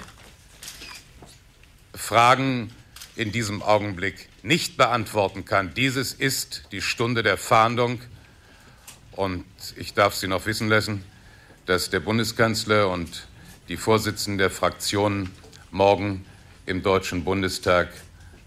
Fragen 1.93 2.73
in 3.15 3.31
diesem 3.31 3.61
Augenblick 3.61 4.27
nicht 4.41 4.75
beantworten 4.75 5.45
kann. 5.45 5.75
Dieses 5.75 6.13
ist 6.13 6.63
die 6.71 6.81
Stunde 6.81 7.21
der 7.21 7.37
Fahndung 7.37 8.01
und 9.11 9.45
ich 9.75 9.93
darf 9.93 10.15
Sie 10.15 10.27
noch 10.27 10.47
wissen 10.47 10.67
lassen, 10.67 11.05
dass 11.67 11.91
der 11.91 11.99
Bundeskanzler 11.99 12.89
und 12.89 13.27
die 13.69 13.77
Vorsitzenden 13.77 14.37
der 14.37 14.49
Fraktionen 14.49 15.29
morgen 15.71 16.25
im 16.65 16.83
Deutschen 16.83 17.23
Bundestag 17.23 17.89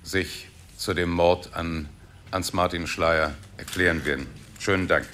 sich 0.03 0.49
zu 0.77 0.95
dem 0.95 1.11
Mord 1.11 1.55
an 1.55 1.89
Hans-Martin 2.33 2.87
Schleyer 2.87 3.35
erklären 3.57 4.05
werden. 4.05 4.27
Schönen 4.59 4.89
Dank. 4.89 5.07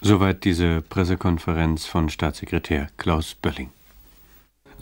Soweit 0.00 0.44
diese 0.44 0.82
Pressekonferenz 0.82 1.84
von 1.84 2.08
Staatssekretär 2.08 2.88
Klaus 2.96 3.34
Bölling. 3.34 3.70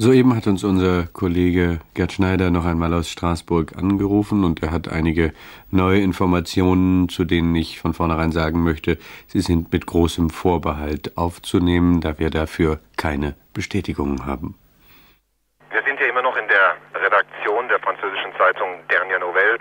Soeben 0.00 0.36
hat 0.36 0.46
uns 0.46 0.62
unser 0.62 1.08
Kollege 1.12 1.80
Gerd 1.94 2.12
Schneider 2.12 2.52
noch 2.52 2.64
einmal 2.64 2.94
aus 2.94 3.10
Straßburg 3.10 3.76
angerufen 3.76 4.44
und 4.44 4.62
er 4.62 4.70
hat 4.70 4.86
einige 4.86 5.32
neue 5.72 6.00
Informationen, 6.00 7.08
zu 7.08 7.24
denen 7.24 7.52
ich 7.56 7.80
von 7.80 7.94
vornherein 7.94 8.30
sagen 8.30 8.62
möchte, 8.62 8.96
sie 9.26 9.40
sind 9.40 9.72
mit 9.72 9.86
großem 9.86 10.30
Vorbehalt 10.30 11.18
aufzunehmen, 11.18 12.00
da 12.00 12.16
wir 12.20 12.30
dafür 12.30 12.78
keine 12.96 13.34
Bestätigungen 13.54 14.24
haben. 14.24 14.54
Wir 15.72 15.82
sind 15.82 15.98
ja 15.98 16.06
immer 16.06 16.22
noch 16.22 16.36
in 16.36 16.46
der 16.46 16.76
Redaktion 16.94 17.66
der 17.66 17.80
französischen 17.80 18.30
Zeitung 18.38 18.68
Dernier 18.88 19.18
Nouvelle 19.18 19.58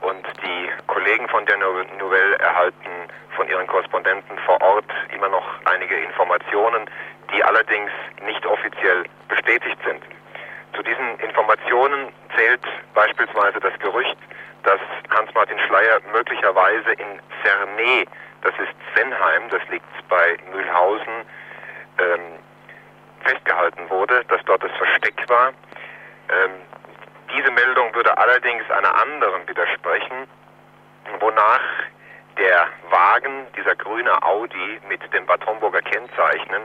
und 0.00 0.26
die 0.42 0.70
Kollegen 0.86 1.28
von 1.28 1.44
Dernier 1.46 1.84
Nouvelle 1.98 2.38
erhalten 2.38 2.90
von 3.36 3.48
ihren 3.48 3.66
Korrespondenten 3.66 4.38
vor 4.46 4.60
Ort 4.60 4.86
immer 5.14 5.28
noch 5.28 5.46
einige 5.64 5.96
Informationen, 5.96 6.88
die 7.32 7.42
allerdings 7.44 7.90
nicht 8.24 8.44
offiziell 8.46 9.04
bestätigt 9.28 9.78
sind. 9.84 10.02
Zu 10.74 10.82
diesen 10.82 11.18
Informationen 11.20 12.12
zählt 12.36 12.62
beispielsweise 12.94 13.60
das 13.60 13.78
Gerücht, 13.78 14.16
dass 14.62 14.80
Hans-Martin 15.10 15.58
Schleier 15.66 16.00
möglicherweise 16.12 16.92
in 16.92 17.20
Cernay, 17.42 18.06
das 18.42 18.52
ist 18.54 18.74
Senheim, 18.94 19.48
das 19.50 19.62
liegt 19.70 20.08
bei 20.08 20.36
Mühlhausen, 20.52 21.24
ähm, 21.98 22.20
festgehalten 23.24 23.88
wurde, 23.90 24.24
dass 24.28 24.40
dort 24.44 24.62
das 24.62 24.72
Versteck 24.72 25.28
war. 25.28 25.48
Ähm, 25.48 26.50
diese 27.36 27.50
Meldung 27.50 27.94
würde 27.94 28.16
allerdings 28.16 28.68
einer 28.70 28.94
anderen 28.94 29.46
widersprechen, 29.48 30.28
wonach 31.20 31.60
der 32.38 32.68
Wagen, 32.90 33.46
dieser 33.56 33.74
grüne 33.76 34.22
Audi 34.22 34.80
mit 34.88 35.00
dem 35.12 35.26
Bad 35.26 35.40
Kennzeichnen, 35.84 36.62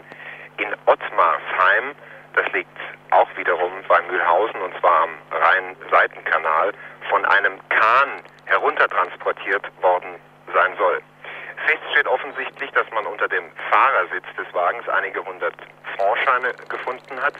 in 0.57 0.73
Ottmarsheim, 0.85 1.95
das 2.33 2.51
liegt 2.53 2.77
auch 3.11 3.27
wiederum 3.35 3.71
bei 3.87 4.01
Mühlhausen 4.03 4.61
und 4.61 4.77
zwar 4.79 5.03
am 5.03 5.09
Rhein-Seitenkanal, 5.31 6.73
von 7.09 7.25
einem 7.25 7.59
Kahn 7.69 8.21
heruntertransportiert 8.45 9.63
worden 9.81 10.15
sein 10.53 10.75
soll. 10.77 11.01
Fest 11.65 11.83
steht 11.91 12.07
offensichtlich, 12.07 12.71
dass 12.71 12.89
man 12.91 13.05
unter 13.05 13.27
dem 13.27 13.43
Fahrersitz 13.71 14.25
des 14.37 14.53
Wagens 14.53 14.87
einige 14.89 15.23
hundert 15.25 15.55
Franscheine 15.97 16.53
gefunden 16.69 17.21
hat. 17.21 17.33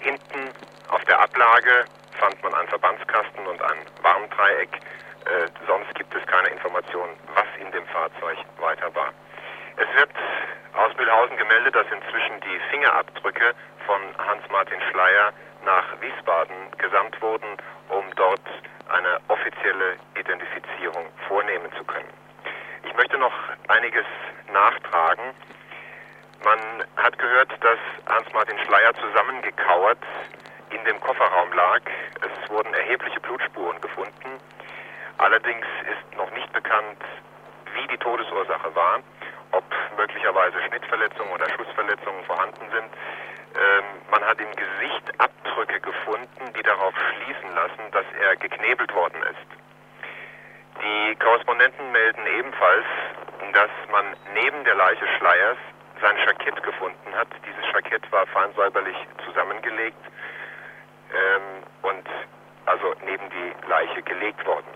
Hinten 0.00 0.50
auf 0.88 1.04
der 1.04 1.20
Ablage 1.20 1.84
fand 2.18 2.42
man 2.42 2.54
einen 2.54 2.68
Verbandskasten 2.68 3.46
und 3.46 3.60
ein 3.62 3.78
Warndreieck. 4.02 4.80
Äh, 5.24 5.48
sonst 5.66 5.94
gibt 5.94 6.14
es 6.14 6.24
keine 6.26 6.48
Informationen, 6.48 7.16
was 7.34 7.46
in 7.60 7.70
dem 7.72 7.86
Fahrzeug 7.86 8.38
weiter 8.58 8.94
war. 8.94 9.12
Es 9.76 9.88
wird 9.96 10.10
aus 10.74 10.96
Mühlhausen 10.96 11.36
gemeldet, 11.36 11.74
dass 11.74 11.86
inzwischen 11.90 12.40
die 12.40 12.60
Fingerabdrücke 12.70 13.54
von 13.86 14.00
Hans-Martin 14.18 14.80
Schleier 14.90 15.32
nach 15.64 15.84
Wiesbaden 16.00 16.56
gesandt 16.78 17.20
wurden, 17.20 17.56
um 17.88 18.04
dort 18.14 18.40
eine 18.88 19.20
offizielle 19.28 19.96
Identifizierung 20.14 21.06
vornehmen 21.28 21.70
zu 21.76 21.84
können. 21.84 22.08
Ich 22.84 22.94
möchte 22.94 23.18
noch 23.18 23.34
einiges 23.68 24.06
nachtragen. 24.52 25.34
Man 26.44 26.84
hat 26.96 27.18
gehört, 27.18 27.50
dass 27.60 27.78
Hans-Martin 28.06 28.58
Schleier 28.66 28.94
zusammengekauert 28.94 29.98
in 30.70 30.84
dem 30.84 31.00
Kofferraum 31.00 31.52
lag. 31.52 31.80
Es 32.20 32.50
wurden 32.50 32.72
erhebliche 32.74 33.20
Blutspuren 33.20 33.80
gefunden. 33.80 34.40
Allerdings 35.18 35.66
ist 35.90 36.16
noch 36.16 36.30
nicht 36.32 36.52
bekannt, 36.52 37.02
wie 37.74 37.86
die 37.88 37.98
Todesursache 37.98 38.74
war 38.74 39.00
ob 39.52 39.64
möglicherweise 39.96 40.60
Schnittverletzungen 40.68 41.32
oder 41.32 41.48
Schussverletzungen 41.50 42.24
vorhanden 42.24 42.66
sind. 42.70 42.90
Ähm, 43.56 43.84
man 44.10 44.22
hat 44.24 44.38
im 44.40 44.50
Gesicht 44.54 45.06
Abdrücke 45.18 45.80
gefunden, 45.80 46.52
die 46.56 46.62
darauf 46.62 46.94
schließen 46.94 47.54
lassen, 47.54 47.90
dass 47.92 48.04
er 48.20 48.36
geknebelt 48.36 48.94
worden 48.94 49.22
ist. 49.22 49.48
Die 50.82 51.16
Korrespondenten 51.16 51.90
melden 51.92 52.26
ebenfalls, 52.38 52.84
dass 53.52 53.70
man 53.90 54.04
neben 54.34 54.64
der 54.64 54.74
Leiche 54.74 55.06
Schleiers 55.16 55.56
sein 56.00 56.16
Jackett 56.18 56.62
gefunden 56.62 57.14
hat. 57.14 57.28
Dieses 57.46 57.64
Jackett 57.72 58.10
war 58.12 58.26
fein 58.26 58.52
säuberlich 58.54 58.96
zusammengelegt 59.24 60.04
ähm, 61.12 61.62
und 61.82 62.06
also 62.66 62.94
neben 63.04 63.28
die 63.30 63.68
Leiche 63.68 64.02
gelegt 64.02 64.44
worden. 64.46 64.66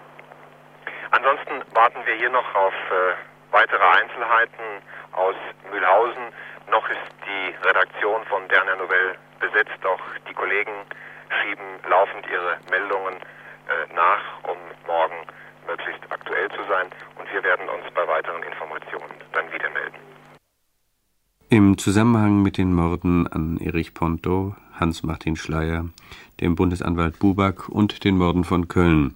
Ansonsten 1.11 1.63
warten 1.75 2.01
wir 2.07 2.15
hier 2.15 2.31
noch 2.31 2.55
auf 2.55 2.73
äh, 2.73 3.15
weitere 3.51 3.85
Einzelheiten 3.85 4.83
aus 5.13 5.35
Mühlhausen. 5.71 6.33
Noch 6.71 6.89
ist 6.89 7.01
die 7.27 7.55
Redaktion 7.67 8.25
von 8.27 8.47
Dernier 8.49 8.77
Nouvelle 8.77 9.17
besetzt. 9.41 9.85
Auch 9.85 10.01
die 10.29 10.35
Kollegen 10.35 10.73
schieben 11.43 11.81
laufend 11.89 12.27
ihre 12.29 12.59
Meldungen 12.71 13.17
äh, 13.17 13.93
nach, 13.95 14.23
um 14.45 14.57
morgen 14.87 15.27
möglichst 15.67 16.03
aktuell 16.11 16.49
zu 16.51 16.63
sein. 16.69 16.87
Und 17.19 17.33
wir 17.33 17.43
werden 17.43 17.69
uns 17.69 17.91
bei 17.93 18.07
weiteren 18.07 18.43
Informationen 18.45 19.15
dann 19.33 19.53
wieder 19.53 19.71
melden. 19.71 20.10
Im 21.53 21.79
Zusammenhang 21.79 22.43
mit 22.43 22.59
den 22.59 22.73
Morden 22.73 23.27
an 23.27 23.59
Erich 23.59 23.93
Ponto, 23.93 24.55
Hans-Martin 24.75 25.35
Schleyer, 25.35 25.85
dem 26.41 26.55
Bundesanwalt 26.55 27.19
Buback 27.19 27.69
und 27.69 28.05
den 28.05 28.19
Morden 28.19 28.45
von 28.45 28.69
Köln 28.69 29.15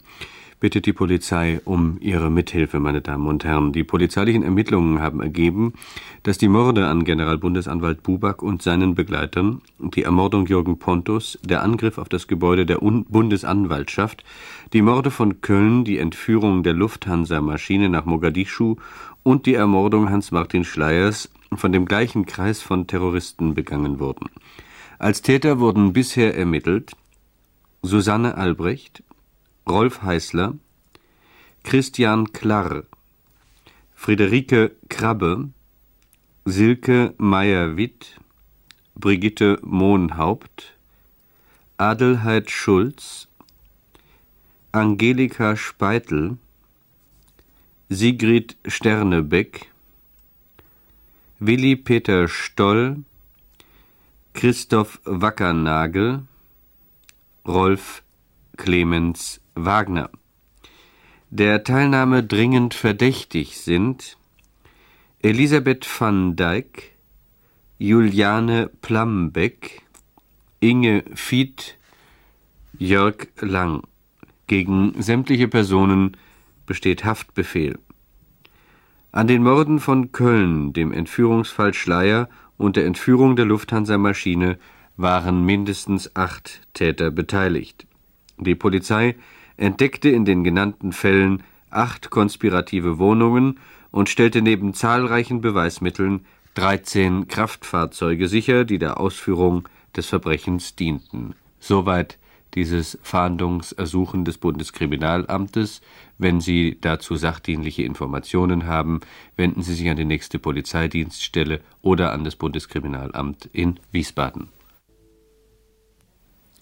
bittet 0.64 0.86
die 0.86 0.92
Polizei 0.92 1.60
um 1.66 1.98
ihre 2.00 2.30
Mithilfe, 2.30 2.80
meine 2.80 3.02
Damen 3.02 3.26
und 3.26 3.44
Herren. 3.44 3.72
Die 3.72 3.84
polizeilichen 3.84 4.42
Ermittlungen 4.42 4.98
haben 4.98 5.20
ergeben, 5.20 5.74
dass 6.22 6.38
die 6.38 6.48
Morde 6.48 6.86
an 6.86 7.04
Generalbundesanwalt 7.04 8.02
Buback 8.02 8.42
und 8.42 8.62
seinen 8.62 8.94
Begleitern, 8.94 9.60
die 9.78 10.02
Ermordung 10.04 10.46
Jürgen 10.46 10.78
Pontus, 10.78 11.38
der 11.44 11.62
Angriff 11.62 11.98
auf 11.98 12.08
das 12.08 12.28
Gebäude 12.28 12.66
der 12.66 12.78
Bundesanwaltschaft, 12.78 14.24
die 14.72 14.82
Morde 14.82 15.10
von 15.10 15.40
Köln, 15.40 15.84
die 15.84 15.98
Entführung 15.98 16.62
der 16.64 16.72
Lufthansa-Maschine 16.72 17.90
nach 17.90 18.06
Mogadischu 18.06 18.76
und 19.22 19.46
die 19.46 19.54
Ermordung 19.54 20.08
Hans-Martin 20.08 20.64
Schleiers 20.64 21.30
von 21.56 21.72
dem 21.72 21.86
gleichen 21.86 22.26
Kreis 22.26 22.62
von 22.62 22.86
Terroristen 22.86 23.54
begangen 23.54 23.98
wurden. 23.98 24.30
Als 24.98 25.22
Täter 25.22 25.58
wurden 25.58 25.92
bisher 25.92 26.36
ermittelt 26.36 26.92
Susanne 27.82 28.36
Albrecht, 28.36 29.02
Rolf 29.68 30.02
Heißler, 30.02 30.54
Christian 31.62 32.32
Klarr, 32.32 32.84
Friederike 33.94 34.72
Krabbe, 34.88 35.50
Silke 36.44 37.14
Meyer-Witt, 37.18 38.20
Brigitte 38.94 39.58
Mohnhaupt, 39.62 40.76
Adelheid 41.78 42.50
Schulz, 42.50 43.28
Angelika 44.72 45.56
Speitel, 45.56 46.38
Sigrid 47.88 48.56
Sternebeck, 48.66 49.73
Willi 51.40 51.74
Peter 51.74 52.28
Stoll, 52.28 53.04
Christoph 54.34 55.00
Wackernagel, 55.04 56.22
Rolf 57.46 58.02
Clemens 58.56 59.40
Wagner. 59.56 60.10
Der 61.30 61.64
Teilnahme 61.64 62.22
dringend 62.22 62.74
verdächtig 62.74 63.58
sind 63.58 64.16
Elisabeth 65.22 65.84
van 66.00 66.36
Dijk, 66.36 66.92
Juliane 67.78 68.70
Plambeck, 68.80 69.82
Inge 70.60 71.02
Fied, 71.14 71.76
Jörg 72.78 73.28
Lang. 73.40 73.82
Gegen 74.46 75.02
sämtliche 75.02 75.48
Personen 75.48 76.16
besteht 76.66 77.04
Haftbefehl. 77.04 77.78
An 79.14 79.28
den 79.28 79.44
Morden 79.44 79.78
von 79.78 80.10
Köln, 80.10 80.72
dem 80.72 80.90
Entführungsfall 80.90 81.72
Schleier 81.72 82.28
und 82.56 82.74
der 82.74 82.84
Entführung 82.84 83.36
der 83.36 83.44
Lufthansa-Maschine 83.44 84.58
waren 84.96 85.46
mindestens 85.46 86.16
acht 86.16 86.62
Täter 86.74 87.12
beteiligt. 87.12 87.86
Die 88.38 88.56
Polizei 88.56 89.14
entdeckte 89.56 90.08
in 90.08 90.24
den 90.24 90.42
genannten 90.42 90.90
Fällen 90.90 91.44
acht 91.70 92.10
konspirative 92.10 92.98
Wohnungen 92.98 93.60
und 93.92 94.08
stellte 94.08 94.42
neben 94.42 94.74
zahlreichen 94.74 95.40
Beweismitteln 95.40 96.26
13 96.54 97.28
Kraftfahrzeuge 97.28 98.26
sicher, 98.26 98.64
die 98.64 98.78
der 98.78 98.98
Ausführung 98.98 99.68
des 99.94 100.08
Verbrechens 100.08 100.74
dienten. 100.74 101.36
Soweit 101.60 102.18
dieses 102.54 102.98
Fahndungsersuchen 103.02 104.24
des 104.24 104.38
Bundeskriminalamtes. 104.38 105.80
Wenn 106.18 106.40
Sie 106.40 106.78
dazu 106.80 107.16
sachdienliche 107.16 107.82
Informationen 107.82 108.66
haben, 108.66 109.00
wenden 109.36 109.62
Sie 109.62 109.74
sich 109.74 109.88
an 109.90 109.96
die 109.96 110.04
nächste 110.04 110.38
Polizeidienststelle 110.38 111.60
oder 111.82 112.12
an 112.12 112.24
das 112.24 112.36
Bundeskriminalamt 112.36 113.46
in 113.52 113.80
Wiesbaden. 113.90 114.48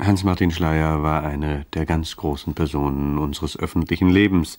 Hans-Martin 0.06 0.50
Schleyer 0.50 1.02
war 1.02 1.22
eine 1.22 1.64
der 1.74 1.86
ganz 1.86 2.16
großen 2.16 2.54
Personen 2.54 3.18
unseres 3.18 3.56
öffentlichen 3.56 4.08
Lebens. 4.08 4.58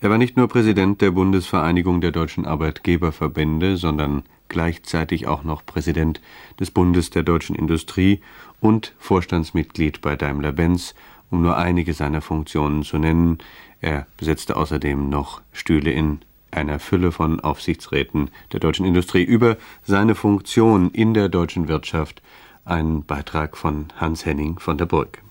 Er 0.00 0.10
war 0.10 0.18
nicht 0.18 0.36
nur 0.36 0.48
Präsident 0.48 1.00
der 1.00 1.12
Bundesvereinigung 1.12 2.00
der 2.00 2.10
deutschen 2.10 2.44
Arbeitgeberverbände, 2.44 3.76
sondern 3.76 4.24
gleichzeitig 4.48 5.28
auch 5.28 5.44
noch 5.44 5.64
Präsident 5.64 6.20
des 6.58 6.72
Bundes 6.72 7.10
der 7.10 7.22
deutschen 7.22 7.54
Industrie 7.54 8.20
und 8.60 8.94
Vorstandsmitglied 8.98 10.00
bei 10.00 10.16
Daimler-Benz, 10.16 10.94
um 11.30 11.42
nur 11.42 11.56
einige 11.56 11.94
seiner 11.94 12.20
Funktionen 12.20 12.82
zu 12.82 12.98
nennen. 12.98 13.38
Er 13.80 14.06
besetzte 14.16 14.56
außerdem 14.56 15.08
noch 15.08 15.40
Stühle 15.52 15.92
in 15.92 16.20
einer 16.50 16.80
Fülle 16.80 17.12
von 17.12 17.38
Aufsichtsräten 17.38 18.30
der 18.52 18.58
deutschen 18.58 18.84
Industrie. 18.84 19.22
Über 19.22 19.56
seine 19.82 20.16
Funktion 20.16 20.90
in 20.90 21.14
der 21.14 21.28
deutschen 21.28 21.68
Wirtschaft 21.68 22.22
ein 22.64 23.04
Beitrag 23.04 23.56
von 23.56 23.88
Hans-Henning 23.96 24.58
von 24.58 24.78
der 24.78 24.86
Burg. 24.86 25.22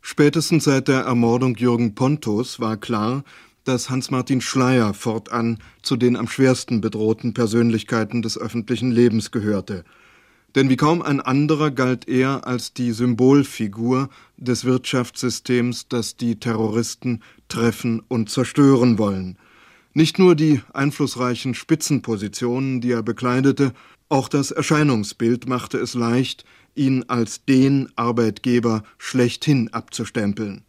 Spätestens 0.00 0.64
seit 0.64 0.88
der 0.88 1.00
Ermordung 1.00 1.56
Jürgen 1.56 1.94
Pontos 1.94 2.60
war 2.60 2.76
klar, 2.76 3.24
dass 3.64 3.90
Hans-Martin 3.90 4.40
Schleyer 4.40 4.94
fortan 4.94 5.58
zu 5.82 5.96
den 5.96 6.16
am 6.16 6.28
schwersten 6.28 6.80
bedrohten 6.80 7.34
Persönlichkeiten 7.34 8.22
des 8.22 8.38
öffentlichen 8.38 8.90
Lebens 8.90 9.30
gehörte. 9.30 9.84
Denn 10.54 10.68
wie 10.68 10.76
kaum 10.76 11.02
ein 11.02 11.20
anderer 11.20 11.70
galt 11.70 12.08
er 12.08 12.46
als 12.46 12.72
die 12.72 12.92
Symbolfigur 12.92 14.08
des 14.36 14.64
Wirtschaftssystems, 14.64 15.88
das 15.88 16.16
die 16.16 16.40
Terroristen 16.40 17.22
treffen 17.48 18.02
und 18.08 18.30
zerstören 18.30 18.98
wollen. 18.98 19.38
Nicht 19.92 20.18
nur 20.18 20.34
die 20.34 20.60
einflussreichen 20.72 21.54
Spitzenpositionen, 21.54 22.80
die 22.80 22.92
er 22.92 23.02
bekleidete, 23.02 23.72
auch 24.10 24.28
das 24.28 24.50
Erscheinungsbild 24.50 25.48
machte 25.48 25.78
es 25.78 25.94
leicht, 25.94 26.44
ihn 26.74 27.04
als 27.08 27.44
den 27.44 27.88
Arbeitgeber 27.96 28.82
schlechthin 28.98 29.72
abzustempeln. 29.72 30.64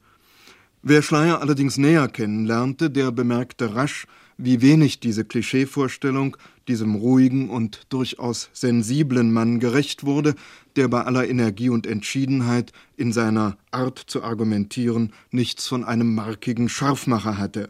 Wer 0.84 1.02
Schleier 1.02 1.42
allerdings 1.42 1.78
näher 1.78 2.08
kennenlernte, 2.08 2.90
der 2.90 3.12
bemerkte 3.12 3.76
rasch, 3.76 4.08
wie 4.38 4.62
wenig 4.62 5.00
diese 5.00 5.26
Klischeevorstellung 5.26 6.38
diesem 6.68 6.96
ruhigen 6.96 7.50
und 7.50 7.82
durchaus 7.90 8.50
sensiblen 8.54 9.32
Mann 9.34 9.60
gerecht 9.60 10.04
wurde, 10.04 10.36
der 10.76 10.88
bei 10.88 11.04
aller 11.04 11.28
Energie 11.28 11.70
und 11.70 11.86
Entschiedenheit 11.86 12.72
in 12.96 13.12
seiner 13.12 13.58
Art 13.72 14.00
zu 14.00 14.24
argumentieren 14.24 15.14
nichts 15.32 15.68
von 15.68 15.84
einem 15.84 16.14
markigen 16.14 16.70
Scharfmacher 16.70 17.38
hatte. 17.38 17.70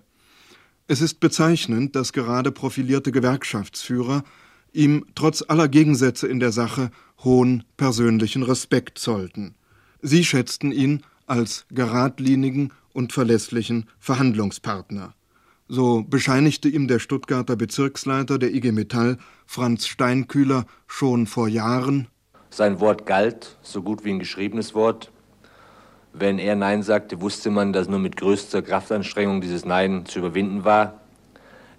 Es 0.88 1.00
ist 1.00 1.22
bezeichnend, 1.22 1.96
dass 1.96 2.12
gerade 2.12 2.52
profilierte 2.52 3.14
Gewerkschaftsführer 3.14 4.24
ihm 4.74 5.06
trotz 5.16 5.44
aller 5.48 5.68
Gegensätze 5.68 6.28
in 6.28 6.40
der 6.40 6.52
Sache 6.52 6.92
hohen 7.24 7.64
persönlichen 7.78 8.44
Respekt 8.44 8.98
zollten. 9.00 9.56
Sie 10.02 10.24
schätzten 10.24 10.72
ihn 10.72 11.04
als 11.28 11.66
geradlinigen 11.72 12.74
und 12.94 13.14
verlässlichen 13.14 13.88
Verhandlungspartner. 14.00 15.14
So 15.68 16.04
bescheinigte 16.04 16.68
ihm 16.68 16.88
der 16.88 17.00
Stuttgarter 17.00 17.56
Bezirksleiter 17.56 18.38
der 18.38 18.54
IG 18.54 18.72
Metall, 18.74 19.18
Franz 19.46 19.88
Steinkühler, 19.88 20.66
schon 20.88 21.28
vor 21.28 21.48
Jahren 21.48 22.08
Sein 22.50 22.82
Wort 22.82 23.06
galt, 23.06 23.58
so 23.62 23.82
gut 23.82 24.04
wie 24.04 24.10
ein 24.10 24.20
geschriebenes 24.20 24.76
Wort. 24.76 25.12
Wenn 26.14 26.40
er 26.40 26.58
Nein 26.58 26.84
sagte, 26.84 27.22
wusste 27.22 27.52
man, 27.52 27.72
dass 27.72 27.88
nur 27.88 28.00
mit 28.00 28.18
größter 28.18 28.62
Kraftanstrengung 28.62 29.40
dieses 29.40 29.64
Nein 29.64 30.06
zu 30.06 30.20
überwinden 30.20 30.66
war. 30.66 31.01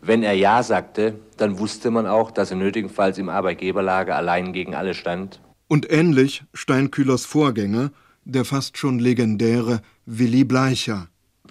Wenn 0.04 0.24
er 0.24 0.32
Ja 0.32 0.64
sagte, 0.64 1.14
dann 1.36 1.60
wusste 1.60 1.92
man 1.92 2.08
auch, 2.08 2.32
dass 2.32 2.50
er 2.50 2.56
nötigenfalls 2.56 3.18
im 3.18 3.28
Arbeitgeberlager 3.28 4.16
allein 4.16 4.52
gegen 4.52 4.74
alle 4.74 4.94
stand. 4.94 5.40
Und 5.68 5.90
ähnlich 5.92 6.42
Steinkühlers 6.52 7.24
Vorgänger, 7.24 7.92
der 8.24 8.44
fast 8.44 8.76
schon 8.76 8.98
legendäre 8.98 9.80
Willy 10.04 10.42
Bleicher. 10.42 11.06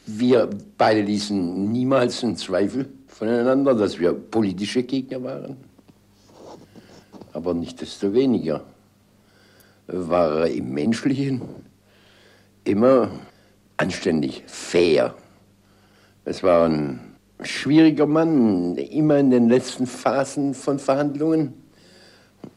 Wir 0.05 0.49
beide 0.77 1.01
ließen 1.01 1.71
niemals 1.71 2.25
einen 2.25 2.35
Zweifel 2.35 2.89
voneinander, 3.07 3.73
dass 3.73 3.99
wir 3.99 4.11
politische 4.11 4.83
Gegner 4.83 5.23
waren. 5.23 5.55
Aber 7.31 7.53
nichtsdestoweniger 7.53 8.65
war 9.87 10.41
er 10.41 10.47
im 10.47 10.73
Menschlichen 10.73 11.39
immer 12.65 13.11
anständig, 13.77 14.43
fair. 14.45 15.15
Es 16.25 16.43
war 16.43 16.67
ein 16.67 17.10
schwieriger 17.43 18.07
Mann, 18.07 18.75
immer 18.77 19.17
in 19.17 19.31
den 19.31 19.49
letzten 19.49 19.87
Phasen 19.87 20.53
von 20.53 20.79
Verhandlungen. 20.79 21.53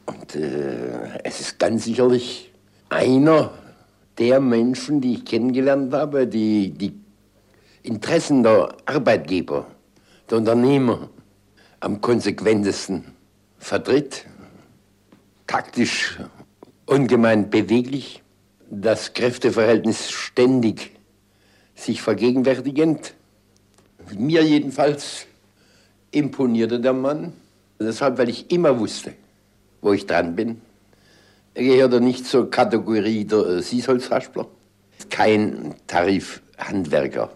Und 0.05 0.35
äh, 0.35 1.19
es 1.23 1.41
ist 1.41 1.59
ganz 1.59 1.85
sicherlich 1.85 2.51
einer 2.89 3.51
der 4.17 4.39
Menschen, 4.39 5.01
die 5.01 5.15
ich 5.15 5.25
kennengelernt 5.25 5.93
habe, 5.93 6.27
die 6.27 6.71
die 6.71 6.93
Interessen 7.83 8.43
der 8.43 8.75
Arbeitgeber, 8.85 9.67
der 10.29 10.37
Unternehmer 10.37 11.09
am 11.79 12.01
konsequentesten 12.01 13.05
vertritt, 13.59 14.25
taktisch 15.47 16.19
ungemein 16.85 17.49
beweglich, 17.49 18.23
das 18.69 19.13
Kräfteverhältnis 19.13 20.09
ständig 20.11 20.91
sich 21.75 22.01
vergegenwärtigend. 22.01 23.13
Mir 24.17 24.43
jedenfalls 24.43 25.25
imponierte 26.11 26.79
der 26.79 26.93
Mann, 26.93 27.33
deshalb, 27.79 28.17
weil 28.17 28.29
ich 28.29 28.51
immer 28.51 28.79
wusste, 28.79 29.13
wo 29.81 29.93
ich 29.93 30.05
dran 30.05 30.35
bin. 30.35 30.61
Er 31.53 31.63
gehörte 31.63 32.01
nicht 32.01 32.25
zur 32.25 32.49
Kategorie 32.49 33.25
der 33.25 33.39
äh, 33.39 33.61
Siesholzraspler, 33.61 34.47
kein 35.09 35.75
Tarifhandwerker, 35.87 37.31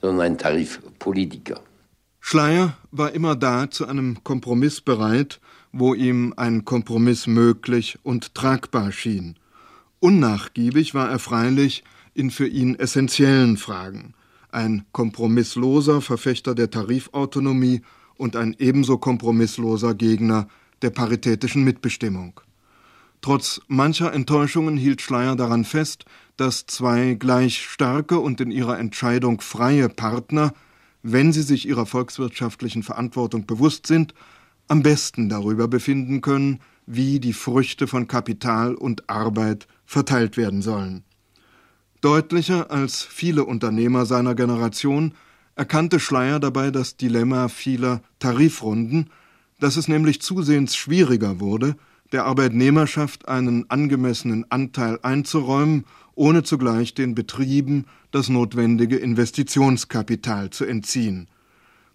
sondern 0.00 0.26
ein 0.26 0.38
Tarifpolitiker. 0.38 1.60
Schleier 2.20 2.76
war 2.90 3.12
immer 3.12 3.36
da 3.36 3.70
zu 3.70 3.86
einem 3.86 4.24
Kompromiss 4.24 4.80
bereit, 4.80 5.40
wo 5.72 5.92
ihm 5.92 6.32
ein 6.36 6.64
Kompromiss 6.64 7.26
möglich 7.26 7.98
und 8.02 8.34
tragbar 8.34 8.92
schien. 8.92 9.36
Unnachgiebig 10.00 10.94
war 10.94 11.10
er 11.10 11.18
freilich 11.18 11.84
in 12.14 12.30
für 12.30 12.46
ihn 12.46 12.76
essentiellen 12.76 13.56
Fragen, 13.56 14.14
ein 14.54 14.84
kompromissloser 14.92 16.00
Verfechter 16.00 16.54
der 16.54 16.70
Tarifautonomie 16.70 17.82
und 18.16 18.36
ein 18.36 18.54
ebenso 18.58 18.98
kompromissloser 18.98 19.94
Gegner 19.94 20.48
der 20.82 20.90
paritätischen 20.90 21.64
Mitbestimmung. 21.64 22.40
Trotz 23.20 23.60
mancher 23.68 24.12
Enttäuschungen 24.12 24.76
hielt 24.76 25.00
Schleier 25.00 25.36
daran 25.36 25.64
fest, 25.64 26.04
dass 26.36 26.66
zwei 26.66 27.14
gleich 27.14 27.58
starke 27.58 28.18
und 28.18 28.40
in 28.40 28.50
ihrer 28.50 28.78
Entscheidung 28.78 29.40
freie 29.40 29.88
Partner 29.88 30.52
wenn 31.04 31.32
sie 31.32 31.42
sich 31.42 31.68
ihrer 31.68 31.84
volkswirtschaftlichen 31.84 32.82
Verantwortung 32.82 33.46
bewusst 33.46 33.86
sind, 33.86 34.14
am 34.68 34.82
besten 34.82 35.28
darüber 35.28 35.68
befinden 35.68 36.22
können, 36.22 36.60
wie 36.86 37.20
die 37.20 37.34
Früchte 37.34 37.86
von 37.86 38.08
Kapital 38.08 38.74
und 38.74 39.08
Arbeit 39.10 39.68
verteilt 39.84 40.38
werden 40.38 40.62
sollen. 40.62 41.04
Deutlicher 42.04 42.70
als 42.70 43.02
viele 43.02 43.46
Unternehmer 43.46 44.04
seiner 44.04 44.34
Generation 44.34 45.14
erkannte 45.56 45.98
Schleier 45.98 46.38
dabei 46.38 46.70
das 46.70 46.98
Dilemma 46.98 47.48
vieler 47.48 48.02
Tarifrunden, 48.18 49.08
dass 49.58 49.78
es 49.78 49.88
nämlich 49.88 50.20
zusehends 50.20 50.76
schwieriger 50.76 51.40
wurde, 51.40 51.76
der 52.12 52.26
Arbeitnehmerschaft 52.26 53.26
einen 53.26 53.70
angemessenen 53.70 54.44
Anteil 54.50 54.98
einzuräumen, 55.00 55.86
ohne 56.14 56.42
zugleich 56.42 56.92
den 56.92 57.14
Betrieben 57.14 57.86
das 58.10 58.28
notwendige 58.28 58.96
Investitionskapital 58.96 60.50
zu 60.50 60.66
entziehen. 60.66 61.26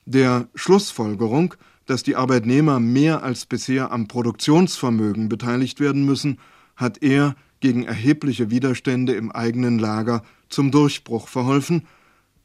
Der 0.08 0.48
Schlussfolgerung, 0.56 1.54
dass 1.86 2.02
die 2.02 2.16
Arbeitnehmer 2.16 2.80
mehr 2.80 3.22
als 3.22 3.46
bisher 3.46 3.92
am 3.92 4.08
Produktionsvermögen 4.08 5.30
beteiligt 5.30 5.80
werden 5.80 6.04
müssen, 6.04 6.40
hat 6.76 7.04
er 7.04 7.36
gegen 7.60 7.84
erhebliche 7.84 8.50
Widerstände 8.50 9.14
im 9.14 9.32
eigenen 9.32 9.80
Lager 9.80 10.24
zum 10.50 10.72
Durchbruch 10.72 11.28
verholfen. 11.28 11.88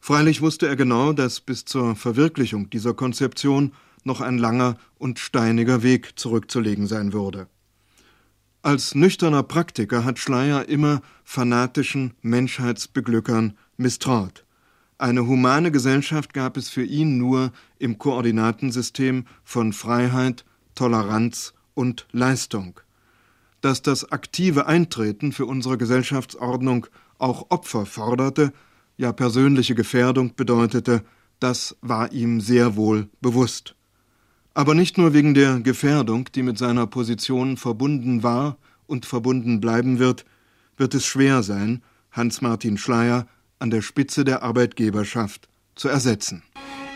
Freilich 0.00 0.40
wusste 0.40 0.66
er 0.66 0.76
genau, 0.76 1.12
dass 1.12 1.40
bis 1.40 1.64
zur 1.64 1.96
Verwirklichung 1.96 2.70
dieser 2.70 2.94
Konzeption 2.94 3.72
noch 4.04 4.20
ein 4.20 4.38
langer 4.38 4.76
und 4.98 5.18
steiniger 5.18 5.82
Weg 5.82 6.18
zurückzulegen 6.18 6.86
sein 6.86 7.12
würde. 7.12 7.48
Als 8.62 8.94
nüchterner 8.94 9.42
Praktiker 9.42 10.04
hat 10.04 10.18
Schleier 10.18 10.68
immer 10.68 11.02
fanatischen 11.22 12.14
Menschheitsbeglückern 12.22 13.58
misstraut. 13.76 14.44
Eine 14.96 15.26
humane 15.26 15.70
Gesellschaft 15.70 16.32
gab 16.32 16.56
es 16.56 16.70
für 16.70 16.84
ihn 16.84 17.18
nur 17.18 17.52
im 17.78 17.98
Koordinatensystem 17.98 19.26
von 19.42 19.72
Freiheit, 19.72 20.44
Toleranz 20.74 21.52
und 21.74 22.06
Leistung. 22.12 22.80
Dass 23.64 23.80
das 23.80 24.12
aktive 24.12 24.66
Eintreten 24.66 25.32
für 25.32 25.46
unsere 25.46 25.78
Gesellschaftsordnung 25.78 26.86
auch 27.16 27.46
Opfer 27.48 27.86
forderte, 27.86 28.52
ja 28.98 29.10
persönliche 29.10 29.74
Gefährdung 29.74 30.34
bedeutete, 30.36 31.02
das 31.40 31.74
war 31.80 32.12
ihm 32.12 32.42
sehr 32.42 32.76
wohl 32.76 33.08
bewusst. 33.22 33.74
Aber 34.52 34.74
nicht 34.74 34.98
nur 34.98 35.14
wegen 35.14 35.32
der 35.32 35.60
Gefährdung, 35.60 36.28
die 36.34 36.42
mit 36.42 36.58
seiner 36.58 36.86
Position 36.86 37.56
verbunden 37.56 38.22
war 38.22 38.58
und 38.86 39.06
verbunden 39.06 39.62
bleiben 39.62 39.98
wird, 39.98 40.26
wird 40.76 40.92
es 40.92 41.06
schwer 41.06 41.42
sein, 41.42 41.82
Hans-Martin 42.12 42.76
Schleyer 42.76 43.26
an 43.60 43.70
der 43.70 43.80
Spitze 43.80 44.26
der 44.26 44.42
Arbeitgeberschaft 44.42 45.48
zu 45.74 45.88
ersetzen. 45.88 46.42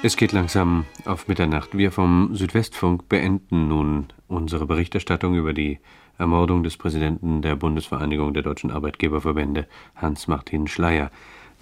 Es 0.03 0.19
geht 0.19 0.33
langsam 0.33 0.85
auf 1.07 1.29
Mitternacht. 1.29 1.79
Wir 1.79 1.93
vom 1.93 2.37
Südwestfunk 2.37 3.09
beenden 3.09 3.69
nun 3.69 4.09
unsere 4.27 4.67
Berichterstattung 4.67 5.35
über 5.35 5.55
die 5.55 5.79
Ermordung 6.19 6.63
des 6.63 6.77
Präsidenten 6.77 7.43
der 7.43 7.57
Bundesvereinigung 7.57 8.35
der 8.35 8.43
deutschen 8.43 8.71
Arbeitgeberverbände, 8.71 9.67
Hans-Martin 9.97 10.67
Schleyer. 10.67 11.11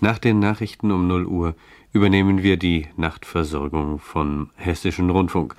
Nach 0.00 0.18
den 0.18 0.38
Nachrichten 0.38 0.90
um 0.90 1.07
0 1.07 1.26
Uhr 1.26 1.54
übernehmen 1.92 2.42
wir 2.42 2.57
die 2.57 2.88
Nachtversorgung 2.96 3.98
vom 3.98 4.50
Hessischen 4.57 5.11
Rundfunk. 5.11 5.54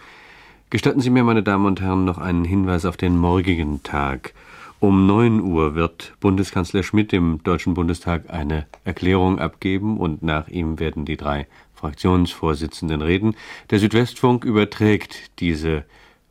Gestatten 0.69 0.99
Sie 0.99 1.09
mir, 1.09 1.23
meine 1.23 1.43
Damen 1.43 1.65
und 1.65 1.79
Herren, 1.79 2.05
noch 2.05 2.17
einen 2.17 2.43
Hinweis 2.43 2.85
auf 2.85 2.97
den 2.97 3.17
morgigen 3.17 3.81
Tag. 3.83 4.33
Um 4.79 5.07
9 5.07 5.41
Uhr 5.41 5.73
wird 5.73 6.13
Bundeskanzler 6.19 6.83
Schmidt 6.83 7.13
im 7.13 7.41
Deutschen 7.43 7.73
Bundestag 7.73 8.29
eine 8.29 8.67
Erklärung 8.83 9.39
abgeben 9.39 9.97
und 9.97 10.21
nach 10.21 10.49
ihm 10.49 10.77
werden 10.79 11.05
die 11.05 11.17
drei 11.17 11.47
Fraktionsvorsitzenden 11.73 13.01
reden. 13.01 13.35
Der 13.69 13.79
Südwestfunk 13.79 14.45
überträgt 14.45 15.39
diese 15.39 15.83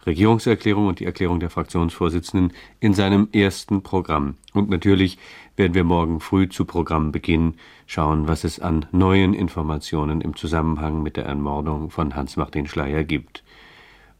Regierungserklärung 0.07 0.87
und 0.87 1.01
die 1.01 1.05
Erklärung 1.05 1.41
der 1.41 1.51
Fraktionsvorsitzenden 1.51 2.53
in 2.81 2.95
seinem 2.95 3.29
ersten 3.33 3.83
Programm. 3.83 4.37
Und 4.53 4.71
natürlich 4.71 5.19
werden 5.57 5.75
wir 5.75 5.85
morgen 5.85 6.21
früh 6.21 6.49
zu 6.49 6.65
Programmbeginn 6.65 7.55
schauen, 7.87 8.29
was 8.29 8.45
es 8.45 8.61
an 8.61 8.87
neuen 8.93 9.35
Informationen 9.35 10.21
im 10.21 10.37
Zusammenhang 10.37 11.03
mit 11.03 11.17
der 11.17 11.27
Ermordung 11.27 11.91
von 11.91 12.15
Hans-Martin 12.15 12.67
Schleyer 12.67 13.05
gibt. 13.05 13.43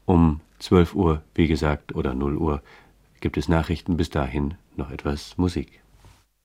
Um 0.05 0.41
12 0.59 0.95
Uhr, 0.95 1.21
wie 1.35 1.47
gesagt, 1.47 1.95
oder 1.95 2.13
0 2.13 2.37
Uhr 2.37 2.61
gibt 3.21 3.37
es 3.37 3.47
Nachrichten. 3.47 3.97
Bis 3.97 4.09
dahin 4.09 4.55
noch 4.75 4.91
etwas 4.91 5.37
Musik. 5.37 5.81